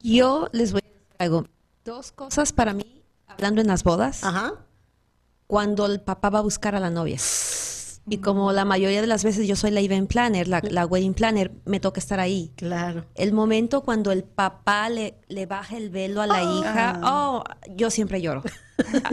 Yo 0.00 0.48
les 0.52 0.72
voy 0.72 0.82
a 0.84 0.88
decir 0.88 1.16
algo. 1.18 1.46
Dos 1.84 2.12
cosas 2.12 2.52
para 2.52 2.72
mí, 2.74 3.02
hablando 3.26 3.60
en 3.60 3.68
las 3.68 3.84
bodas. 3.84 4.22
Ajá. 4.24 4.54
Cuando 5.46 5.86
el 5.86 6.00
papá 6.00 6.28
va 6.30 6.40
a 6.40 6.42
buscar 6.42 6.74
a 6.74 6.80
la 6.80 6.90
novia. 6.90 7.18
Y 8.10 8.18
como 8.18 8.52
la 8.52 8.64
mayoría 8.64 9.00
de 9.00 9.06
las 9.06 9.24
veces 9.24 9.46
yo 9.46 9.56
soy 9.56 9.70
la 9.70 9.80
event 9.80 10.08
planner, 10.08 10.48
la, 10.48 10.62
la, 10.62 10.86
wedding 10.86 11.14
planner, 11.14 11.52
me 11.64 11.80
toca 11.80 12.00
estar 12.00 12.20
ahí. 12.20 12.52
Claro. 12.56 13.04
El 13.14 13.32
momento 13.32 13.82
cuando 13.82 14.12
el 14.12 14.24
papá 14.24 14.88
le, 14.88 15.14
le 15.28 15.46
baja 15.46 15.76
el 15.76 15.90
velo 15.90 16.22
a 16.22 16.26
la 16.26 16.38
ah. 16.38 16.42
hija, 16.42 17.00
oh, 17.04 17.44
yo 17.76 17.90
siempre 17.90 18.20
lloro. 18.20 18.42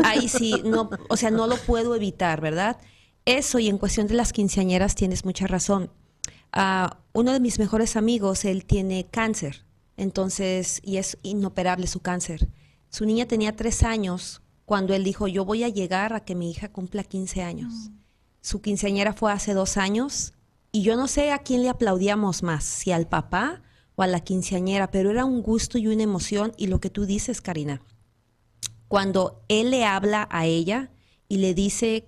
Ahí 0.04 0.28
sí, 0.30 0.62
no, 0.64 0.90
o 1.10 1.18
sea, 1.18 1.32
no 1.32 1.48
lo 1.48 1.58
puedo 1.58 1.96
evitar, 1.96 2.42
¿verdad? 2.42 2.78
Eso 3.26 3.60
y 3.60 3.68
en 3.68 3.78
cuestión 3.78 4.08
de 4.08 4.14
las 4.14 4.32
quinceañeras 4.32 4.96
tienes 4.96 5.26
mucha 5.26 5.48
razón. 5.48 5.92
Uh, 6.56 6.88
uno 7.14 7.34
de 7.34 7.40
mis 7.40 7.60
mejores 7.60 7.96
amigos, 7.98 8.46
él 8.46 8.66
tiene 8.66 9.08
cáncer, 9.10 9.66
entonces, 9.98 10.80
y 10.84 10.98
es 10.98 11.18
inoperable 11.24 11.88
su 11.88 12.00
cáncer. 12.00 12.48
Su 12.90 13.06
niña 13.06 13.26
tenía 13.26 13.56
tres 13.56 13.84
años 13.84 14.42
cuando 14.66 14.94
él 14.94 15.04
dijo, 15.04 15.28
yo 15.28 15.44
voy 15.44 15.64
a 15.64 15.70
llegar 15.70 16.14
a 16.14 16.22
que 16.22 16.36
mi 16.36 16.50
hija 16.50 16.72
cumpla 16.72 17.04
15 17.04 17.42
años. 17.42 17.74
Mm. 17.74 18.05
Su 18.46 18.62
quinceañera 18.62 19.14
fue 19.14 19.32
hace 19.32 19.56
dos 19.56 19.76
años 19.76 20.34
y 20.72 20.84
yo 20.84 20.96
no 20.96 21.08
sé 21.08 21.32
a 21.32 21.40
quién 21.40 21.64
le 21.64 21.70
aplaudíamos 21.70 22.44
más, 22.44 22.64
si 22.64 22.92
al 22.92 23.08
papá 23.08 23.64
o 23.96 24.04
a 24.04 24.08
la 24.08 24.20
quinceañera, 24.20 24.92
pero 24.92 25.10
era 25.10 25.26
un 25.26 25.42
gusto 25.42 25.80
y 25.80 25.88
una 25.88 26.04
emoción 26.04 26.52
y 26.56 26.68
lo 26.68 26.80
que 26.80 26.92
tú 26.92 27.08
dices, 27.08 27.42
Karina, 27.42 27.82
cuando 28.88 29.42
él 29.48 29.72
le 29.72 29.84
habla 29.84 30.28
a 30.30 30.46
ella 30.46 30.92
y 31.28 31.38
le 31.38 31.56
dice 31.56 32.08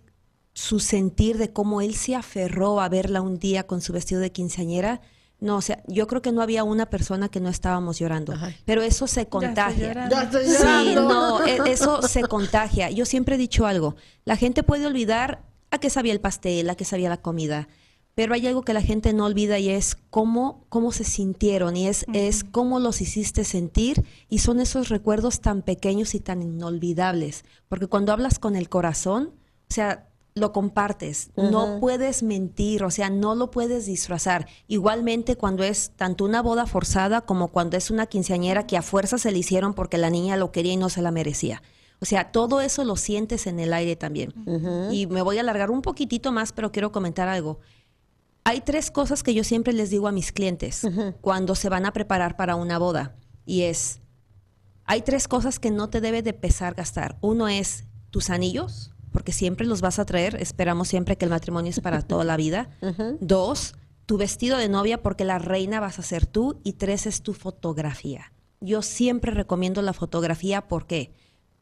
su 0.53 0.79
sentir 0.79 1.39
de 1.39 1.51
cómo 1.53 1.81
él 1.81 1.95
se 1.95 2.13
aferró 2.13 2.81
a 2.81 2.87
verla 2.87 3.21
un 3.21 3.39
día 3.39 3.65
con 3.65 3.81
su 3.81 3.91
vestido 3.91 4.21
de 4.21 4.31
quinceañera, 4.31 5.01
no, 5.39 5.55
o 5.55 5.61
sea, 5.63 5.81
yo 5.87 6.05
creo 6.05 6.21
que 6.21 6.31
no 6.31 6.43
había 6.43 6.63
una 6.63 6.91
persona 6.91 7.29
que 7.29 7.39
no 7.39 7.49
estábamos 7.49 7.97
llorando, 7.97 8.35
pero 8.63 8.83
eso 8.83 9.07
se 9.07 9.27
contagia. 9.27 10.07
sí, 10.31 10.93
no, 10.93 11.43
e, 11.43 11.71
eso 11.71 12.03
se 12.03 12.21
contagia. 12.21 12.91
Yo 12.91 13.05
siempre 13.05 13.33
he 13.33 13.37
dicho 13.39 13.65
algo, 13.65 13.95
la 14.23 14.35
gente 14.35 14.61
puede 14.61 14.85
olvidar 14.85 15.47
a 15.77 15.79
qué 15.79 15.89
sabía 15.89 16.13
el 16.13 16.21
pastel, 16.21 16.69
a 16.69 16.75
qué 16.75 16.85
sabía 16.85 17.09
la 17.09 17.21
comida. 17.21 17.67
Pero 18.15 18.33
hay 18.33 18.47
algo 18.47 18.63
que 18.63 18.73
la 18.73 18.81
gente 18.81 19.13
no 19.13 19.25
olvida 19.25 19.59
y 19.59 19.69
es 19.69 19.95
cómo, 20.09 20.65
cómo 20.69 20.91
se 20.91 21.03
sintieron 21.03 21.77
y 21.77 21.87
es, 21.87 22.03
es 22.13 22.43
cómo 22.43 22.79
los 22.79 22.99
hiciste 22.99 23.43
sentir 23.43 24.03
y 24.27 24.39
son 24.39 24.59
esos 24.59 24.89
recuerdos 24.89 25.39
tan 25.39 25.61
pequeños 25.61 26.15
y 26.15 26.19
tan 26.19 26.41
inolvidables. 26.41 27.45
Porque 27.69 27.85
cuando 27.85 28.11
hablas 28.11 28.39
con 28.39 28.55
el 28.55 28.69
corazón, 28.69 29.33
o 29.69 29.73
sea, 29.73 30.09
lo 30.33 30.51
compartes, 30.51 31.31
no 31.35 31.79
puedes 31.79 32.23
mentir, 32.23 32.83
o 32.83 32.91
sea, 32.91 33.09
no 33.09 33.35
lo 33.35 33.51
puedes 33.51 33.85
disfrazar. 33.85 34.47
Igualmente 34.67 35.35
cuando 35.35 35.63
es 35.63 35.91
tanto 35.95 36.25
una 36.25 36.41
boda 36.41 36.65
forzada 36.65 37.21
como 37.21 37.49
cuando 37.49 37.77
es 37.77 37.91
una 37.91 38.05
quinceañera 38.05 38.65
que 38.65 38.77
a 38.77 38.81
fuerza 38.81 39.17
se 39.17 39.31
le 39.31 39.39
hicieron 39.39 39.73
porque 39.73 39.97
la 39.97 40.09
niña 40.09 40.37
lo 40.37 40.51
quería 40.51 40.73
y 40.73 40.77
no 40.77 40.89
se 40.89 41.01
la 41.01 41.11
merecía. 41.11 41.61
O 41.99 42.05
sea, 42.05 42.31
todo 42.31 42.61
eso 42.61 42.83
lo 42.83 42.95
sientes 42.95 43.47
en 43.47 43.59
el 43.59 43.73
aire 43.73 43.95
también. 43.95 44.33
Y 44.91 45.07
me 45.07 45.21
voy 45.21 45.37
a 45.37 45.41
alargar 45.41 45.71
un 45.71 45.81
poquitito 45.81 46.31
más, 46.31 46.51
pero 46.51 46.71
quiero 46.71 46.91
comentar 46.91 47.27
algo. 47.27 47.59
Hay 48.43 48.61
tres 48.61 48.91
cosas 48.91 49.23
que 49.23 49.33
yo 49.33 49.43
siempre 49.43 49.73
les 49.73 49.89
digo 49.89 50.07
a 50.07 50.11
mis 50.11 50.31
clientes 50.31 50.87
cuando 51.21 51.55
se 51.55 51.69
van 51.69 51.85
a 51.85 51.93
preparar 51.93 52.37
para 52.37 52.55
una 52.55 52.77
boda. 52.77 53.15
Y 53.45 53.63
es, 53.63 53.99
hay 54.85 55.01
tres 55.01 55.27
cosas 55.27 55.59
que 55.59 55.71
no 55.71 55.89
te 55.89 56.01
debe 56.01 56.21
de 56.21 56.33
pesar 56.33 56.75
gastar. 56.75 57.17
Uno 57.21 57.47
es 57.47 57.85
tus 58.09 58.29
anillos, 58.29 58.91
porque 59.11 59.31
siempre 59.31 59.65
los 59.65 59.81
vas 59.81 59.99
a 59.99 60.05
traer. 60.05 60.35
Esperamos 60.35 60.87
siempre 60.87 61.17
que 61.17 61.25
el 61.25 61.31
matrimonio 61.31 61.71
es 61.71 61.79
para 61.79 62.03
toda 62.03 62.23
la 62.23 62.37
vida. 62.37 62.69
Dos, 63.19 63.75
tu 64.05 64.17
vestido 64.17 64.57
de 64.57 64.69
novia, 64.69 65.01
porque 65.01 65.25
la 65.25 65.39
reina 65.39 65.79
vas 65.79 65.99
a 65.99 66.03
ser 66.03 66.25
tú. 66.25 66.61
Y 66.63 66.73
tres 66.73 67.07
es 67.07 67.23
tu 67.23 67.33
fotografía. 67.33 68.31
Yo 68.61 68.81
siempre 68.81 69.31
recomiendo 69.31 69.81
la 69.81 69.93
fotografía, 69.93 70.67
¿por 70.67 70.87
qué? 70.87 71.13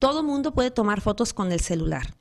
Todo 0.05 0.21
mundo 0.21 0.53
puede 0.53 0.69
tomar 0.69 1.01
fotos 1.01 1.33
con 1.33 1.51
el 1.51 1.61
celular. 1.61 2.15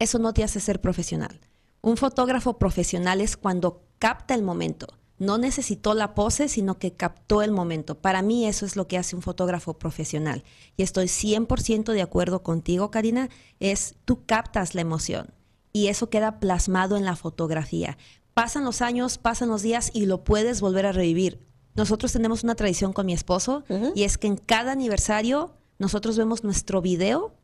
Eso 0.00 0.18
no 0.18 0.32
te 0.32 0.42
hace 0.42 0.58
ser 0.58 0.80
profesional. 0.80 1.38
Un 1.82 1.96
fotógrafo 1.96 2.58
profesional 2.58 3.20
es 3.20 3.36
cuando 3.36 3.84
capta 4.00 4.34
el 4.34 4.42
momento. 4.42 4.88
No 5.16 5.38
necesitó 5.38 5.94
la 5.94 6.14
pose, 6.14 6.48
sino 6.48 6.80
que 6.80 6.94
captó 6.94 7.42
el 7.42 7.52
momento. 7.52 8.00
Para 8.00 8.22
mí 8.22 8.44
eso 8.44 8.66
es 8.66 8.74
lo 8.74 8.88
que 8.88 8.98
hace 8.98 9.14
un 9.14 9.22
fotógrafo 9.22 9.74
profesional. 9.74 10.42
Y 10.76 10.82
estoy 10.82 11.06
100% 11.06 11.92
de 11.92 12.02
acuerdo 12.02 12.42
contigo, 12.42 12.90
Karina, 12.90 13.28
es 13.60 13.94
tú 14.04 14.24
captas 14.26 14.74
la 14.74 14.80
emoción 14.80 15.32
y 15.72 15.86
eso 15.86 16.10
queda 16.10 16.40
plasmado 16.40 16.96
en 16.96 17.04
la 17.04 17.14
fotografía. 17.14 17.98
Pasan 18.34 18.64
los 18.64 18.82
años, 18.82 19.16
pasan 19.16 19.48
los 19.48 19.62
días 19.62 19.92
y 19.94 20.06
lo 20.06 20.24
puedes 20.24 20.60
volver 20.60 20.86
a 20.86 20.92
revivir. 20.92 21.38
Nosotros 21.76 22.12
tenemos 22.12 22.42
una 22.42 22.56
tradición 22.56 22.92
con 22.92 23.06
mi 23.06 23.12
esposo 23.12 23.62
y 23.94 24.02
es 24.02 24.18
que 24.18 24.26
en 24.26 24.36
cada 24.36 24.72
aniversario 24.72 25.54
nosotros 25.80 26.18
vemos 26.18 26.44
nuestro 26.44 26.82
video 26.82 27.34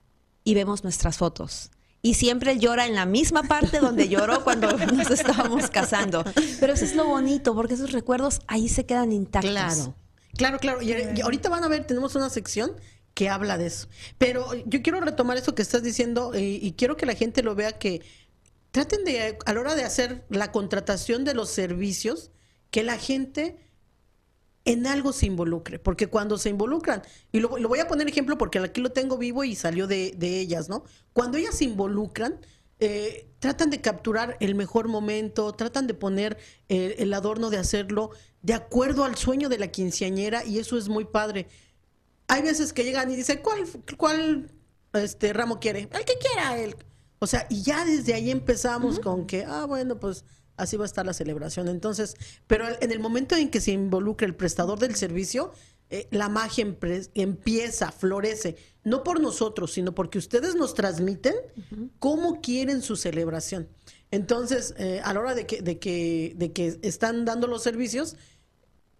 y 0.44 0.54
vemos 0.54 0.84
nuestras 0.84 1.16
fotos. 1.16 1.70
Y 2.02 2.14
siempre 2.14 2.52
él 2.52 2.60
llora 2.60 2.86
en 2.86 2.94
la 2.94 3.06
misma 3.06 3.42
parte 3.44 3.80
donde 3.80 4.08
lloró 4.08 4.44
cuando 4.44 4.76
nos 4.76 5.10
estábamos 5.10 5.70
casando. 5.70 6.22
Pero 6.60 6.74
eso 6.74 6.84
es 6.84 6.94
lo 6.94 7.06
bonito, 7.06 7.54
porque 7.54 7.74
esos 7.74 7.92
recuerdos 7.92 8.42
ahí 8.46 8.68
se 8.68 8.84
quedan 8.84 9.10
intactos. 9.10 9.50
Claro, 9.50 9.96
claro, 10.36 10.58
claro. 10.58 10.82
Y, 10.82 11.20
ahorita 11.22 11.48
van 11.48 11.64
a 11.64 11.68
ver, 11.68 11.86
tenemos 11.86 12.14
una 12.14 12.28
sección 12.28 12.72
que 13.14 13.30
habla 13.30 13.56
de 13.56 13.68
eso. 13.68 13.88
Pero 14.18 14.52
yo 14.66 14.82
quiero 14.82 15.00
retomar 15.00 15.38
eso 15.38 15.54
que 15.54 15.62
estás 15.62 15.82
diciendo 15.82 16.32
y, 16.36 16.60
y 16.62 16.72
quiero 16.72 16.98
que 16.98 17.06
la 17.06 17.14
gente 17.14 17.42
lo 17.42 17.54
vea 17.54 17.72
que 17.72 18.02
traten 18.70 19.02
de, 19.04 19.38
a 19.46 19.52
la 19.54 19.60
hora 19.60 19.74
de 19.74 19.84
hacer 19.84 20.26
la 20.28 20.52
contratación 20.52 21.24
de 21.24 21.32
los 21.32 21.48
servicios, 21.48 22.30
que 22.70 22.82
la 22.82 22.98
gente 22.98 23.65
en 24.66 24.86
algo 24.86 25.12
se 25.12 25.26
involucre, 25.26 25.78
porque 25.78 26.08
cuando 26.08 26.36
se 26.36 26.50
involucran, 26.50 27.02
y 27.32 27.40
lo, 27.40 27.48
voy 27.48 27.78
a 27.78 27.88
poner 27.88 28.08
ejemplo 28.08 28.36
porque 28.36 28.58
aquí 28.58 28.80
lo 28.80 28.90
tengo 28.90 29.16
vivo 29.16 29.44
y 29.44 29.54
salió 29.54 29.86
de, 29.86 30.12
de 30.16 30.40
ellas, 30.40 30.68
¿no? 30.68 30.84
Cuando 31.12 31.38
ellas 31.38 31.54
se 31.56 31.64
involucran, 31.64 32.40
eh, 32.78 33.30
tratan 33.38 33.70
de 33.70 33.80
capturar 33.80 34.36
el 34.40 34.54
mejor 34.54 34.88
momento, 34.88 35.52
tratan 35.52 35.86
de 35.86 35.94
poner 35.94 36.36
eh, 36.68 36.96
el 36.98 37.14
adorno 37.14 37.48
de 37.48 37.56
hacerlo 37.56 38.10
de 38.42 38.52
acuerdo 38.54 39.04
al 39.04 39.16
sueño 39.16 39.48
de 39.48 39.58
la 39.58 39.68
quinceañera 39.68 40.44
y 40.44 40.58
eso 40.58 40.76
es 40.76 40.88
muy 40.88 41.04
padre. 41.04 41.46
Hay 42.28 42.42
veces 42.42 42.72
que 42.72 42.84
llegan 42.84 43.10
y 43.10 43.16
dicen, 43.16 43.40
¿cuál, 43.42 43.64
cuál 43.96 44.50
este 44.92 45.32
ramo 45.32 45.60
quiere? 45.60 45.88
El 45.92 46.04
que 46.04 46.18
quiera 46.18 46.58
él. 46.58 46.74
O 47.20 47.26
sea, 47.26 47.46
y 47.48 47.62
ya 47.62 47.84
desde 47.84 48.14
ahí 48.14 48.30
empezamos 48.30 48.98
con 48.98 49.26
que, 49.26 49.44
ah, 49.44 49.64
bueno, 49.64 49.98
pues 49.98 50.24
así 50.56 50.76
va 50.76 50.84
a 50.84 50.86
estar 50.86 51.06
la 51.06 51.12
celebración. 51.12 51.68
Entonces, 51.68 52.14
pero 52.46 52.66
en 52.80 52.92
el 52.92 53.00
momento 53.00 53.36
en 53.36 53.50
que 53.50 53.60
se 53.60 53.72
involucra 53.72 54.26
el 54.26 54.34
prestador 54.34 54.78
del 54.78 54.94
servicio, 54.94 55.52
eh, 55.88 56.08
la 56.10 56.28
magia 56.28 56.66
empieza, 57.14 57.92
florece, 57.92 58.56
no 58.82 59.04
por 59.04 59.20
nosotros, 59.20 59.72
sino 59.72 59.94
porque 59.94 60.18
ustedes 60.18 60.56
nos 60.56 60.74
transmiten 60.74 61.34
cómo 62.00 62.40
quieren 62.40 62.82
su 62.82 62.96
celebración. 62.96 63.68
Entonces, 64.10 64.74
eh, 64.78 65.00
a 65.04 65.12
la 65.12 65.20
hora 65.20 65.34
de 65.34 65.46
que, 65.46 65.62
de, 65.62 65.78
que, 65.78 66.34
de 66.36 66.52
que 66.52 66.78
están 66.82 67.24
dando 67.24 67.46
los 67.46 67.62
servicios, 67.62 68.16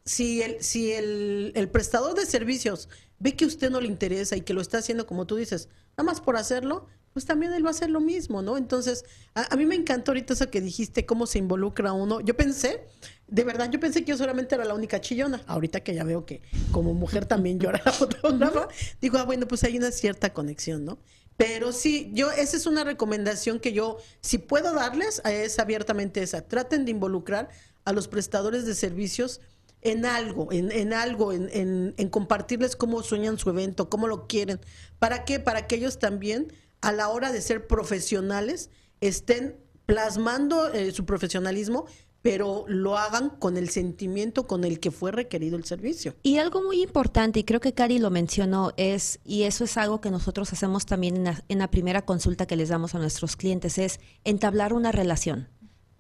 si 0.05 0.43
el, 0.43 0.63
si 0.63 0.93
el, 0.93 1.53
el 1.57 1.69
prestador 1.69 2.15
de 2.15 2.27
servicios 2.27 2.89
ve 3.19 3.35
que 3.35 3.45
a 3.45 3.49
usted 3.49 3.71
no 3.71 3.81
le 3.81 3.89
interesa 3.89 4.37
y 4.37 4.43
que 4.43 4.55
lo 4.55 4.61
está 4.61 4.79
haciendo 4.79 5.07
como 5.07 5.27
tú 5.27 5.37
dices, 5.37 5.69
nada 5.97 6.05
más 6.05 6.21
por 6.21 6.37
hacerlo, 6.37 6.87
pues 7.17 7.25
también 7.25 7.55
él 7.55 7.65
va 7.65 7.69
a 7.69 7.71
hacer 7.71 7.89
lo 7.89 8.01
mismo, 8.01 8.43
¿no? 8.43 8.59
Entonces, 8.59 9.07
a, 9.33 9.57
mí 9.57 9.65
me 9.65 9.75
encantó 9.75 10.11
ahorita 10.11 10.35
eso 10.35 10.51
que 10.51 10.61
dijiste, 10.61 11.07
cómo 11.07 11.27
se 11.27 11.39
involucra 11.39 11.95
uno. 11.95 12.21
Yo 12.21 12.37
pensé, 12.37 12.85
de 13.27 13.43
verdad, 13.43 13.71
yo 13.71 13.81
pensé 13.81 14.05
que 14.05 14.11
yo 14.11 14.19
solamente 14.19 14.55
era 14.55 14.67
la 14.67 14.75
única 14.75 15.01
chillona. 15.01 15.41
Ahorita 15.47 15.81
que 15.81 15.95
ya 15.95 16.05
veo 16.05 16.27
que 16.27 16.43
como 16.73 16.93
mujer 16.93 17.25
también 17.25 17.59
llora 17.59 17.81
la 17.87 17.93
fotógrafa, 17.95 18.69
digo, 19.01 19.17
ah, 19.17 19.25
bueno, 19.25 19.49
pues 19.49 19.65
hay 19.65 19.79
una 19.79 19.93
cierta 19.93 20.35
conexión, 20.35 20.85
¿no? 20.85 20.99
Pero 21.39 21.73
sí, 21.73 22.11
yo, 22.13 22.31
esa 22.31 22.55
es 22.55 22.67
una 22.67 22.85
recomendación 22.85 23.61
que 23.61 23.73
yo, 23.73 23.97
si 24.21 24.37
puedo 24.37 24.75
darles, 24.75 25.23
es 25.25 25.59
abiertamente 25.59 26.23
esa. 26.23 26.43
Traten 26.47 26.85
de 26.85 26.91
involucrar 26.91 27.49
a 27.87 27.95
los 27.95 28.09
prestadores 28.09 28.67
de 28.67 28.75
servicios 28.75 29.41
en 29.81 30.05
algo, 30.05 30.53
en, 30.53 30.71
en 30.71 30.93
algo, 30.93 31.33
en, 31.33 31.49
en, 31.51 31.95
en, 31.97 32.09
compartirles 32.11 32.77
cómo 32.77 33.03
sueñan 33.03 33.39
su 33.39 33.49
evento, 33.49 33.89
cómo 33.89 34.07
lo 34.07 34.27
quieren. 34.27 34.61
¿Para 34.99 35.25
qué? 35.25 35.41
Para 35.41 35.67
que 35.67 35.77
ellos 35.77 35.99
también 35.99 36.53
a 36.81 36.93
la 36.93 37.09
hora 37.09 37.33
de 37.33 37.41
ser 37.41 37.67
profesionales 37.67 38.71
estén 39.01 39.57
plasmando 39.87 40.73
eh, 40.73 40.93
su 40.93 41.05
profesionalismo 41.05 41.87
pero 42.27 42.65
lo 42.67 42.99
hagan 42.99 43.31
con 43.31 43.57
el 43.57 43.69
sentimiento 43.69 44.49
con 44.49 44.65
el 44.65 44.81
que 44.81 44.91
fue 44.91 45.13
requerido 45.13 45.57
el 45.57 45.63
servicio. 45.63 46.17
Y 46.25 46.39
algo 46.39 46.61
muy 46.61 46.83
importante, 46.83 47.39
y 47.39 47.45
creo 47.45 47.61
que 47.61 47.73
Cari 47.73 48.01
lo 48.01 48.11
mencionó, 48.11 48.73
es, 48.77 49.21
y 49.25 49.45
eso 49.45 49.63
es 49.63 49.77
algo 49.77 50.01
que 50.01 50.11
nosotros 50.11 50.53
hacemos 50.53 50.87
también 50.87 51.25
en 51.49 51.59
la, 51.61 51.71
primera 51.71 52.05
consulta 52.05 52.47
que 52.47 52.57
les 52.57 52.69
damos 52.69 52.97
a 52.97 52.99
nuestros 52.99 53.37
clientes, 53.37 53.79
es 53.79 54.01
entablar 54.25 54.73
una 54.73 54.91
relación. 54.91 55.49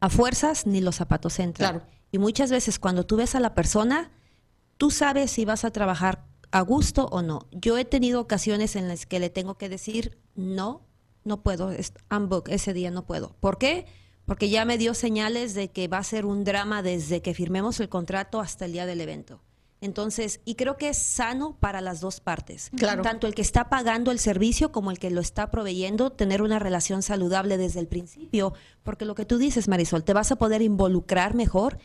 A 0.00 0.08
fuerzas 0.08 0.66
ni 0.66 0.80
los 0.80 0.96
zapatos 0.96 1.38
entran. 1.38 1.78
Claro. 1.78 1.86
Y 2.10 2.18
muchas 2.18 2.50
veces 2.50 2.80
cuando 2.80 3.06
tú 3.06 3.14
ves 3.14 3.36
a 3.36 3.40
la 3.40 3.54
persona, 3.54 4.10
tú 4.78 4.90
sabes 4.90 5.30
si 5.30 5.44
vas 5.44 5.64
a 5.64 5.70
trabajar 5.70 6.24
a 6.50 6.60
gusto 6.60 7.06
o 7.10 7.22
no. 7.22 7.46
Yo 7.52 7.78
he 7.78 7.84
tenido 7.84 8.20
ocasiones 8.20 8.76
en 8.76 8.88
las 8.88 9.06
que 9.06 9.20
le 9.20 9.30
tengo 9.30 9.56
que 9.56 9.68
decir, 9.68 10.18
no, 10.34 10.86
no 11.24 11.42
puedo, 11.42 11.70
unbook, 12.10 12.48
ese 12.48 12.72
día 12.72 12.90
no 12.90 13.04
puedo. 13.04 13.36
¿Por 13.40 13.58
qué? 13.58 13.86
Porque 14.24 14.48
ya 14.48 14.64
me 14.64 14.78
dio 14.78 14.94
señales 14.94 15.54
de 15.54 15.68
que 15.68 15.88
va 15.88 15.98
a 15.98 16.04
ser 16.04 16.26
un 16.26 16.44
drama 16.44 16.82
desde 16.82 17.22
que 17.22 17.34
firmemos 17.34 17.78
el 17.80 17.88
contrato 17.88 18.40
hasta 18.40 18.64
el 18.64 18.72
día 18.72 18.86
del 18.86 19.00
evento. 19.00 19.40
Entonces, 19.80 20.40
y 20.44 20.54
creo 20.54 20.76
que 20.78 20.88
es 20.88 20.98
sano 20.98 21.58
para 21.60 21.80
las 21.80 22.00
dos 22.00 22.20
partes. 22.20 22.70
Claro. 22.76 23.02
Tanto 23.02 23.26
el 23.26 23.34
que 23.34 23.42
está 23.42 23.68
pagando 23.68 24.10
el 24.10 24.18
servicio 24.18 24.72
como 24.72 24.90
el 24.90 24.98
que 24.98 25.10
lo 25.10 25.20
está 25.20 25.50
proveyendo, 25.50 26.10
tener 26.10 26.42
una 26.42 26.58
relación 26.58 27.02
saludable 27.02 27.58
desde 27.58 27.80
el 27.80 27.86
principio. 27.86 28.54
Porque 28.82 29.04
lo 29.04 29.14
que 29.14 29.26
tú 29.26 29.36
dices, 29.38 29.68
Marisol, 29.68 30.02
te 30.02 30.14
vas 30.14 30.32
a 30.32 30.36
poder 30.36 30.62
involucrar 30.62 31.34
mejor. 31.34 31.78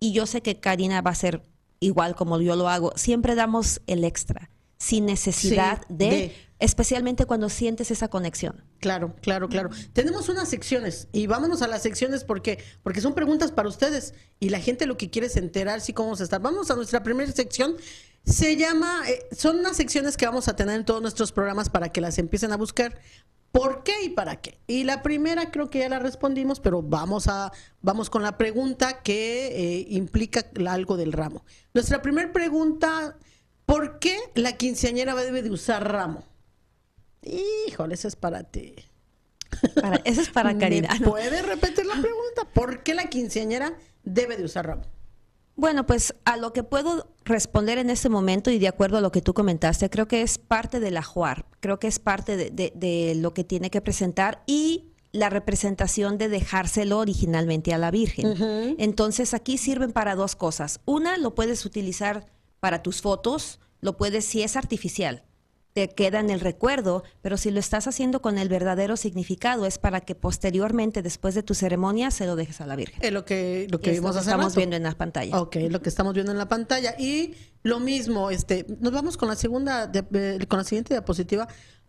Y 0.00 0.12
yo 0.12 0.26
sé 0.26 0.40
que 0.42 0.60
Karina 0.60 1.02
va 1.02 1.10
a 1.10 1.14
ser 1.14 1.42
igual 1.80 2.14
como 2.14 2.40
yo 2.40 2.56
lo 2.56 2.68
hago, 2.68 2.92
siempre 2.96 3.34
damos 3.34 3.80
el 3.86 4.04
extra, 4.04 4.50
sin 4.78 5.06
necesidad 5.06 5.86
de, 5.88 6.34
especialmente 6.58 7.26
cuando 7.26 7.48
sientes 7.48 7.90
esa 7.90 8.08
conexión. 8.08 8.64
Claro, 8.80 9.14
claro, 9.22 9.48
claro. 9.48 9.70
Tenemos 9.92 10.28
unas 10.28 10.48
secciones 10.48 11.08
y 11.12 11.26
vámonos 11.26 11.62
a 11.62 11.66
las 11.66 11.82
secciones 11.82 12.24
porque 12.24 12.58
porque 12.82 13.00
son 13.00 13.14
preguntas 13.14 13.52
para 13.52 13.68
ustedes 13.68 14.14
y 14.38 14.50
la 14.50 14.60
gente 14.60 14.86
lo 14.86 14.96
que 14.96 15.10
quiere 15.10 15.28
es 15.28 15.36
enterar 15.36 15.80
si 15.80 15.92
cómo 15.92 16.08
vamos 16.08 16.20
a 16.20 16.24
estar. 16.24 16.40
Vamos 16.40 16.70
a 16.70 16.76
nuestra 16.76 17.02
primera 17.02 17.30
sección. 17.32 17.76
Se 18.24 18.56
llama, 18.56 19.02
eh, 19.08 19.24
son 19.36 19.60
unas 19.60 19.76
secciones 19.76 20.16
que 20.16 20.26
vamos 20.26 20.48
a 20.48 20.56
tener 20.56 20.76
en 20.76 20.84
todos 20.84 21.00
nuestros 21.00 21.30
programas 21.30 21.70
para 21.70 21.90
que 21.90 22.00
las 22.00 22.18
empiecen 22.18 22.52
a 22.52 22.56
buscar. 22.56 23.00
¿Por 23.56 23.82
qué 23.82 23.94
y 24.04 24.10
para 24.10 24.36
qué? 24.36 24.58
Y 24.66 24.84
la 24.84 25.02
primera 25.02 25.50
creo 25.50 25.70
que 25.70 25.78
ya 25.78 25.88
la 25.88 25.98
respondimos, 25.98 26.60
pero 26.60 26.82
vamos 26.82 27.26
a 27.26 27.50
vamos 27.80 28.10
con 28.10 28.22
la 28.22 28.36
pregunta 28.36 29.02
que 29.02 29.46
eh, 29.46 29.86
implica 29.88 30.44
algo 30.68 30.98
del 30.98 31.12
ramo. 31.12 31.42
Nuestra 31.72 32.02
primera 32.02 32.30
pregunta, 32.34 33.16
¿por 33.64 33.98
qué 33.98 34.18
la 34.34 34.58
quinceañera 34.58 35.14
debe 35.14 35.42
de 35.42 35.50
usar 35.50 35.90
ramo? 35.90 36.22
Híjole, 37.22 37.94
esa 37.94 38.08
es 38.08 38.16
para 38.16 38.44
ti. 38.44 38.74
Para, 39.80 40.02
esa 40.04 40.20
es 40.20 40.28
para 40.28 40.58
Karina. 40.58 40.90
¿Puede 41.02 41.40
repetir 41.40 41.86
la 41.86 41.94
pregunta? 41.94 42.44
¿Por 42.52 42.82
qué 42.82 42.92
la 42.92 43.06
quinceañera 43.06 43.72
debe 44.04 44.36
de 44.36 44.44
usar 44.44 44.66
ramo? 44.66 44.82
Bueno, 45.56 45.86
pues 45.86 46.14
a 46.26 46.36
lo 46.36 46.52
que 46.52 46.62
puedo 46.62 47.08
responder 47.24 47.78
en 47.78 47.88
este 47.88 48.10
momento 48.10 48.50
y 48.50 48.58
de 48.58 48.68
acuerdo 48.68 48.98
a 48.98 49.00
lo 49.00 49.10
que 49.10 49.22
tú 49.22 49.32
comentaste, 49.32 49.88
creo 49.88 50.06
que 50.06 50.20
es 50.20 50.36
parte 50.36 50.80
del 50.80 50.98
ajuar, 50.98 51.46
creo 51.60 51.78
que 51.78 51.88
es 51.88 51.98
parte 51.98 52.36
de, 52.36 53.12
lo 53.16 53.32
que 53.32 53.42
tiene 53.42 53.70
que 53.70 53.80
presentar 53.80 54.42
y 54.46 54.92
la 55.12 55.30
representación 55.30 56.18
de 56.18 56.28
dejárselo 56.28 56.98
originalmente 56.98 57.72
a 57.72 57.78
la 57.78 57.90
Virgen. 57.90 58.76
Entonces 58.78 59.32
aquí 59.32 59.56
sirven 59.56 59.92
para 59.92 60.14
dos 60.14 60.36
cosas. 60.36 60.80
Una, 60.84 61.16
lo 61.16 61.34
puedes 61.34 61.64
utilizar 61.64 62.26
para 62.60 62.82
tus 62.82 63.00
fotos, 63.00 63.58
lo 63.80 63.96
puedes 63.96 64.26
si 64.26 64.42
es 64.42 64.56
artificial, 64.56 65.24
te 65.76 65.90
queda 65.90 66.20
en 66.20 66.30
el 66.30 66.40
recuerdo, 66.40 67.04
pero 67.20 67.36
si 67.36 67.50
lo 67.50 67.60
estás 67.60 67.86
haciendo 67.86 68.22
con 68.22 68.38
el 68.38 68.48
verdadero 68.48 68.96
significado 68.96 69.66
es 69.66 69.76
para 69.76 70.00
que 70.00 70.14
posteriormente, 70.14 71.02
después 71.02 71.34
de 71.34 71.42
tu 71.42 71.52
ceremonia, 71.52 72.10
se 72.10 72.24
lo 72.24 72.34
dejes 72.34 72.62
a 72.62 72.66
la 72.66 72.76
Virgen. 72.76 72.98
Es 73.02 73.12
lo 73.12 73.26
que, 73.26 73.66
lo 73.70 73.78
que 73.78 73.90
vimos 73.90 74.16
estamos 74.16 74.56
viendo 74.56 74.74
en 74.74 74.84
la 74.84 74.92
pantalla. 74.92 75.38
Ok, 75.38 75.56
lo 75.68 75.82
que 75.82 75.90
estamos 75.90 76.14
viendo 76.14 76.32
en 76.32 76.38
la 76.38 76.48
pantalla. 76.48 76.94
Y 76.98 77.34
lo 77.62 77.78
mismo, 77.78 78.30
este, 78.30 78.64
nos 78.80 78.90
vamos 78.90 79.18
con 79.18 79.28
la 79.28 79.36
segunda, 79.36 79.92
con 80.48 80.58
la 80.60 80.64
siguiente 80.64 80.94
diapositiva. 80.94 81.46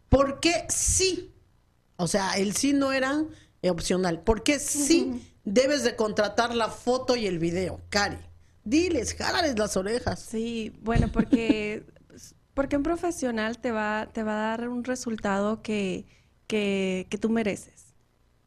¿Por 0.10 0.42
qué 0.42 0.66
sí? 0.68 1.34
O 1.96 2.10
sea, 2.10 2.34
el 2.34 2.58
sí 2.58 2.74
no 2.74 2.92
era 2.92 3.24
opcional. 3.70 4.20
¿Por 4.20 4.44
qué 4.44 4.60
sí 4.60 5.34
debes 5.46 5.86
de 5.86 5.96
contratar 5.96 6.54
la 6.54 6.68
foto 6.68 7.16
y 7.16 7.26
el 7.26 7.40
video, 7.40 7.80
Cari? 7.88 8.18
Diles, 8.66 9.14
jálales 9.14 9.58
las 9.58 9.78
orejas. 9.78 10.20
Sí, 10.20 10.78
bueno, 10.82 11.10
porque 11.10 11.86
Porque 12.58 12.76
un 12.76 12.82
profesional 12.82 13.60
te 13.60 13.72
va, 13.72 14.10
te 14.12 14.24
va 14.24 14.32
a 14.32 14.58
dar 14.58 14.68
un 14.68 14.84
resultado 14.84 15.62
que, 15.62 16.08
que, 16.48 17.06
tú 17.22 17.30
mereces. 17.30 17.94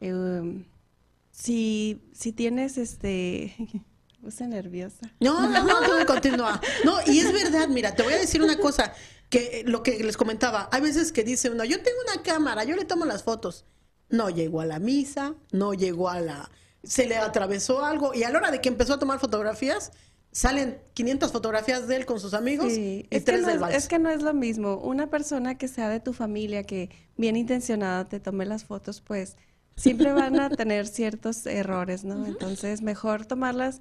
Em, 0.01 0.65
si, 1.31 2.03
si 2.13 2.33
tienes 2.33 2.77
este... 2.77 3.55
Puse 4.21 4.49
nerviosa. 4.49 5.15
No, 5.21 5.49
no, 5.49 5.63
no, 5.63 6.07
continúa. 6.07 6.61
No, 6.85 6.99
y 7.07 7.21
es 7.21 7.33
verdad, 7.33 7.69
mira, 7.69 7.95
te 7.95 8.03
voy 8.03 8.15
a 8.15 8.19
decir 8.19 8.43
una 8.43 8.59
cosa, 8.59 8.93
que 9.29 9.63
lo 9.65 9.85
que 9.85 10.03
les 10.03 10.17
comentaba, 10.17 10.69
hay 10.73 10.81
veces 10.81 11.13
que 11.13 11.23
dice 11.23 11.49
uno, 11.49 11.65
yo 11.65 11.81
tengo 11.81 11.99
una 12.13 12.21
cámara, 12.25 12.65
yo 12.65 12.75
le 12.75 12.85
tomo 12.85 13.05
las 13.05 13.23
fotos. 13.23 13.65
No 14.09 14.29
llegó 14.29 14.61
a 14.61 14.67
la 14.67 14.81
misa, 14.81 15.37
no 15.53 15.73
llegó 15.73 16.09
a 16.09 16.19
la... 16.19 16.51
Se 16.83 17.07
le 17.07 17.17
atravesó 17.17 17.85
algo 17.85 18.13
y 18.13 18.25
a 18.25 18.31
la 18.31 18.39
hora 18.39 18.51
de 18.51 18.61
que 18.61 18.71
empezó 18.71 18.95
a 18.95 18.99
tomar 18.99 19.21
fotografías, 19.21 19.93
salen 20.33 20.79
500 20.95 21.33
fotografías 21.33 21.89
de 21.89 21.97
él 21.97 22.07
con 22.07 22.21
sus 22.21 22.35
amigos 22.35 22.73
y 22.73 23.07
es 23.11 23.25
tres 23.25 23.47
del 23.47 23.63
Es 23.73 23.89
que 23.89 23.99
no 23.99 24.11
es 24.11 24.23
lo 24.23 24.35
mismo. 24.35 24.77
Una 24.77 25.09
persona 25.09 25.57
que 25.57 25.69
sea 25.69 25.89
de 25.89 26.01
tu 26.01 26.13
familia, 26.13 26.63
que 26.65 26.91
bien 27.17 27.37
intencionada 27.37 28.09
te 28.09 28.21
tome 28.21 28.47
las 28.47 28.65
fotos, 28.65 29.01
pues 29.01 29.37
siempre 29.77 30.13
van 30.13 30.39
a 30.39 30.51
tener 30.51 30.87
ciertos 30.87 31.47
errores, 31.47 32.05
¿no? 32.05 32.27
Entonces, 32.27 32.83
mejor 32.83 33.27
tomarlas 33.27 33.81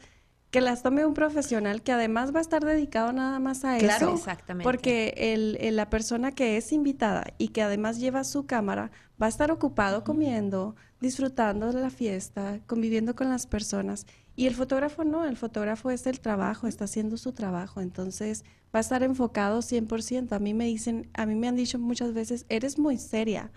que 0.50 0.62
las 0.62 0.82
tome 0.82 1.06
un 1.06 1.14
profesional 1.14 1.84
que 1.84 1.91
además 1.91 2.34
va 2.34 2.39
a 2.39 2.41
estar 2.41 2.66
dedicado 2.66 3.14
nada 3.14 3.39
más 3.39 3.64
a 3.66 3.78
claro, 3.78 4.08
eso. 4.08 4.16
Exactamente. 4.16 4.64
Porque 4.64 5.14
el, 5.16 5.76
la 5.76 5.89
persona 5.89 6.32
que 6.32 6.58
es 6.58 6.72
invitada 6.72 7.34
y 7.38 7.50
que 7.50 7.62
además 7.62 8.00
lleva 8.00 8.24
su 8.24 8.47
cámara 8.47 8.89
va 9.22 9.28
a 9.28 9.30
estar 9.30 9.52
ocupado 9.52 10.04
comiendo, 10.04 10.76
disfrutando 11.00 11.72
de 11.72 11.82
la 11.82 11.91
fiesta, 11.91 12.60
conviviendo 12.66 13.16
con 13.16 13.30
las 13.30 13.45
personas. 13.45 14.08
Y 14.40 14.48
el 14.48 14.56
fotógrafo 14.56 15.04
no, 15.04 15.26
el 15.26 15.36
fotógrafo 15.36 15.92
es 15.92 16.08
el 16.08 16.22
trabajo, 16.22 16.66
está 16.66 16.86
haciendo 16.86 17.18
su 17.18 17.34
trabajo, 17.34 17.82
entonces 17.82 18.46
va 18.74 18.80
a 18.80 18.80
estar 18.80 19.04
enfocado 19.04 19.60
100%. 19.60 20.32
A 20.32 20.40
mí 20.40 20.54
me 20.54 20.64
dicen, 20.64 21.10
a 21.14 21.26
mí 21.26 21.36
me 21.36 21.50
han 21.50 21.58
dicho 21.58 21.78
muchas 21.78 22.14
veces, 22.14 22.46
eres 22.48 22.80
muy 22.80 22.98
seria. 22.98 23.52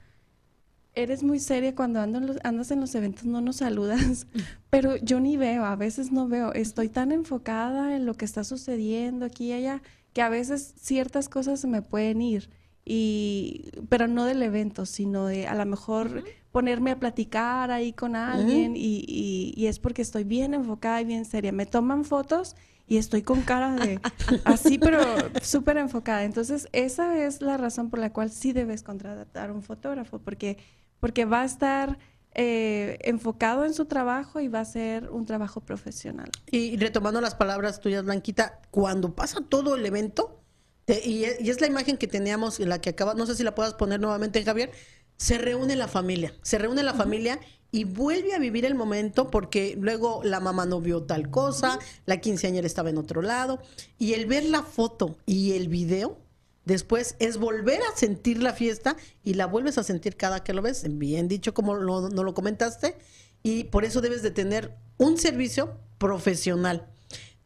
eres 0.97 1.23
muy 1.23 1.39
seria 1.39 1.77
cuando 1.77 2.01
andas 2.01 2.73
en 2.73 2.81
los 2.81 2.97
eventos, 2.97 3.27
no 3.27 3.41
nos 3.41 3.59
saludas, 3.59 4.27
pero 4.71 4.97
yo 4.97 5.21
ni 5.21 5.37
veo, 5.37 5.65
a 5.65 5.77
veces 5.77 6.11
no 6.11 6.27
veo, 6.27 6.53
estoy 6.53 6.89
tan 6.89 7.13
enfocada 7.13 7.95
en 7.95 8.05
lo 8.05 8.15
que 8.15 8.25
está 8.25 8.43
sucediendo 8.43 9.25
aquí 9.25 9.51
y 9.51 9.53
allá, 9.53 9.83
que 10.13 10.21
a 10.21 10.31
veces 10.31 10.75
ciertas 10.81 11.29
cosas 11.29 11.61
se 11.61 11.69
me 11.69 11.83
pueden 11.83 12.21
ir, 12.21 12.51
y, 12.85 13.71
pero 13.89 14.09
no 14.09 14.25
del 14.25 14.43
evento, 14.43 14.87
sino 14.87 15.27
de 15.27 15.47
a 15.47 15.55
lo 15.55 15.67
mejor 15.67 16.25
ponerme 16.51 16.91
a 16.91 16.99
platicar 16.99 17.71
ahí 17.71 17.93
con 17.93 18.17
alguien 18.17 18.75
y, 18.77 19.53
y, 19.57 19.67
es 19.67 19.79
porque 19.79 20.03
estoy 20.03 20.25
bien 20.25 20.55
enfocada 20.55 21.01
y 21.01 21.05
bien 21.05 21.25
seria. 21.25 21.53
Me 21.53 21.67
toman 21.67 22.05
fotos 22.05 22.57
y 22.89 22.97
estoy 22.97 23.23
con 23.23 23.43
cara 23.43 23.75
de 23.77 24.01
así, 24.45 24.79
pero 24.79 25.01
súper 25.43 25.79
enfocada. 25.79 26.25
Entonces, 26.25 26.69
esa 26.73 27.25
es 27.25 27.41
la 27.41 27.57
razón 27.57 27.89
por 27.89 28.01
la 28.01 28.13
cual 28.13 28.31
sí 28.31 28.53
debes 28.53 28.83
contratar 28.83 29.53
un 29.53 29.63
fotógrafo, 29.63 30.19
porque 30.19 30.59
porque 31.03 31.25
va 31.25 31.43
a 31.43 31.45
estar 31.45 31.99
eh, 32.35 32.97
enfocado 33.03 33.65
en 33.65 33.75
su 33.75 33.87
trabajo 33.87 34.39
y 34.39 34.47
va 34.47 34.61
a 34.61 34.65
ser 34.65 35.11
un 35.11 35.27
trabajo 35.27 35.61
profesional. 35.61 36.31
Y 36.51 36.77
retomando 36.77 37.21
las 37.21 37.35
palabras 37.35 37.81
tuyas, 37.81 38.05
Blanquita, 38.05 38.61
cuando 38.71 39.13
pasa 39.13 39.41
todo 39.49 39.75
el 39.75 39.85
evento, 39.85 40.42
y, 40.87 41.25
es 41.25 41.61
la 41.61 41.67
imagen 41.67 41.97
que 41.97 42.07
teníamos, 42.07 42.61
en 42.61 42.69
la 42.69 42.81
que 42.81 42.91
acaba, 42.91 43.15
no 43.15 43.27
sé 43.27 43.35
si 43.35 43.43
la 43.43 43.55
puedas 43.55 43.75
poner 43.75 44.01
nuevamente, 44.01 44.43
Javier, 44.45 44.71
se 45.17 45.39
reúne 45.39 45.77
la 45.77 45.89
familia, 45.89 46.35
se 46.43 46.59
reúne 46.59 46.83
la 46.83 46.95
familia 46.95 47.39
y 47.71 47.85
vuelve 47.85 48.35
a 48.35 48.39
vivir 48.39 48.65
el 48.65 48.75
momento 48.75 49.31
porque 49.31 49.77
luego 49.81 50.21
la 50.25 50.41
mamá 50.41 50.67
no 50.67 50.81
vio 50.81 51.05
tal 51.05 51.31
cosa, 51.31 51.79
la 52.07 52.21
quinceañera 52.21 52.67
estaba 52.67 52.91
en 52.91 52.99
otro 52.99 53.23
lado, 53.23 53.61
y 53.99 54.15
el 54.15 54.27
ver 54.27 54.45
la 54.45 54.63
foto 54.63 55.17
y 55.27 55.53
el 55.53 55.69
video 55.69 56.19
Después 56.65 57.17
es 57.19 57.39
volver 57.39 57.81
a 57.83 57.97
sentir 57.97 58.41
la 58.41 58.53
fiesta 58.53 58.97
y 59.25 59.35
la 59.35 59.47
vuelves 59.47 59.79
a 59.79 59.83
sentir 59.83 60.17
cada 60.17 60.45
que 60.45 60.53
lo 60.53 60.63
ves, 60.63 60.85
bien 60.89 61.27
dicho 61.27 61.55
como 61.55 61.77
no 61.77 62.09
lo 62.09 62.35
comentaste, 62.35 62.97
y 63.43 63.65
por 63.65 63.85
eso 63.85 64.01
debes 64.01 64.23
de 64.23 64.31
tener 64.31 64.77
un 64.97 65.19
servicio 65.19 65.77
profesional. 65.99 66.89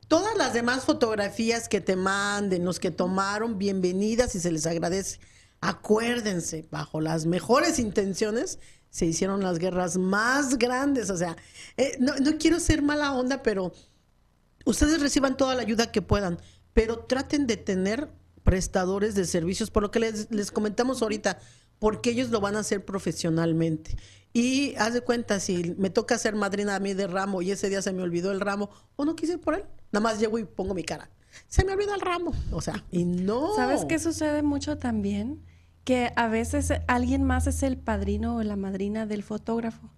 Todas 0.09 0.36
las 0.36 0.52
demás 0.52 0.84
fotografías 0.84 1.68
que 1.68 1.80
te 1.80 1.96
manden, 1.96 2.64
los 2.64 2.78
que 2.78 2.92
tomaron, 2.92 3.59
bienvenidas 3.59 4.34
y 4.36 4.40
se 4.40 4.52
les 4.52 4.66
agradece. 4.66 5.18
Acuérdense, 5.61 6.66
bajo 6.70 7.00
las 7.00 7.26
mejores 7.26 7.80
intenciones 7.80 8.61
se 8.88 9.07
hicieron 9.07 9.42
las 9.42 9.59
guerras 9.59 9.96
más 9.96 10.59
grandes. 10.59 11.11
O 11.11 11.16
sea, 11.16 11.36
eh, 11.76 11.96
no, 11.98 12.14
no 12.16 12.38
quiero 12.38 12.61
ser 12.61 12.82
mala 12.82 13.12
onda, 13.14 13.42
pero 13.42 13.72
ustedes 14.64 15.00
reciban 15.00 15.36
toda 15.36 15.57
la 15.57 15.62
ayuda 15.62 15.90
que 15.90 16.02
puedan, 16.02 16.38
pero 16.72 17.00
traten 17.00 17.48
de 17.48 17.57
tener 17.57 18.09
prestadores 18.44 19.16
de 19.16 19.24
servicios, 19.24 19.70
por 19.70 19.82
lo 19.82 19.90
que 19.90 19.98
les, 19.98 20.30
les 20.30 20.52
comentamos 20.52 21.02
ahorita, 21.02 21.38
porque 21.79 22.11
ellos 22.11 22.31
lo 22.31 22.41
van 22.41 22.57
a 22.57 22.61
hacer 22.61 22.85
profesionalmente. 22.85 23.97
Y 24.33 24.74
haz 24.77 24.93
de 24.93 25.01
cuenta, 25.01 25.41
si 25.41 25.74
me 25.79 25.89
toca 25.89 26.18
ser 26.18 26.35
madrina 26.35 26.77
a 26.77 26.81
mí 26.81 26.93
de 26.93 27.07
ramo 27.07 27.41
y 27.41 27.51
ese 27.51 27.70
día 27.70 27.81
se 27.81 27.93
me 27.93 28.03
olvidó 28.03 28.33
el 28.33 28.41
ramo, 28.41 28.68
o 28.97 29.05
no 29.05 29.16
quise 29.16 29.39
por 29.39 29.55
él, 29.55 29.64
nada 29.93 30.03
más 30.03 30.20
llego 30.20 30.39
y 30.39 30.45
pongo 30.45 30.74
mi 30.74 30.85
cara. 30.85 31.09
Se 31.49 31.64
me 31.64 31.72
olvidó 31.72 31.95
el 31.95 32.01
ramo. 32.01 32.33
O 32.53 32.61
sea, 32.61 32.85
y 32.91 33.05
no. 33.05 33.55
¿Sabes 33.57 33.85
qué 33.87 33.99
sucede 33.99 34.43
mucho 34.43 34.79
también? 34.79 35.43
Que 35.85 36.12
a 36.16 36.29
veces 36.29 36.72
alguien 36.87 37.22
más 37.22 37.47
es 37.47 37.62
el 37.62 37.79
padrino 37.79 38.37
o 38.37 38.43
la 38.43 38.57
madrina 38.57 39.07
del 39.07 39.22
fotógrafo 39.22 39.91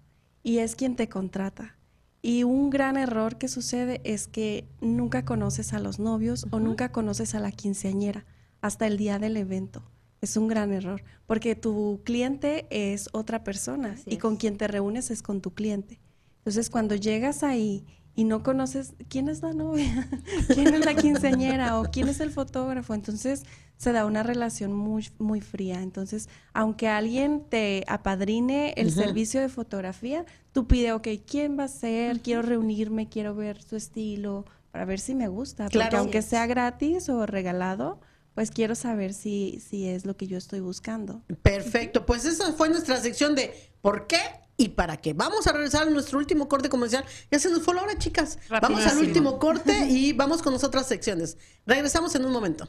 y 0.43 0.59
es 0.59 0.75
quien 0.75 0.95
te 0.95 1.09
contrata. 1.09 1.75
Y 2.21 2.43
un 2.43 2.69
gran 2.69 2.97
error 2.97 3.37
que 3.37 3.47
sucede 3.47 4.01
es 4.03 4.27
que 4.27 4.67
nunca 4.81 5.23
conoces 5.23 5.73
a 5.73 5.79
los 5.79 5.99
novios 5.99 6.47
o 6.51 6.59
nunca 6.59 6.91
conoces 6.91 7.33
a 7.33 7.39
la 7.39 7.51
quinceañera 7.51 8.25
hasta 8.61 8.87
el 8.87 8.97
día 8.97 9.19
del 9.19 9.37
evento. 9.37 9.83
Es 10.21 10.37
un 10.37 10.47
gran 10.47 10.73
error, 10.73 11.03
porque 11.27 11.55
tu 11.55 12.01
cliente 12.03 12.67
es 12.69 13.09
otra 13.13 13.43
persona 13.43 13.95
y 14.05 14.17
con 14.17 14.35
quien 14.37 14.57
te 14.57 14.67
reúnes 14.67 15.11
es 15.11 15.21
con 15.21 15.41
tu 15.41 15.51
cliente. 15.53 15.99
Entonces, 16.39 16.69
cuando 16.69 16.95
llegas 16.95 17.43
ahí 17.43 17.85
y 18.15 18.25
no 18.25 18.43
conoces 18.43 18.95
quién 19.07 19.29
es 19.29 19.41
la 19.41 19.53
novia, 19.53 20.09
quién 20.53 20.73
es 20.73 20.85
la 20.85 20.93
quinceañera 20.93 21.79
o 21.79 21.83
quién 21.83 22.09
es 22.09 22.19
el 22.19 22.31
fotógrafo, 22.31 22.93
entonces 22.93 23.43
se 23.77 23.93
da 23.93 24.05
una 24.05 24.23
relación 24.23 24.73
muy, 24.73 25.07
muy 25.19 25.39
fría. 25.39 25.81
Entonces, 25.81 26.27
aunque 26.53 26.89
alguien 26.89 27.45
te 27.49 27.85
apadrine 27.87 28.73
el 28.75 28.91
servicio 28.91 29.39
de 29.39 29.47
fotografía, 29.47 30.25
tú 30.51 30.67
pides, 30.67 30.91
ok, 30.91 31.07
¿quién 31.25 31.57
va 31.57 31.63
a 31.63 31.69
ser? 31.69 32.19
Quiero 32.19 32.41
reunirme, 32.41 33.07
quiero 33.07 33.35
ver 33.35 33.61
su 33.61 33.77
estilo, 33.77 34.45
para 34.71 34.83
ver 34.83 34.99
si 34.99 35.15
me 35.15 35.29
gusta. 35.29 35.69
Porque 35.69 35.95
aunque 35.95 36.21
sea 36.21 36.45
gratis 36.45 37.07
o 37.07 37.25
regalado, 37.25 38.01
pues 38.33 38.51
quiero 38.51 38.75
saber 38.75 39.13
si, 39.13 39.61
si 39.67 39.87
es 39.87 40.05
lo 40.05 40.15
que 40.15 40.27
yo 40.27 40.37
estoy 40.37 40.59
buscando. 40.59 41.23
Perfecto, 41.41 42.05
pues 42.05 42.25
esa 42.25 42.53
fue 42.53 42.69
nuestra 42.69 42.97
sección 42.97 43.35
de 43.35 43.53
¿por 43.81 44.07
qué? 44.07 44.19
¿Y 44.57 44.69
para 44.69 44.97
qué? 44.97 45.13
Vamos 45.13 45.47
a 45.47 45.53
regresar 45.53 45.87
a 45.87 45.89
nuestro 45.89 46.19
último 46.19 46.49
corte 46.49 46.67
comercial. 46.67 47.05
Ya 47.31 47.39
se 47.39 47.49
nos 47.49 47.63
fue 47.63 47.73
la 47.73 47.83
hora, 47.83 47.97
chicas. 47.97 48.37
Vamos 48.61 48.85
al 48.85 48.97
último 48.97 49.39
corte 49.39 49.87
y 49.89 50.11
vamos 50.11 50.41
con 50.41 50.53
otras 50.53 50.85
secciones. 50.85 51.37
Regresamos 51.65 52.13
en 52.15 52.25
un 52.25 52.33
momento. 52.33 52.67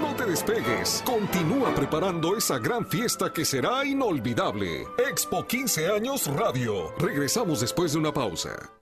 No 0.00 0.14
te 0.16 0.26
despegues. 0.26 1.02
Continúa 1.06 1.74
preparando 1.74 2.36
esa 2.36 2.58
gran 2.58 2.86
fiesta 2.86 3.32
que 3.32 3.44
será 3.44 3.84
inolvidable. 3.84 4.86
Expo 5.08 5.46
15 5.46 5.86
años 5.86 6.26
Radio. 6.26 6.92
Regresamos 6.98 7.60
después 7.60 7.92
de 7.92 7.98
una 7.98 8.12
pausa. 8.12 8.77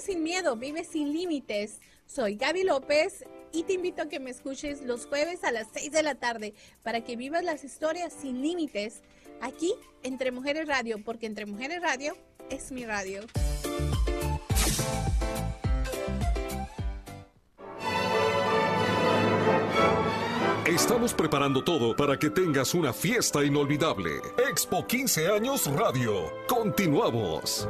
Sin 0.00 0.22
miedo, 0.22 0.56
vive 0.56 0.84
sin 0.84 1.12
límites. 1.12 1.80
Soy 2.06 2.36
Gaby 2.36 2.64
López 2.64 3.24
y 3.52 3.64
te 3.64 3.74
invito 3.74 4.02
a 4.02 4.08
que 4.08 4.20
me 4.20 4.30
escuches 4.30 4.82
los 4.82 5.06
jueves 5.06 5.44
a 5.44 5.52
las 5.52 5.68
6 5.72 5.92
de 5.92 6.02
la 6.02 6.14
tarde 6.14 6.54
para 6.82 7.02
que 7.02 7.16
vivas 7.16 7.44
las 7.44 7.64
historias 7.64 8.12
sin 8.12 8.42
límites 8.42 9.02
aquí 9.40 9.74
Entre 10.02 10.32
Mujeres 10.32 10.68
Radio, 10.68 11.02
porque 11.04 11.26
Entre 11.26 11.46
Mujeres 11.46 11.82
Radio 11.82 12.16
es 12.50 12.72
mi 12.72 12.84
radio. 12.84 13.22
Estamos 20.66 21.14
preparando 21.14 21.62
todo 21.62 21.94
para 21.94 22.18
que 22.18 22.30
tengas 22.30 22.74
una 22.74 22.92
fiesta 22.92 23.44
inolvidable. 23.44 24.10
Expo 24.50 24.86
15 24.86 25.28
años 25.28 25.66
Radio. 25.66 26.32
Continuamos. 26.48 27.68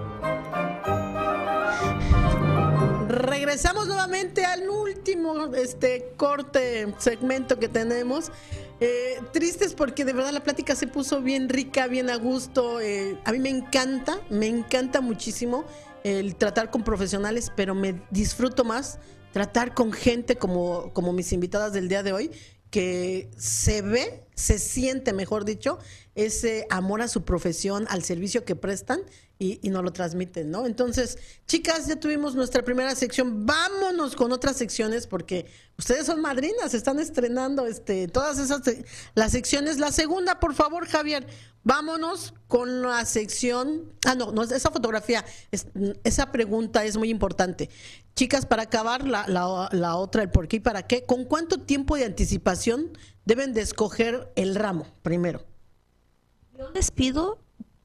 Regresamos 3.55 3.87
nuevamente 3.87 4.45
al 4.45 4.69
último 4.69 5.55
este 5.55 6.13
corte 6.17 6.93
segmento 6.99 7.57
que 7.57 7.69
tenemos. 7.69 8.33
Eh, 8.81 9.21
tristes 9.33 9.75
porque 9.75 10.05
de 10.05 10.13
verdad 10.13 10.33
la 10.33 10.43
plática 10.43 10.75
se 10.75 10.89
puso 10.89 11.23
bien 11.23 11.49
rica, 11.49 11.87
bien 11.87 12.11
a 12.11 12.17
gusto. 12.17 12.81
Eh, 12.81 13.17
a 13.25 13.31
mí 13.31 13.39
me 13.39 13.51
encanta, 13.51 14.19
me 14.29 14.49
encanta 14.49 15.01
muchísimo 15.01 15.65
el 16.03 16.35
tratar 16.35 16.73
con 16.73 16.83
profesionales, 16.83 17.53
pero 17.55 17.77
me 17.77 18.03
disfruto 18.11 18.65
más 18.65 18.99
tratar 19.33 19.73
con 19.73 19.93
gente 19.93 20.35
como, 20.35 20.93
como 20.93 21.13
mis 21.13 21.33
invitadas 21.33 21.73
del 21.73 21.89
día 21.89 22.03
de 22.03 22.13
hoy, 22.13 22.33
que 22.71 23.31
se 23.37 23.83
ve, 23.83 24.25
se 24.35 24.59
siente, 24.59 25.13
mejor 25.13 25.45
dicho, 25.45 25.79
ese 26.17 26.67
amor 26.71 27.03
a 27.03 27.07
su 27.07 27.25
profesión, 27.25 27.87
al 27.89 28.03
servicio 28.03 28.45
que 28.45 28.57
prestan 28.57 29.03
y, 29.39 29.59
y 29.67 29.71
nos 29.71 29.83
lo 29.83 29.93
transmiten, 29.93 30.51
¿no? 30.51 30.67
Entonces, 30.67 31.19
chicas, 31.47 31.87
ya 31.87 31.97
tuvimos 31.97 32.35
nuestra 32.35 32.63
primera 32.63 32.95
sección. 32.95 33.45
Vámonos 33.47 34.15
con 34.15 34.33
otras 34.33 34.57
secciones 34.57 35.07
porque 35.07 35.47
ustedes 35.77 36.07
son 36.07 36.21
madrinas, 36.21 36.73
están 36.75 36.99
estrenando 37.01 37.67
este, 37.67 38.07
todas 38.09 38.39
esas 38.39 38.63
las 39.15 39.33
secciones. 39.33 39.79
La 39.79 39.91
segunda, 39.91 40.39
por 40.39 40.55
favor, 40.55 40.87
Javier, 40.87 41.27
vámonos 41.65 42.35
con 42.47 42.83
la 42.83 43.05
sección. 43.05 43.93
Ah, 44.07 44.15
no, 44.15 44.31
no 44.31 44.43
esa 44.43 44.71
fotografía, 44.71 45.25
esa 46.05 46.31
pregunta 46.31 46.85
es 46.85 46.97
muy 46.97 47.11
importante. 47.11 47.71
Chicas, 48.15 48.47
para 48.47 48.63
acabar 48.63 49.07
la, 49.07 49.27
la, 49.27 49.69
la 49.73 49.97
otra, 49.97 50.23
el 50.23 50.31
por 50.31 50.47
qué 50.47 50.57
y 50.57 50.61
para 50.61 50.87
qué, 50.87 51.05
¿con 51.05 51.25
cuánto 51.25 51.61
tiempo 51.61 51.97
de 51.97 52.05
anticipación 52.05 52.97
deben 53.25 53.53
de 53.53 53.63
escoger 53.63 54.33
el 54.37 54.55
ramo 54.55 54.87
primero? 55.03 55.45
Yo 56.57 56.71
les 56.71 56.93
pido 56.93 57.44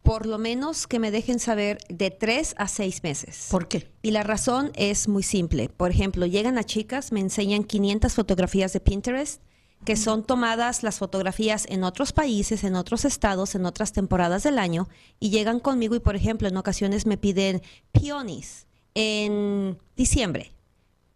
por 0.10 0.26
lo 0.26 0.40
menos 0.40 0.88
que 0.88 0.98
me 0.98 1.12
dejen 1.12 1.38
saber 1.38 1.78
de 1.88 2.10
tres 2.10 2.56
a 2.58 2.68
seis 2.68 3.04
meses. 3.04 3.46
¿Por 3.52 3.68
qué? 3.68 3.92
Y 4.02 4.10
la 4.10 4.24
razón 4.24 4.72
es 4.74 5.08
muy 5.08 5.22
simple. 5.22 5.70
Por 5.70 5.92
ejemplo, 5.92 6.26
llegan 6.26 6.58
a 6.58 6.64
chicas, 6.64 7.12
me 7.12 7.20
enseñan 7.20 7.64
500 7.64 8.12
fotografías 8.16 8.74
de 8.74 8.80
Pinterest, 8.80 9.40
que 9.86 9.96
son 9.96 10.24
tomadas 10.24 10.82
las 10.82 10.98
fotografías 10.98 11.68
en 11.70 11.84
otros 11.84 12.12
países, 12.12 12.64
en 12.64 12.74
otros 12.74 13.06
estados, 13.06 13.54
en 13.54 13.68
otras 13.68 13.94
temporadas 13.94 14.42
del 14.42 14.58
año, 14.58 14.90
y 15.20 15.30
llegan 15.30 15.60
conmigo 15.60 15.94
y, 15.94 16.00
por 16.00 16.16
ejemplo, 16.16 16.48
en 16.48 16.58
ocasiones 16.58 17.06
me 17.06 17.20
piden 17.20 17.62
peonis 17.92 18.66
en 18.96 19.78
diciembre. 19.96 20.56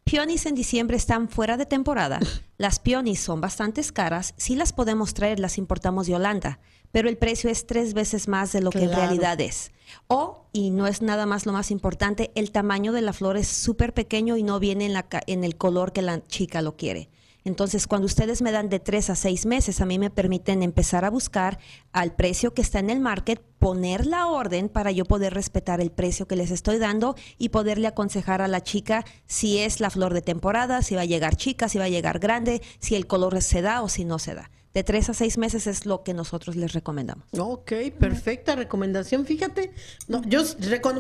Peonis 0.04 0.46
en 0.46 0.54
diciembre 0.54 0.98
están 0.98 1.30
fuera 1.30 1.58
de 1.58 1.66
temporada. 1.66 2.20
Las 2.60 2.78
peonis 2.78 3.20
son 3.20 3.42
bastante 3.42 3.82
caras. 3.92 4.36
Si 4.38 4.56
las 4.56 4.72
podemos 4.72 5.16
traer, 5.16 5.40
las 5.40 5.58
importamos 5.58 6.06
de 6.06 6.14
Holanda 6.14 6.60
pero 6.94 7.10
el 7.10 7.18
precio 7.18 7.50
es 7.50 7.66
tres 7.66 7.96
veces 7.96 8.28
más 8.28 8.52
de 8.54 8.62
lo 8.62 8.70
que 8.70 8.84
en 8.84 8.94
realidad 8.94 9.42
es. 9.42 9.72
O, 10.08 10.46
y 10.54 10.70
no 10.70 10.86
es 10.86 11.02
nada 11.02 11.26
más 11.26 11.48
lo 11.48 11.52
más 11.52 11.72
importante, 11.72 12.32
el 12.36 12.52
tamaño 12.52 12.94
de 12.94 13.02
la 13.02 13.14
flor 13.14 13.36
es 13.36 13.48
súper 13.48 13.96
pequeño 13.96 14.38
y 14.38 14.44
no 14.44 14.60
viene 14.60 14.86
en, 14.86 14.94
la, 14.94 15.08
en 15.26 15.44
el 15.44 15.58
color 15.58 15.92
que 15.92 16.04
la 16.04 16.24
chica 16.28 16.62
lo 16.62 16.78
quiere. 16.78 17.10
Entonces, 17.46 17.88
cuando 17.88 18.06
ustedes 18.06 18.44
me 18.44 18.52
dan 18.52 18.70
de 18.70 18.80
tres 18.80 19.10
a 19.10 19.16
seis 19.16 19.48
meses, 19.48 19.82
a 19.82 19.88
mí 19.88 19.98
me 19.98 20.12
permiten 20.12 20.62
empezar 20.62 21.04
a 21.04 21.10
buscar 21.10 21.58
al 21.94 22.14
precio 22.14 22.54
que 22.54 22.62
está 22.62 22.78
en 22.78 22.92
el 22.92 23.00
market, 23.00 23.42
poner 23.58 24.06
la 24.06 24.28
orden 24.28 24.70
para 24.70 24.92
yo 24.92 25.04
poder 25.04 25.34
respetar 25.34 25.82
el 25.82 25.92
precio 25.92 26.28
que 26.28 26.36
les 26.36 26.52
estoy 26.52 26.78
dando 26.78 27.16
y 27.40 27.50
poderle 27.50 27.88
aconsejar 27.88 28.44
a 28.44 28.48
la 28.48 28.62
chica 28.62 29.04
si 29.26 29.58
es 29.58 29.80
la 29.80 29.90
flor 29.90 30.14
de 30.14 30.22
temporada, 30.22 30.84
si 30.84 30.94
va 30.94 31.02
a 31.02 31.06
llegar 31.06 31.38
chica, 31.38 31.68
si 31.70 31.80
va 31.80 31.86
a 31.86 31.90
llegar 31.90 32.20
grande, 32.20 32.62
si 32.78 32.94
el 32.94 33.08
color 33.08 33.42
se 33.42 33.64
da 33.64 33.82
o 33.82 33.90
si 33.90 34.06
no 34.06 34.20
se 34.20 34.36
da 34.36 34.52
de 34.74 34.84
tres 34.84 35.08
a 35.10 35.14
seis 35.14 35.38
meses 35.38 35.68
es 35.68 35.86
lo 35.86 36.04
que 36.04 36.14
nosotros 36.14 36.56
les 36.56 36.74
recomendamos. 36.74 37.28
Ok, 37.38 37.74
perfecta 38.00 38.56
recomendación. 38.56 39.26
Fíjate, 39.26 39.72
no, 40.08 40.24
yo 40.24 40.42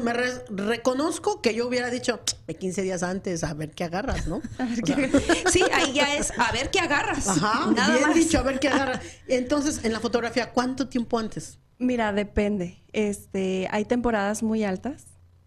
me 0.04 0.14
reconozco 0.50 1.42
que 1.42 1.56
yo 1.56 1.68
hubiera 1.68 1.90
dicho 1.90 2.20
de 2.46 2.56
15 2.56 2.84
días 2.84 3.02
antes, 3.02 3.44
a 3.44 3.54
ver 3.56 3.72
qué 3.72 3.86
agarras, 3.86 4.28
¿no? 4.28 4.42
sí, 5.52 5.64
ahí 5.74 5.94
ya 5.94 6.16
es 6.16 6.32
a 6.38 6.52
ver 6.52 6.70
qué 6.70 6.80
agarras. 6.80 7.28
Ajá, 7.28 7.72
Nada 7.72 7.98
bien 7.98 8.14
dicho, 8.14 8.38
a 8.38 8.44
ver 8.44 8.60
qué 8.60 8.68
agarras. 8.68 9.02
Entonces, 9.28 9.84
en 9.84 9.92
la 9.92 10.00
fotografía, 10.00 10.52
¿cuánto 10.52 10.88
tiempo 10.88 11.18
antes? 11.18 11.58
Mira, 11.80 12.14
depende. 12.14 12.84
Este, 12.94 13.68
hay 13.72 13.86
temporadas 13.86 14.44
muy 14.44 14.64
altas. 14.64 15.06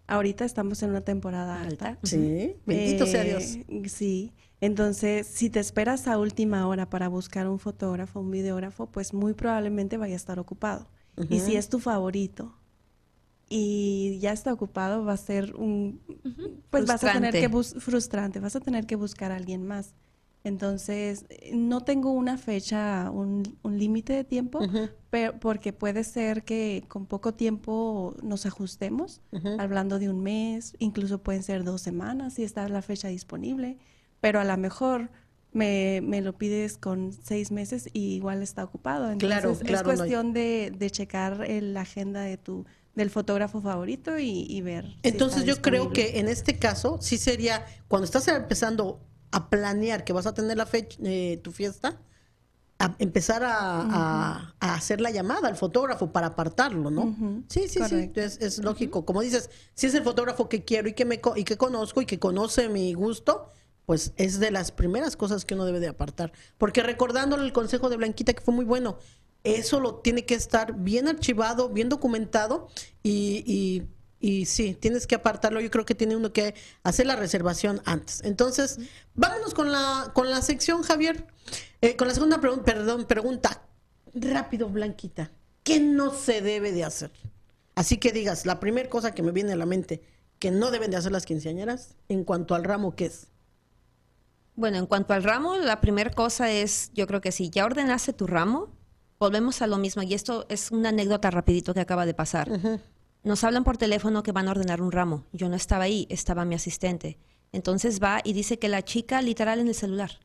Ahorita 0.08 0.44
estamos 0.44 0.82
en 0.82 0.90
una 0.90 1.00
temporada 1.00 1.62
alta. 1.62 1.98
Sí, 2.02 2.56
bendito 2.64 3.06
sea 3.06 3.22
Dios. 3.22 3.56
Eh, 3.68 3.88
sí. 3.88 4.32
Entonces, 4.60 5.26
si 5.26 5.50
te 5.50 5.60
esperas 5.60 6.08
a 6.08 6.18
última 6.18 6.66
hora 6.66 6.88
para 6.88 7.08
buscar 7.08 7.48
un 7.48 7.58
fotógrafo, 7.58 8.20
un 8.20 8.30
videógrafo, 8.30 8.86
pues 8.86 9.12
muy 9.12 9.34
probablemente 9.34 9.96
vaya 9.96 10.14
a 10.14 10.16
estar 10.16 10.38
ocupado. 10.38 10.88
Y 11.30 11.40
si 11.40 11.56
es 11.56 11.68
tu 11.68 11.78
favorito 11.78 12.54
y 13.48 14.18
ya 14.20 14.32
está 14.32 14.52
ocupado, 14.52 15.04
va 15.04 15.14
a 15.14 15.16
ser 15.16 15.54
un... 15.56 16.00
Pues 16.70 16.86
vas 16.86 17.02
a 17.04 17.12
tener 17.12 17.32
que... 17.32 17.48
frustrante, 17.48 18.40
vas 18.40 18.56
a 18.56 18.60
tener 18.60 18.86
que 18.86 18.96
buscar 18.96 19.32
a 19.32 19.36
alguien 19.36 19.66
más. 19.66 19.94
Entonces, 20.44 21.26
no 21.52 21.82
tengo 21.82 22.12
una 22.12 22.38
fecha, 22.38 23.10
un, 23.10 23.42
límite 23.64 24.12
de 24.12 24.24
tiempo, 24.24 24.60
pero 25.10 25.40
porque 25.40 25.72
puede 25.72 26.04
ser 26.04 26.44
que 26.44 26.84
con 26.86 27.06
poco 27.06 27.34
tiempo 27.34 28.14
nos 28.22 28.46
ajustemos, 28.46 29.20
hablando 29.58 29.98
de 29.98 30.08
un 30.08 30.22
mes, 30.22 30.76
incluso 30.78 31.22
pueden 31.22 31.42
ser 31.42 31.64
dos 31.64 31.80
semanas 31.82 32.34
si 32.34 32.44
está 32.44 32.68
la 32.68 32.82
fecha 32.82 33.08
disponible 33.08 33.78
pero 34.20 34.40
a 34.40 34.44
lo 34.44 34.56
mejor 34.56 35.10
me, 35.52 36.00
me, 36.02 36.20
lo 36.20 36.36
pides 36.36 36.76
con 36.76 37.12
seis 37.12 37.50
meses 37.50 37.88
y 37.92 38.14
igual 38.14 38.42
está 38.42 38.64
ocupado. 38.64 39.10
Entonces 39.10 39.62
es 39.64 39.82
cuestión 39.82 40.32
de, 40.32 40.72
de, 40.76 40.90
checar 40.90 41.46
la 41.48 41.80
agenda 41.80 42.22
de 42.22 42.36
tu 42.36 42.66
del 42.96 43.10
fotógrafo 43.10 43.60
favorito 43.60 44.18
y, 44.18 44.60
ver. 44.62 44.96
Entonces 45.02 45.44
yo 45.44 45.60
creo 45.60 45.92
que 45.92 46.18
en 46.18 46.28
este 46.28 46.58
caso 46.58 46.98
sí 47.00 47.18
sería 47.18 47.64
cuando 47.88 48.06
estás 48.06 48.26
empezando 48.28 49.00
a 49.30 49.50
planear 49.50 50.02
que 50.02 50.14
vas 50.14 50.26
a 50.26 50.32
tener 50.32 50.56
la 50.56 50.64
fecha, 50.64 50.96
eh, 51.04 51.38
tu 51.42 51.52
fiesta, 51.52 52.00
empezar 52.98 53.42
a, 53.44 54.54
a, 54.60 54.74
hacer 54.74 55.02
la 55.02 55.10
llamada 55.10 55.48
al 55.48 55.56
fotógrafo 55.56 56.10
para 56.10 56.28
apartarlo, 56.28 56.90
¿no? 56.90 57.44
Sí, 57.48 57.68
sí, 57.68 57.80
sí, 57.86 58.10
es, 58.14 58.38
es 58.40 58.58
lógico. 58.58 59.04
Como 59.04 59.20
dices, 59.20 59.50
si 59.74 59.86
es 59.86 59.94
el 59.94 60.02
fotógrafo 60.02 60.48
que 60.48 60.64
quiero 60.64 60.88
y 60.88 60.94
que 60.94 61.04
me 61.04 61.20
y 61.36 61.44
que 61.44 61.56
conozco 61.56 62.00
y 62.00 62.06
que 62.06 62.18
conoce 62.18 62.70
mi 62.70 62.94
gusto, 62.94 63.50
pues 63.86 64.12
es 64.16 64.40
de 64.40 64.50
las 64.50 64.72
primeras 64.72 65.16
cosas 65.16 65.44
que 65.44 65.54
uno 65.54 65.64
debe 65.64 65.80
de 65.80 65.88
apartar. 65.88 66.32
Porque 66.58 66.82
recordándole 66.82 67.44
el 67.44 67.52
consejo 67.52 67.88
de 67.88 67.96
Blanquita, 67.96 68.34
que 68.34 68.42
fue 68.42 68.52
muy 68.52 68.64
bueno, 68.64 68.98
eso 69.44 69.78
lo 69.78 69.96
tiene 69.96 70.26
que 70.26 70.34
estar 70.34 70.74
bien 70.74 71.06
archivado, 71.06 71.68
bien 71.68 71.88
documentado 71.88 72.68
y, 73.02 73.84
sí, 74.44 74.74
tienes 74.74 75.06
que 75.06 75.14
apartarlo. 75.14 75.60
Yo 75.60 75.70
creo 75.70 75.86
que 75.86 75.94
tiene 75.94 76.16
uno 76.16 76.32
que 76.32 76.54
hacer 76.82 77.06
la 77.06 77.14
reservación 77.14 77.80
antes. 77.84 78.22
Entonces, 78.24 78.80
vámonos 79.14 79.54
con 79.54 79.70
la, 79.70 80.10
con 80.14 80.30
la 80.30 80.42
sección, 80.42 80.82
Javier. 80.82 81.24
Eh, 81.80 81.94
con 81.94 82.08
la 82.08 82.14
segunda 82.14 82.40
pregunta, 82.40 82.64
perdón, 82.64 83.04
pregunta. 83.04 83.62
Rápido, 84.14 84.68
Blanquita. 84.68 85.30
¿Qué 85.62 85.78
no 85.78 86.12
se 86.12 86.40
debe 86.42 86.72
de 86.72 86.82
hacer? 86.82 87.12
Así 87.76 87.98
que 87.98 88.10
digas, 88.10 88.46
la 88.46 88.58
primera 88.58 88.88
cosa 88.88 89.14
que 89.14 89.22
me 89.22 89.30
viene 89.30 89.52
a 89.52 89.56
la 89.56 89.66
mente 89.66 90.02
que 90.40 90.50
no 90.50 90.70
deben 90.70 90.90
de 90.90 90.96
hacer 90.96 91.12
las 91.12 91.24
quinceañeras 91.24 91.94
en 92.08 92.24
cuanto 92.24 92.54
al 92.54 92.64
ramo, 92.64 92.96
¿qué 92.96 93.06
es? 93.06 93.28
Bueno, 94.56 94.78
en 94.78 94.86
cuanto 94.86 95.12
al 95.12 95.22
ramo, 95.22 95.56
la 95.56 95.82
primera 95.82 96.10
cosa 96.10 96.50
es, 96.50 96.90
yo 96.94 97.06
creo 97.06 97.20
que 97.20 97.30
si 97.30 97.50
ya 97.50 97.66
ordenaste 97.66 98.14
tu 98.14 98.26
ramo, 98.26 98.72
volvemos 99.18 99.60
a 99.60 99.66
lo 99.66 99.76
mismo. 99.76 100.02
Y 100.02 100.14
esto 100.14 100.46
es 100.48 100.70
una 100.70 100.88
anécdota 100.88 101.30
rapidito 101.30 101.74
que 101.74 101.80
acaba 101.80 102.06
de 102.06 102.14
pasar. 102.14 102.50
Nos 103.22 103.44
hablan 103.44 103.64
por 103.64 103.76
teléfono 103.76 104.22
que 104.22 104.32
van 104.32 104.48
a 104.48 104.52
ordenar 104.52 104.80
un 104.80 104.92
ramo. 104.92 105.26
Yo 105.32 105.48
no 105.50 105.56
estaba 105.56 105.84
ahí, 105.84 106.06
estaba 106.10 106.46
mi 106.46 106.54
asistente. 106.54 107.18
Entonces 107.52 108.02
va 108.02 108.20
y 108.24 108.32
dice 108.32 108.58
que 108.58 108.68
la 108.68 108.82
chica 108.82 109.20
literal 109.20 109.60
en 109.60 109.68
el 109.68 109.74
celular. 109.74 110.20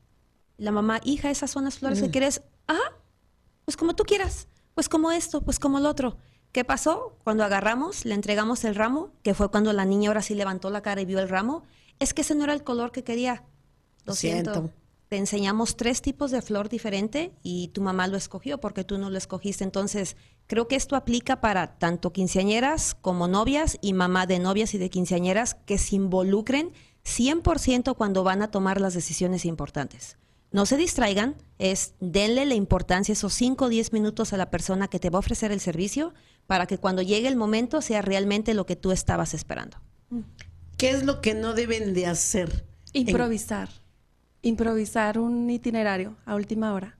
La 0.56 0.72
mamá, 0.72 1.00
hija, 1.04 1.30
esas 1.30 1.50
son 1.50 1.64
las 1.64 1.78
flores 1.78 2.00
que 2.00 2.10
quieres. 2.10 2.42
Ah, 2.68 2.92
pues 3.64 3.76
como 3.76 3.94
tú 3.94 4.04
quieras. 4.04 4.48
Pues 4.74 4.88
como 4.88 5.12
esto, 5.12 5.42
pues 5.42 5.58
como 5.58 5.78
el 5.78 5.84
otro. 5.86 6.16
¿Qué 6.52 6.64
pasó? 6.64 7.18
Cuando 7.24 7.44
agarramos, 7.44 8.04
le 8.04 8.14
entregamos 8.14 8.64
el 8.64 8.74
ramo, 8.74 9.10
que 9.22 9.34
fue 9.34 9.50
cuando 9.50 9.72
la 9.72 9.84
niña 9.84 10.08
ahora 10.08 10.22
sí 10.22 10.34
levantó 10.34 10.70
la 10.70 10.82
cara 10.82 11.00
y 11.00 11.04
vio 11.04 11.18
el 11.18 11.28
ramo, 11.28 11.64
es 11.98 12.14
que 12.14 12.22
ese 12.22 12.34
no 12.34 12.44
era 12.44 12.52
el 12.52 12.62
color 12.62 12.92
que 12.92 13.04
quería. 13.04 13.44
Lo 14.04 14.14
siento. 14.14 14.70
Te 15.12 15.18
enseñamos 15.18 15.76
tres 15.76 16.00
tipos 16.00 16.30
de 16.30 16.40
flor 16.40 16.70
diferente 16.70 17.34
y 17.42 17.68
tu 17.68 17.82
mamá 17.82 18.06
lo 18.06 18.16
escogió 18.16 18.58
porque 18.58 18.82
tú 18.82 18.96
no 18.96 19.10
lo 19.10 19.18
escogiste. 19.18 19.62
Entonces, 19.62 20.16
creo 20.46 20.68
que 20.68 20.74
esto 20.74 20.96
aplica 20.96 21.42
para 21.42 21.76
tanto 21.76 22.14
quinceañeras 22.14 22.94
como 22.94 23.28
novias 23.28 23.76
y 23.82 23.92
mamá 23.92 24.24
de 24.24 24.38
novias 24.38 24.72
y 24.72 24.78
de 24.78 24.88
quinceañeras 24.88 25.54
que 25.66 25.76
se 25.76 25.96
involucren 25.96 26.72
100% 27.04 27.94
cuando 27.94 28.24
van 28.24 28.40
a 28.40 28.50
tomar 28.50 28.80
las 28.80 28.94
decisiones 28.94 29.44
importantes. 29.44 30.16
No 30.50 30.64
se 30.64 30.78
distraigan, 30.78 31.36
es 31.58 31.92
denle 32.00 32.46
la 32.46 32.54
importancia 32.54 33.12
esos 33.12 33.34
5 33.34 33.66
o 33.66 33.68
10 33.68 33.92
minutos 33.92 34.32
a 34.32 34.38
la 34.38 34.48
persona 34.48 34.88
que 34.88 34.98
te 34.98 35.10
va 35.10 35.18
a 35.18 35.20
ofrecer 35.20 35.52
el 35.52 35.60
servicio 35.60 36.14
para 36.46 36.66
que 36.66 36.78
cuando 36.78 37.02
llegue 37.02 37.28
el 37.28 37.36
momento 37.36 37.82
sea 37.82 38.00
realmente 38.00 38.54
lo 38.54 38.64
que 38.64 38.76
tú 38.76 38.92
estabas 38.92 39.34
esperando. 39.34 39.76
¿Qué 40.78 40.88
es 40.88 41.04
lo 41.04 41.20
que 41.20 41.34
no 41.34 41.52
deben 41.52 41.92
de 41.92 42.06
hacer? 42.06 42.64
Improvisar 42.94 43.81
improvisar 44.42 45.18
un 45.18 45.48
itinerario 45.50 46.16
a 46.24 46.34
última 46.34 46.74
hora. 46.74 46.98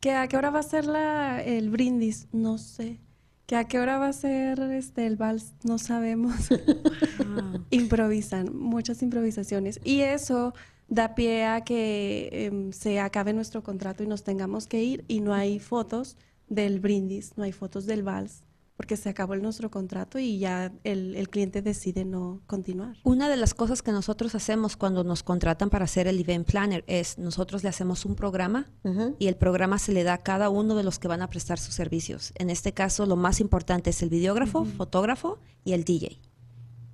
¿Que 0.00 0.12
a 0.12 0.28
qué 0.28 0.36
hora 0.36 0.50
va 0.50 0.58
a 0.58 0.62
ser 0.62 0.84
la, 0.84 1.42
el 1.42 1.70
brindis? 1.70 2.28
No 2.32 2.58
sé. 2.58 3.00
¿Que 3.46 3.56
a 3.56 3.64
qué 3.64 3.78
hora 3.78 3.98
va 3.98 4.08
a 4.08 4.12
ser 4.12 4.60
este, 4.60 5.06
el 5.06 5.16
vals? 5.16 5.54
No 5.62 5.78
sabemos. 5.78 6.34
Improvisan, 7.70 8.56
muchas 8.56 9.02
improvisaciones. 9.02 9.80
Y 9.82 10.00
eso 10.00 10.54
da 10.88 11.14
pie 11.14 11.46
a 11.46 11.62
que 11.62 12.28
em, 12.32 12.72
se 12.72 13.00
acabe 13.00 13.32
nuestro 13.32 13.62
contrato 13.62 14.02
y 14.02 14.06
nos 14.06 14.22
tengamos 14.22 14.66
que 14.66 14.82
ir 14.82 15.04
y 15.08 15.20
no 15.20 15.32
hay 15.32 15.58
fotos 15.58 16.16
del 16.48 16.80
brindis, 16.80 17.36
no 17.36 17.44
hay 17.44 17.52
fotos 17.52 17.86
del 17.86 18.02
vals 18.02 18.43
porque 18.76 18.96
se 18.96 19.08
acabó 19.08 19.34
el 19.34 19.42
nuestro 19.42 19.70
contrato 19.70 20.18
y 20.18 20.38
ya 20.38 20.72
el, 20.82 21.28
cliente 21.30 21.62
decide 21.62 22.04
no 22.04 22.42
continuar. 22.46 22.96
Una 23.04 23.28
de 23.28 23.36
las 23.36 23.54
cosas 23.54 23.82
que 23.82 23.92
nosotros 23.92 24.34
hacemos 24.34 24.76
cuando 24.76 25.04
nos 25.04 25.22
contratan 25.22 25.70
para 25.70 25.84
hacer 25.84 26.06
el 26.06 26.20
event 26.20 26.46
planner 26.46 26.84
es 26.86 27.18
nosotros 27.18 27.62
le 27.62 27.68
hacemos 27.68 28.04
un 28.04 28.16
programa 28.16 28.66
y 29.18 29.28
el 29.28 29.36
programa 29.36 29.78
se 29.78 29.92
le 29.92 30.02
da 30.02 30.14
a 30.14 30.18
cada 30.18 30.50
uno 30.50 30.74
de 30.74 30.82
los 30.82 30.98
que 30.98 31.08
van 31.08 31.22
a 31.22 31.30
prestar 31.30 31.58
sus 31.58 31.74
servicios. 31.74 32.32
En 32.36 32.50
este 32.50 32.72
caso, 32.72 33.06
lo 33.06 33.16
más 33.16 33.40
importante 33.40 33.90
es 33.90 34.02
el 34.02 34.10
videógrafo, 34.10 34.64
fotógrafo 34.64 35.38
y 35.64 35.72
el 35.72 35.84
DJ. 35.84 36.20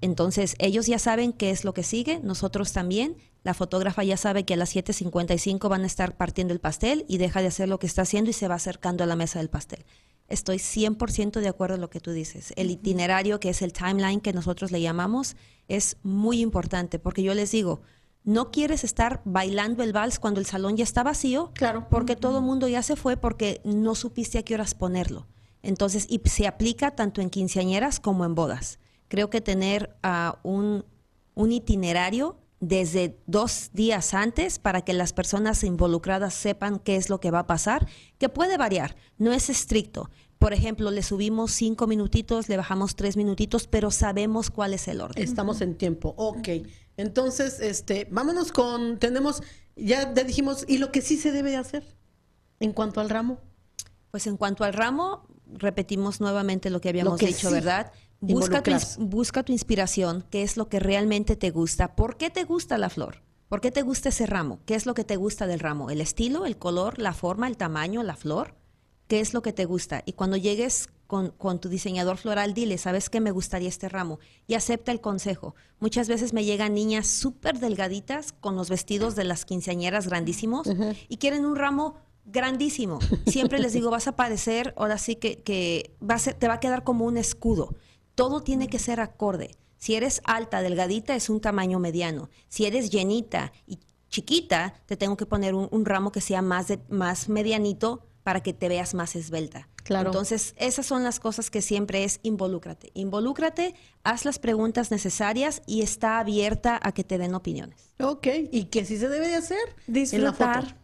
Entonces, 0.03 0.55
ellos 0.59 0.87
ya 0.87 0.99
saben 0.99 1.33
qué 1.33 1.51
es 1.51 1.65
lo 1.65 1.75
que 1.75 1.83
sigue, 1.83 2.21
nosotros 2.21 2.73
también. 2.73 3.17
La 3.43 3.53
fotógrafa 3.55 4.03
ya 4.03 4.17
sabe 4.17 4.45
que 4.45 4.55
a 4.55 4.57
las 4.57 4.75
7.55 4.75 5.69
van 5.69 5.83
a 5.83 5.87
estar 5.87 6.17
partiendo 6.17 6.55
el 6.55 6.61
pastel 6.61 7.05
y 7.09 7.19
deja 7.19 7.41
de 7.41 7.49
hacer 7.49 7.69
lo 7.69 7.79
que 7.79 7.87
está 7.87 8.03
haciendo 8.03 8.31
y 8.31 8.35
se 8.35 8.49
va 8.49 8.55
acercando 8.55 9.05
a 9.05 9.07
la 9.07 9.17
mesa 9.17 9.39
del 9.39 9.51
pastel 9.51 9.85
estoy 10.31 10.57
100% 10.57 11.41
de 11.41 11.49
acuerdo 11.49 11.75
en 11.75 11.81
lo 11.83 11.91
que 11.91 12.01
tú 12.01 12.13
dices. 12.13 12.55
El 12.57 12.71
itinerario, 12.71 13.41
que 13.41 13.51
es 13.51 13.61
el 13.61 13.73
timeline 13.73 14.21
que 14.21 14.33
nosotros 14.33 14.71
le 14.71 14.81
llamamos, 14.81 15.37
es 15.69 15.99
muy 16.03 16.41
importante 16.41 16.99
porque 16.99 17.23
yo 17.23 17.35
les 17.35 17.51
digo, 17.51 17.83
no 18.25 18.51
quieres 18.51 18.85
estar 18.85 19.21
bailando 19.25 19.83
el 19.83 19.93
vals 19.93 20.19
cuando 20.19 20.41
el 20.41 20.47
salón 20.47 20.77
ya 20.77 20.85
está 20.85 21.03
vacío, 21.03 21.51
claro. 21.55 21.87
porque 21.91 22.17
todo 22.17 22.39
el 22.39 22.45
mundo 22.45 22.69
ya 22.69 22.83
se 22.83 22.97
fue 22.97 23.17
porque 23.17 23.61
no 23.65 23.95
supiste 23.95 24.39
a 24.39 24.43
qué 24.43 24.55
horas 24.55 24.75
ponerlo. 24.75 25.27
Entonces, 25.63 26.07
y 26.09 26.21
se 26.25 26.47
aplica 26.47 26.93
tanto 26.93 27.21
en 27.21 27.29
quinceañeras 27.29 28.01
como 28.01 28.25
en 28.25 28.35
bodas. 28.35 28.79
Creo 29.09 29.29
que 29.29 29.41
tener 29.41 29.97
uh, 30.05 30.49
un, 30.49 30.85
un 31.35 31.53
itinerario 31.53 32.39
desde 32.61 33.19
dos 33.27 33.71
días 33.73 34.13
antes 34.13 34.59
para 34.59 34.83
que 34.83 34.93
las 34.93 35.13
personas 35.13 35.65
involucradas 35.65 36.35
sepan 36.35 36.79
qué 36.79 36.97
es 36.97 37.09
lo 37.09 37.19
que 37.19 37.31
va 37.31 37.41
a 37.41 37.47
pasar, 37.47 37.89
que 38.19 38.29
puede 38.29 38.59
variar, 38.59 38.97
no 39.19 39.33
es 39.33 39.49
estricto. 39.49 40.11
Por 40.39 40.53
ejemplo, 40.53 40.91
le 40.91 41.03
subimos 41.03 41.53
cinco 41.53 41.87
minutitos, 41.87 42.49
le 42.49 42.57
bajamos 42.57 42.97
tres 42.97 43.17
minutitos, 43.17 43.67
pero 43.67 43.91
sabemos 43.91 44.51
cuál 44.51 44.73
es 44.73 44.89
el 44.89 45.01
orden. 45.01 45.23
Estamos 45.23 45.61
en 45.61 45.75
tiempo, 45.75 46.15
ok. 46.17 46.49
Entonces, 46.97 47.61
este, 47.61 48.07
vámonos 48.11 48.53
con, 48.53 48.99
tenemos, 48.99 49.43
ya 49.77 50.07
dijimos, 50.07 50.65
¿y 50.69 50.79
lo 50.79 50.93
que 50.93 51.03
sí 51.03 51.17
se 51.17 51.33
debe 51.33 51.57
hacer 51.57 51.85
en 52.59 52.73
cuanto 52.73 53.01
al 53.01 53.11
ramo? 53.11 53.39
Pues 54.11 54.27
en 54.27 54.37
cuanto 54.37 54.65
al 54.65 54.73
ramo, 54.73 55.27
repetimos 55.47 56.21
nuevamente 56.21 56.71
lo 56.71 56.81
que 56.81 56.91
habíamos 56.91 57.19
dicho, 57.21 57.51
¿verdad? 57.51 57.93
Busca 58.21 58.63
tu, 58.63 58.73
busca 58.99 59.43
tu 59.43 59.53
inspiración, 59.53 60.25
qué 60.31 60.43
es 60.43 60.57
lo 60.57 60.69
que 60.69 60.79
realmente 60.79 61.37
te 61.37 61.51
gusta, 61.51 61.97
por 61.97 62.17
qué 62.17 62.31
te 62.31 62.45
gusta 62.45 62.79
la 62.79 62.91
flor. 62.91 63.23
¿Por 63.51 63.61
qué 63.61 63.73
te 63.73 63.83
gusta 63.83 64.11
ese 64.11 64.27
ramo? 64.27 64.61
¿Qué 64.65 64.77
es 64.77 64.87
lo 64.87 64.95
que 64.95 65.03
te 65.03 65.17
gusta 65.17 65.49
del 65.49 65.59
ramo? 65.59 65.91
¿El 65.91 66.01
estilo, 66.01 66.47
el 66.47 66.57
color, 66.57 67.01
la 67.01 67.13
forma, 67.13 67.49
el 67.49 67.57
tamaño, 67.57 68.05
la 68.05 68.15
flor? 68.15 68.55
¿Qué 69.09 69.19
es 69.19 69.35
lo 69.35 69.43
que 69.43 69.53
te 69.53 69.65
gusta? 69.65 70.05
Y 70.07 70.13
cuando 70.13 70.37
llegues 70.37 70.89
con, 71.09 71.59
tu 71.59 71.69
diseñador 71.69 72.17
floral, 72.17 72.55
dile, 72.55 72.79
¿sabes 72.79 73.11
qué 73.11 73.19
me 73.21 73.33
gustaría 73.33 73.69
este 73.69 73.89
ramo? 73.89 74.21
Y 74.47 74.55
acepta 74.55 74.93
el 74.93 75.01
consejo. 75.01 75.57
Muchas 75.81 76.09
veces 76.09 76.33
me 76.33 76.45
llegan 76.45 76.75
niñas 76.75 77.09
súper 77.09 77.59
delgaditas 77.59 78.33
con 78.33 78.55
los 78.55 78.71
vestidos 78.71 79.17
de 79.17 79.25
las 79.25 79.45
quinceañeras 79.45 80.07
grandísimos 80.07 80.69
y 81.09 81.17
quieren 81.17 81.45
un 81.45 81.57
ramo 81.57 81.97
grandísimo. 82.27 83.01
Siempre 83.27 83.59
les 83.59 83.73
digo, 83.73 83.91
vas 83.91 84.07
a 84.07 84.15
parecer, 84.15 84.75
ahora 84.77 84.97
sí 84.97 85.17
que, 85.17 85.43
que 85.43 85.97
va 86.01 86.15
a 86.15 86.19
te 86.19 86.47
va 86.47 86.55
a 86.55 86.61
quedar 86.61 86.85
como 86.85 87.05
un 87.05 87.17
escudo. 87.17 87.75
Todo 88.21 88.43
tiene 88.43 88.69
que 88.69 88.79
ser 88.79 89.01
acorde. 89.01 89.57
Si 89.79 89.95
eres 89.95 90.21
alta, 90.25 90.61
delgadita, 90.61 91.15
es 91.15 91.31
un 91.31 91.41
tamaño 91.41 91.79
mediano. 91.79 92.29
Si 92.49 92.67
eres 92.67 92.91
llenita 92.91 93.51
y 93.67 93.79
chiquita, 94.11 94.75
te 94.85 94.97
tengo 94.97 95.17
que 95.17 95.25
poner 95.25 95.55
un, 95.55 95.85
ramo 95.87 96.13
que 96.13 96.21
sea 96.21 96.43
más, 96.43 96.69
de, 96.69 96.81
más 96.91 97.31
medianito 97.31 98.07
para 98.23 98.43
que 98.43 98.53
te 98.53 98.69
veas 98.69 98.93
más 98.93 99.17
esbelta. 99.17 99.69
Claro. 99.85 100.11
Entonces, 100.11 100.55
esas 100.59 100.85
son 100.85 101.03
las 101.03 101.19
cosas 101.19 101.51
que 101.51 101.63
siempre 101.63 102.05
es 102.05 102.21
involúcrate. 102.23 102.91
Involúcrate, 102.93 103.75
haz 104.03 104.27
las 104.27 104.39
preguntas 104.39 104.91
necesarias 104.91 105.63
y 105.67 105.81
está 105.81 106.19
abierta 106.19 106.79
a 106.83 106.93
que 106.93 107.05
te 107.05 107.17
den 107.17 107.35
opiniones. 107.35 107.95
Ok, 108.01 108.27
¿y 108.53 108.65
qué 108.65 108.85
sí 108.85 108.99
se 108.99 109.09
debe 109.09 109.29
de 109.29 109.37
hacer? 109.37 109.77
Disfrutar. 109.87 110.77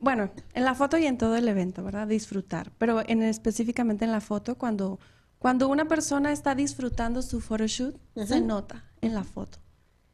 Bueno, 0.00 0.32
en 0.52 0.64
la 0.64 0.74
foto 0.74 0.98
y 0.98 1.06
en 1.06 1.16
todo 1.16 1.36
el 1.36 1.46
evento, 1.46 1.84
¿verdad? 1.84 2.08
Disfrutar. 2.08 2.72
Pero 2.76 3.02
en, 3.06 3.22
específicamente 3.22 4.04
en 4.04 4.10
la 4.10 4.20
foto, 4.20 4.58
cuando 4.58 4.98
cuando 5.42 5.68
una 5.68 5.86
persona 5.86 6.30
está 6.30 6.54
disfrutando 6.54 7.20
su 7.20 7.40
photoshoot, 7.40 7.96
se 8.14 8.40
nota 8.40 8.84
en 9.00 9.12
la 9.12 9.24
foto. 9.24 9.58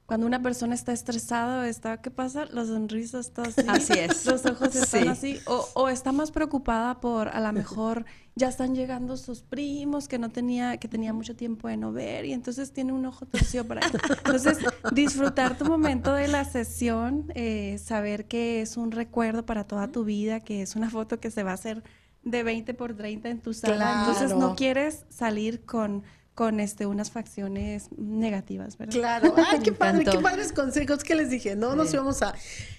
Cuando 0.07 0.27
una 0.27 0.41
persona 0.41 0.75
está 0.75 0.95
estresada, 0.95 1.69
está, 1.69 2.01
¿qué 2.01 2.11
pasa? 2.11 2.47
Los 2.47 2.69
sonrisas 2.69 3.27
están 3.27 3.49
así. 3.49 3.93
Así 3.93 3.93
es. 3.93 4.25
Los 4.27 4.47
ojos 4.47 4.75
están 4.75 5.09
así. 5.09 5.39
O, 5.45 5.91
está 5.91 6.13
más 6.13 6.31
preocupada 6.31 6.99
por, 6.99 7.29
a 7.29 7.41
lo 7.41 7.53
mejor, 7.53 8.07
ya 8.35 8.49
están 8.49 8.75
llegando 8.75 9.19
sus 9.19 9.43
primos 9.43 10.09
que 10.09 10.19
no 10.19 10.31
tenía, 10.31 10.79
que 10.79 10.89
tenía 10.89 11.13
mucho 11.13 11.37
tiempo 11.37 11.69
de 11.69 11.77
no 11.77 11.93
ver 11.93 12.25
y 12.25 12.33
entonces 12.33 12.73
tiene 12.73 12.95
un 12.95 13.05
ojo 13.05 13.27
torcido 13.27 13.65
para 13.65 13.85
ahí. 13.85 13.93
Entonces, 14.25 14.57
disfrutar 14.93 15.59
tu 15.59 15.67
momento 15.67 16.15
de 16.15 16.29
la 16.29 16.47
sesión, 16.47 17.31
eh, 17.35 17.77
saber 17.77 18.25
que 18.29 18.63
es 18.63 18.79
un 18.79 18.93
recuerdo 18.93 19.45
para 19.45 19.65
toda 19.65 19.89
tu 19.89 20.05
vida, 20.05 20.41
que 20.41 20.63
es 20.63 20.75
una 20.75 20.89
foto 20.89 21.21
que 21.21 21.31
se 21.31 21.43
va 21.43 21.51
a 21.51 21.55
hacer 21.55 21.83
de 22.31 22.43
20 22.43 22.75
por 22.75 22.95
30 22.95 23.29
en 23.29 23.41
tu 23.41 23.55
sala. 23.55 24.07
Entonces 24.07 24.37
no 24.37 24.55
quieres 24.55 25.05
salir 25.09 25.65
con 25.65 26.05
con 26.39 26.61
este 26.61 26.87
unas 26.87 27.11
facciones 27.11 27.89
negativas, 27.97 28.79
¿verdad? 28.79 28.95
Claro, 28.95 29.35
ay, 29.51 29.59
qué 29.59 29.73
padre, 29.73 30.05
qué 30.05 30.21
padres 30.21 30.53
consejos 30.53 31.03
que 31.03 31.17
les 31.17 31.31
dije, 31.31 31.57
no 31.57 31.75
nos 31.75 31.93
íbamos 31.93 32.23
a, 32.23 32.33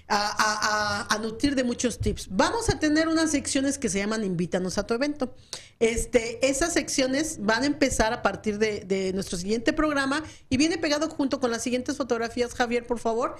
a, 0.07 1.19
nutrir 1.21 1.55
de 1.55 1.65
muchos 1.65 1.99
tips. 1.99 2.29
Vamos 2.31 2.69
a 2.69 2.79
tener 2.79 3.09
unas 3.09 3.31
secciones 3.31 3.77
que 3.77 3.89
se 3.89 3.99
llaman 3.99 4.23
Invítanos 4.23 4.77
a 4.77 4.87
tu 4.87 4.93
evento. 4.93 5.35
Este, 5.81 6.49
esas 6.49 6.71
secciones 6.71 7.39
van 7.41 7.63
a 7.63 7.65
empezar 7.65 8.13
a 8.13 8.21
partir 8.21 8.59
de, 8.59 8.85
de 8.85 9.11
nuestro 9.11 9.37
siguiente 9.37 9.73
programa 9.73 10.23
y 10.49 10.55
viene 10.55 10.77
pegado 10.77 11.09
junto 11.09 11.41
con 11.41 11.51
las 11.51 11.61
siguientes 11.61 11.97
fotografías, 11.97 12.53
Javier, 12.53 12.87
por 12.87 12.99
favor 12.99 13.35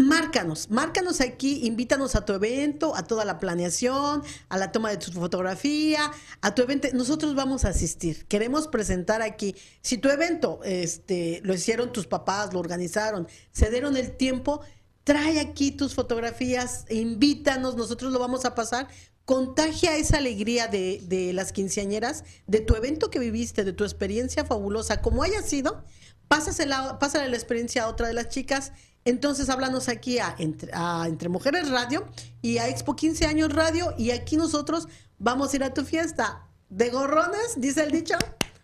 márcanos, 0.00 0.70
márcanos 0.70 1.20
aquí, 1.20 1.66
invítanos 1.66 2.14
a 2.14 2.24
tu 2.24 2.32
evento, 2.32 2.96
a 2.96 3.04
toda 3.04 3.24
la 3.24 3.38
planeación, 3.38 4.22
a 4.48 4.58
la 4.58 4.72
toma 4.72 4.90
de 4.90 4.96
tu 4.96 5.12
fotografía, 5.12 6.10
a 6.40 6.54
tu 6.54 6.62
evento. 6.62 6.88
Nosotros 6.92 7.34
vamos 7.34 7.64
a 7.64 7.68
asistir. 7.68 8.26
Queremos 8.26 8.68
presentar 8.68 9.22
aquí. 9.22 9.54
Si 9.82 9.98
tu 9.98 10.08
evento 10.08 10.60
este, 10.64 11.40
lo 11.44 11.54
hicieron 11.54 11.92
tus 11.92 12.06
papás, 12.06 12.52
lo 12.52 12.60
organizaron, 12.60 13.28
se 13.52 13.70
dieron 13.70 13.96
el 13.96 14.16
tiempo, 14.16 14.60
trae 15.04 15.40
aquí 15.40 15.70
tus 15.70 15.94
fotografías, 15.94 16.86
invítanos, 16.88 17.76
nosotros 17.76 18.12
lo 18.12 18.18
vamos 18.18 18.44
a 18.44 18.54
pasar. 18.54 18.88
Contagia 19.24 19.96
esa 19.96 20.16
alegría 20.16 20.66
de, 20.66 21.00
de 21.04 21.32
las 21.32 21.52
quinceañeras, 21.52 22.24
de 22.46 22.60
tu 22.60 22.74
evento 22.74 23.10
que 23.10 23.20
viviste, 23.20 23.62
de 23.62 23.72
tu 23.72 23.84
experiencia 23.84 24.44
fabulosa, 24.44 25.00
como 25.02 25.22
haya 25.22 25.40
sido, 25.42 25.84
pásale 26.26 27.28
la 27.28 27.36
experiencia 27.36 27.84
a 27.84 27.88
otra 27.88 28.08
de 28.08 28.14
las 28.14 28.28
chicas 28.28 28.72
entonces 29.04 29.48
háblanos 29.48 29.88
aquí 29.88 30.18
a 30.18 30.34
Entre, 30.38 31.28
Mujeres 31.28 31.70
Radio 31.70 32.06
y 32.42 32.58
a 32.58 32.68
Expo 32.68 32.96
15 32.96 33.26
años 33.26 33.52
Radio 33.52 33.94
y 33.96 34.10
aquí 34.10 34.36
nosotros 34.36 34.88
vamos 35.18 35.52
a 35.52 35.56
ir 35.56 35.64
a 35.64 35.72
tu 35.72 35.84
fiesta 35.84 36.46
de 36.68 36.90
gorrones, 36.90 37.54
dice 37.56 37.82
el 37.82 37.90
dicho. 37.90 38.14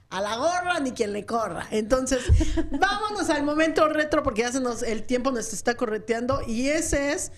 A 0.09 0.20
la 0.20 0.37
gorra 0.37 0.78
ni 0.78 0.93
quien 0.93 1.12
le 1.12 1.26
corra. 1.26 1.66
Entonces, 1.72 2.20
vámonos 2.70 3.28
al 3.28 3.43
momento 3.43 3.89
retro 3.89 4.22
porque 4.22 4.43
ya 4.43 4.53
se 4.53 4.61
nos, 4.61 4.82
el 4.82 5.03
tiempo 5.03 5.32
nos 5.32 5.53
está 5.53 5.76
correteando 5.76 6.43
y 6.47 6.68
ese 6.68 7.12
es 7.12 7.32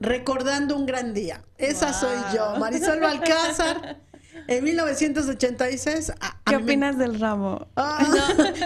recordando 0.00 0.74
un 0.74 0.86
gran 0.86 1.12
día. 1.12 1.44
Esa 1.58 1.92
soy 1.92 2.16
yo, 2.34 2.56
Marisol 2.58 3.04
Alcázar. 3.04 4.00
En 4.48 4.62
1986. 4.62 6.12
¿Qué 6.44 6.56
opinas 6.56 6.98
del 6.98 7.18
ramo? 7.18 7.66
Ah. 7.74 8.06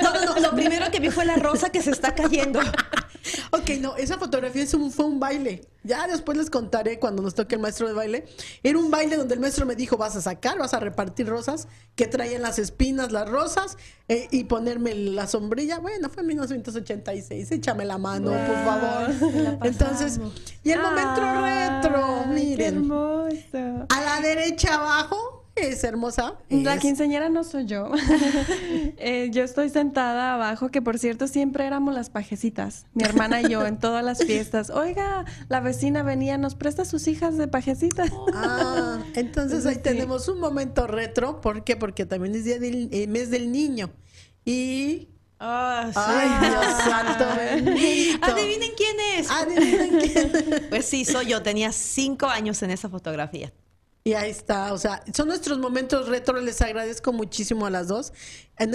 No, 0.02 0.12
no, 0.12 0.34
no, 0.34 0.40
Lo 0.40 0.50
primero 0.50 0.90
que 0.90 1.00
vi 1.00 1.10
fue 1.10 1.24
la 1.24 1.36
rosa 1.36 1.70
que 1.70 1.80
se 1.80 1.92
está 1.92 2.14
cayendo. 2.14 2.60
ok, 3.50 3.70
no, 3.80 3.96
esa 3.96 4.18
fotografía 4.18 4.62
es 4.62 4.74
un, 4.74 4.90
fue 4.90 5.04
un 5.06 5.20
baile. 5.20 5.66
Ya 5.82 6.06
después 6.06 6.36
les 6.36 6.50
contaré 6.50 6.98
cuando 6.98 7.22
nos 7.22 7.34
toque 7.34 7.54
el 7.54 7.60
maestro 7.60 7.88
de 7.88 7.94
baile. 7.94 8.26
Era 8.62 8.78
un 8.78 8.90
baile 8.90 9.16
donde 9.16 9.34
el 9.34 9.40
maestro 9.40 9.64
me 9.64 9.74
dijo: 9.74 9.96
vas 9.96 10.14
a 10.16 10.20
sacar, 10.20 10.58
vas 10.58 10.74
a 10.74 10.80
repartir 10.80 11.26
rosas 11.26 11.68
que 11.94 12.06
traían 12.06 12.42
las 12.42 12.58
espinas, 12.58 13.12
las 13.12 13.28
rosas 13.28 13.78
eh, 14.08 14.28
y 14.30 14.44
ponerme 14.44 14.94
la 14.94 15.26
sombrilla. 15.26 15.78
Bueno, 15.78 16.10
fue 16.10 16.22
en 16.22 16.28
1986. 16.28 17.50
Échame 17.52 17.84
la 17.86 17.96
mano, 17.98 18.30
por 18.30 18.56
favor. 18.64 19.58
Entonces, 19.64 20.20
y 20.62 20.70
el 20.70 20.80
momento 20.80 21.20
retro, 21.40 22.24
miren. 22.28 22.56
Qué 22.58 22.66
hermoso. 22.66 23.86
A 23.88 24.00
la 24.02 24.20
derecha 24.20 24.74
abajo 24.74 25.39
es 25.62 25.84
hermosa. 25.84 26.34
La 26.48 26.78
quinceañera 26.78 27.28
no 27.28 27.44
soy 27.44 27.66
yo. 27.66 27.90
Eh, 29.02 29.30
yo 29.32 29.42
estoy 29.44 29.70
sentada 29.70 30.34
abajo, 30.34 30.70
que 30.70 30.82
por 30.82 30.98
cierto 30.98 31.26
siempre 31.26 31.66
éramos 31.66 31.94
las 31.94 32.10
pajecitas, 32.10 32.86
mi 32.92 33.04
hermana 33.04 33.40
y 33.40 33.48
yo, 33.48 33.66
en 33.66 33.78
todas 33.78 34.04
las 34.04 34.22
fiestas. 34.22 34.68
Oiga, 34.68 35.24
la 35.48 35.60
vecina 35.60 36.02
venía, 36.02 36.36
nos 36.36 36.54
presta 36.54 36.84
sus 36.84 37.08
hijas 37.08 37.38
de 37.38 37.48
pajecitas. 37.48 38.10
Ah, 38.34 39.02
entonces 39.14 39.64
ahí 39.64 39.76
tenemos 39.76 40.28
un 40.28 40.38
momento 40.38 40.86
retro. 40.86 41.40
¿Por 41.40 41.64
qué? 41.64 41.76
Porque 41.76 42.04
también 42.04 42.34
es 42.34 42.44
día 42.44 42.58
del 42.58 42.88
eh, 42.92 43.06
mes 43.06 43.30
del 43.30 43.50
niño. 43.50 43.90
Y 44.44 45.08
Ah, 45.42 45.90
Ay, 45.94 46.50
Dios 46.50 46.64
santo. 46.84 47.24
Adivinen 48.26 48.70
quién 48.76 48.96
es. 49.16 49.30
Adivinen 49.30 49.98
quién. 49.98 50.66
Pues 50.68 50.84
sí, 50.84 51.06
soy 51.06 51.28
yo. 51.28 51.42
Tenía 51.42 51.72
cinco 51.72 52.26
años 52.26 52.62
en 52.62 52.70
esa 52.70 52.90
fotografía. 52.90 53.50
Y 54.02 54.14
ahí 54.14 54.30
está, 54.30 54.72
o 54.72 54.78
sea, 54.78 55.02
son 55.14 55.28
nuestros 55.28 55.58
momentos 55.58 56.08
retro, 56.08 56.40
les 56.40 56.62
agradezco 56.62 57.12
muchísimo 57.12 57.66
a 57.66 57.70
las 57.70 57.88
dos, 57.88 58.12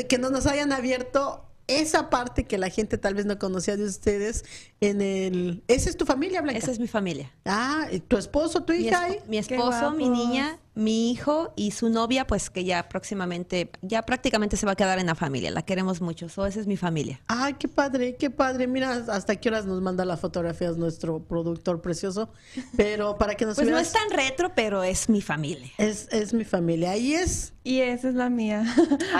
que 0.07 0.17
no 0.19 0.30
nos 0.30 0.45
hayan 0.45 0.71
abierto 0.71 1.45
esa 1.67 2.11
parte 2.11 2.45
que 2.45 2.57
la 2.57 2.69
gente 2.69 2.97
tal 2.97 3.15
vez 3.15 3.26
no 3.26 3.39
conocía 3.39 3.76
de 3.76 3.86
ustedes 3.86 4.45
en 4.82 5.01
el... 5.01 5.63
¿Esa 5.67 5.89
es 5.89 5.97
tu 5.97 6.05
familia, 6.05 6.41
Blanca? 6.41 6.59
Esa 6.59 6.71
es 6.71 6.80
mi 6.80 6.88
familia. 6.88 7.34
Ah, 7.43 7.88
¿tu 8.07 8.17
esposo, 8.17 8.63
tu 8.63 8.73
hija? 8.73 9.07
Mi, 9.28 9.39
esposo, 9.39 9.91
mi 9.91 10.09
niña, 10.09 10.59
mi 10.76 11.09
hijo 11.09 11.53
y 11.55 11.71
su 11.71 11.89
novia, 11.89 12.28
pues 12.28 12.49
que 12.49 12.65
ya 12.65 12.88
próximamente, 12.89 13.71
ya 13.82 14.03
prácticamente 14.03 14.57
se 14.57 14.65
va 14.65 14.73
a 14.73 14.76
quedar 14.76 14.99
en 14.99 15.07
la 15.07 15.15
familia. 15.15 15.49
La 15.49 15.63
queremos 15.63 16.01
mucho. 16.01 16.28
So, 16.28 16.45
esa 16.45 16.59
es 16.59 16.67
mi 16.67 16.76
familia. 16.76 17.21
Ay, 17.28 17.53
qué 17.53 17.67
padre, 17.67 18.17
qué 18.17 18.30
padre. 18.30 18.67
Mira, 18.67 19.05
hasta 19.07 19.38
qué 19.38 19.49
horas 19.49 19.65
nos 19.65 19.82
manda 19.82 20.03
las 20.03 20.19
fotografías 20.19 20.78
nuestro 20.78 21.23
productor 21.23 21.82
precioso. 21.82 22.30
Pero 22.76 23.17
para 23.17 23.36
que 23.36 23.45
nos 23.45 23.55
Pues 23.55 23.69
no 23.69 23.80
es 23.80 23.93
tan 23.93 24.09
retro, 24.11 24.51
pero 24.53 24.84
es 24.84 25.09
mi 25.09 25.21
familia. 25.21 25.71
Es, 25.78 26.09
es 26.11 26.34
mi 26.34 26.43
familia. 26.43 26.91
Ahí 26.91 27.13
es. 27.13 27.53
Y 27.63 27.80
esa 27.80 28.09
es 28.09 28.15
la 28.15 28.30
mía. 28.30 28.65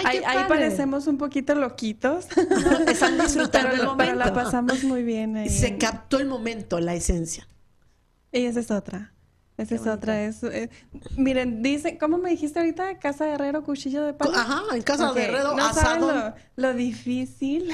ahí, 0.04 0.22
parecemos 0.48 1.08
un 1.08 1.18
poquito 1.18 1.56
loquitos. 1.56 2.28
Están 2.88 3.18
disfrutando 3.18 3.72
el 3.72 3.86
momento. 3.86 3.98
Pero 3.98 4.16
la 4.16 4.34
pasamos 4.34 4.84
muy 4.84 5.04
bien. 5.04 5.38
Ahí. 5.38 5.50
Se 5.50 5.78
captó 5.78 6.20
el 6.20 6.28
momento, 6.28 6.80
la 6.82 6.94
esencia. 6.94 7.48
Y 8.32 8.46
esa 8.46 8.60
es 8.60 8.70
otra. 8.70 9.15
Esa 9.58 9.76
es 9.76 9.88
otra. 9.88 10.22
Es, 10.22 10.44
eh, 10.44 10.70
miren, 11.16 11.64
dice, 11.64 11.98
¿cómo 11.98 12.18
me 12.18 12.30
dijiste 12.30 12.60
ahorita? 12.60 13.00
Casa 13.00 13.26
de 13.26 13.32
Herrero, 13.34 13.64
cuchillo 13.64 14.04
de 14.04 14.14
palo. 14.14 14.36
Ajá, 14.36 14.64
en 14.74 14.82
Casa 14.82 15.14
de 15.14 15.24
Herrero, 15.24 15.56
asado. 15.58 16.36
Lo, 16.58 16.74
difícil 16.74 17.72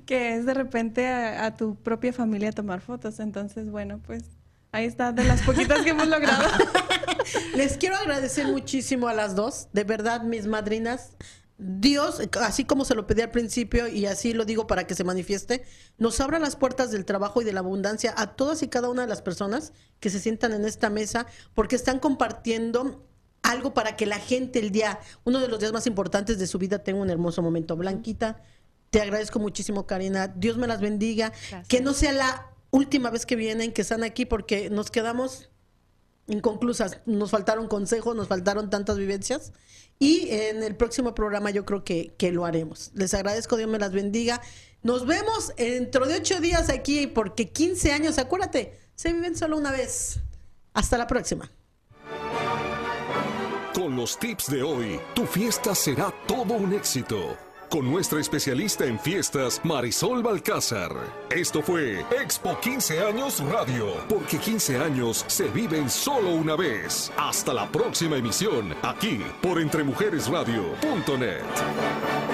que 0.06 0.34
es 0.34 0.44
de 0.44 0.54
repente 0.54 1.06
a, 1.06 1.54
tu 1.54 1.76
propia 1.76 2.12
familia 2.12 2.50
tomar 2.50 2.80
fotos. 2.80 3.20
Entonces, 3.20 3.70
bueno, 3.70 4.00
pues 4.04 4.24
ahí 4.72 4.86
está, 4.86 5.12
de 5.12 5.22
las 5.22 5.42
poquitas 5.42 5.82
que 5.82 5.90
hemos 5.90 6.08
logrado. 6.08 6.48
Les 7.54 7.76
quiero 7.76 7.94
agradecer 7.94 8.48
muchísimo 8.48 9.06
a 9.06 9.14
las 9.14 9.36
dos. 9.36 9.68
De 9.72 9.84
verdad, 9.84 10.22
mis 10.22 10.48
madrinas. 10.48 11.16
Dios, 11.66 12.20
así 12.42 12.66
como 12.66 12.84
se 12.84 12.94
lo 12.94 13.06
pedí 13.06 13.22
al 13.22 13.30
principio 13.30 13.88
y 13.88 14.04
así 14.04 14.34
lo 14.34 14.44
digo 14.44 14.66
para 14.66 14.86
que 14.86 14.94
se 14.94 15.02
manifieste, 15.02 15.64
nos 15.96 16.20
abra 16.20 16.38
las 16.38 16.56
puertas 16.56 16.90
del 16.90 17.06
trabajo 17.06 17.40
y 17.40 17.44
de 17.46 17.54
la 17.54 17.60
abundancia 17.60 18.12
a 18.18 18.36
todas 18.36 18.62
y 18.62 18.68
cada 18.68 18.90
una 18.90 19.02
de 19.02 19.08
las 19.08 19.22
personas 19.22 19.72
que 19.98 20.10
se 20.10 20.20
sientan 20.20 20.52
en 20.52 20.66
esta 20.66 20.90
mesa 20.90 21.26
porque 21.54 21.76
están 21.76 22.00
compartiendo 22.00 23.06
algo 23.40 23.72
para 23.72 23.96
que 23.96 24.04
la 24.04 24.18
gente 24.18 24.58
el 24.58 24.72
día, 24.72 25.00
uno 25.24 25.40
de 25.40 25.48
los 25.48 25.58
días 25.58 25.72
más 25.72 25.86
importantes 25.86 26.38
de 26.38 26.46
su 26.46 26.58
vida 26.58 26.80
tenga 26.80 27.00
un 27.00 27.08
hermoso 27.08 27.40
momento. 27.40 27.76
Blanquita, 27.76 28.42
te 28.90 29.00
agradezco 29.00 29.38
muchísimo, 29.38 29.86
Karina. 29.86 30.28
Dios 30.28 30.58
me 30.58 30.66
las 30.66 30.82
bendiga. 30.82 31.32
Que 31.68 31.80
no 31.80 31.94
sea 31.94 32.12
la 32.12 32.50
última 32.72 33.08
vez 33.08 33.24
que 33.24 33.36
vienen, 33.36 33.72
que 33.72 33.82
están 33.82 34.02
aquí, 34.02 34.26
porque 34.26 34.68
nos 34.68 34.90
quedamos 34.90 35.48
inconclusas. 36.26 37.00
Nos 37.06 37.30
faltaron 37.30 37.68
consejos, 37.68 38.14
nos 38.14 38.28
faltaron 38.28 38.68
tantas 38.68 38.98
vivencias. 38.98 39.52
Y 39.98 40.28
en 40.30 40.62
el 40.62 40.76
próximo 40.76 41.14
programa 41.14 41.50
yo 41.50 41.64
creo 41.64 41.84
que, 41.84 42.14
que 42.18 42.32
lo 42.32 42.44
haremos. 42.44 42.90
Les 42.94 43.14
agradezco, 43.14 43.56
Dios 43.56 43.68
me 43.68 43.78
las 43.78 43.92
bendiga. 43.92 44.40
Nos 44.82 45.06
vemos 45.06 45.52
dentro 45.56 46.06
de 46.06 46.16
ocho 46.16 46.40
días 46.40 46.68
aquí, 46.68 47.06
porque 47.06 47.50
15 47.50 47.92
años, 47.92 48.18
acuérdate, 48.18 48.78
se 48.94 49.12
viven 49.12 49.36
solo 49.36 49.56
una 49.56 49.70
vez. 49.70 50.20
Hasta 50.74 50.98
la 50.98 51.06
próxima. 51.06 51.50
Con 53.74 53.96
los 53.96 54.18
tips 54.18 54.50
de 54.50 54.62
hoy, 54.62 55.00
tu 55.14 55.26
fiesta 55.26 55.74
será 55.74 56.12
todo 56.26 56.54
un 56.54 56.72
éxito 56.72 57.36
con 57.74 57.90
nuestra 57.90 58.20
especialista 58.20 58.86
en 58.86 59.00
fiestas, 59.00 59.60
Marisol 59.64 60.22
Balcázar. 60.22 60.92
Esto 61.28 61.60
fue 61.60 62.04
Expo 62.22 62.56
15 62.60 63.00
Años 63.00 63.42
Radio, 63.50 63.96
porque 64.08 64.38
15 64.38 64.78
años 64.78 65.24
se 65.26 65.48
viven 65.48 65.90
solo 65.90 66.30
una 66.30 66.54
vez. 66.54 67.10
Hasta 67.16 67.52
la 67.52 67.66
próxima 67.66 68.16
emisión, 68.16 68.76
aquí 68.82 69.20
por 69.42 69.60
entremujeresradio.net. 69.60 72.33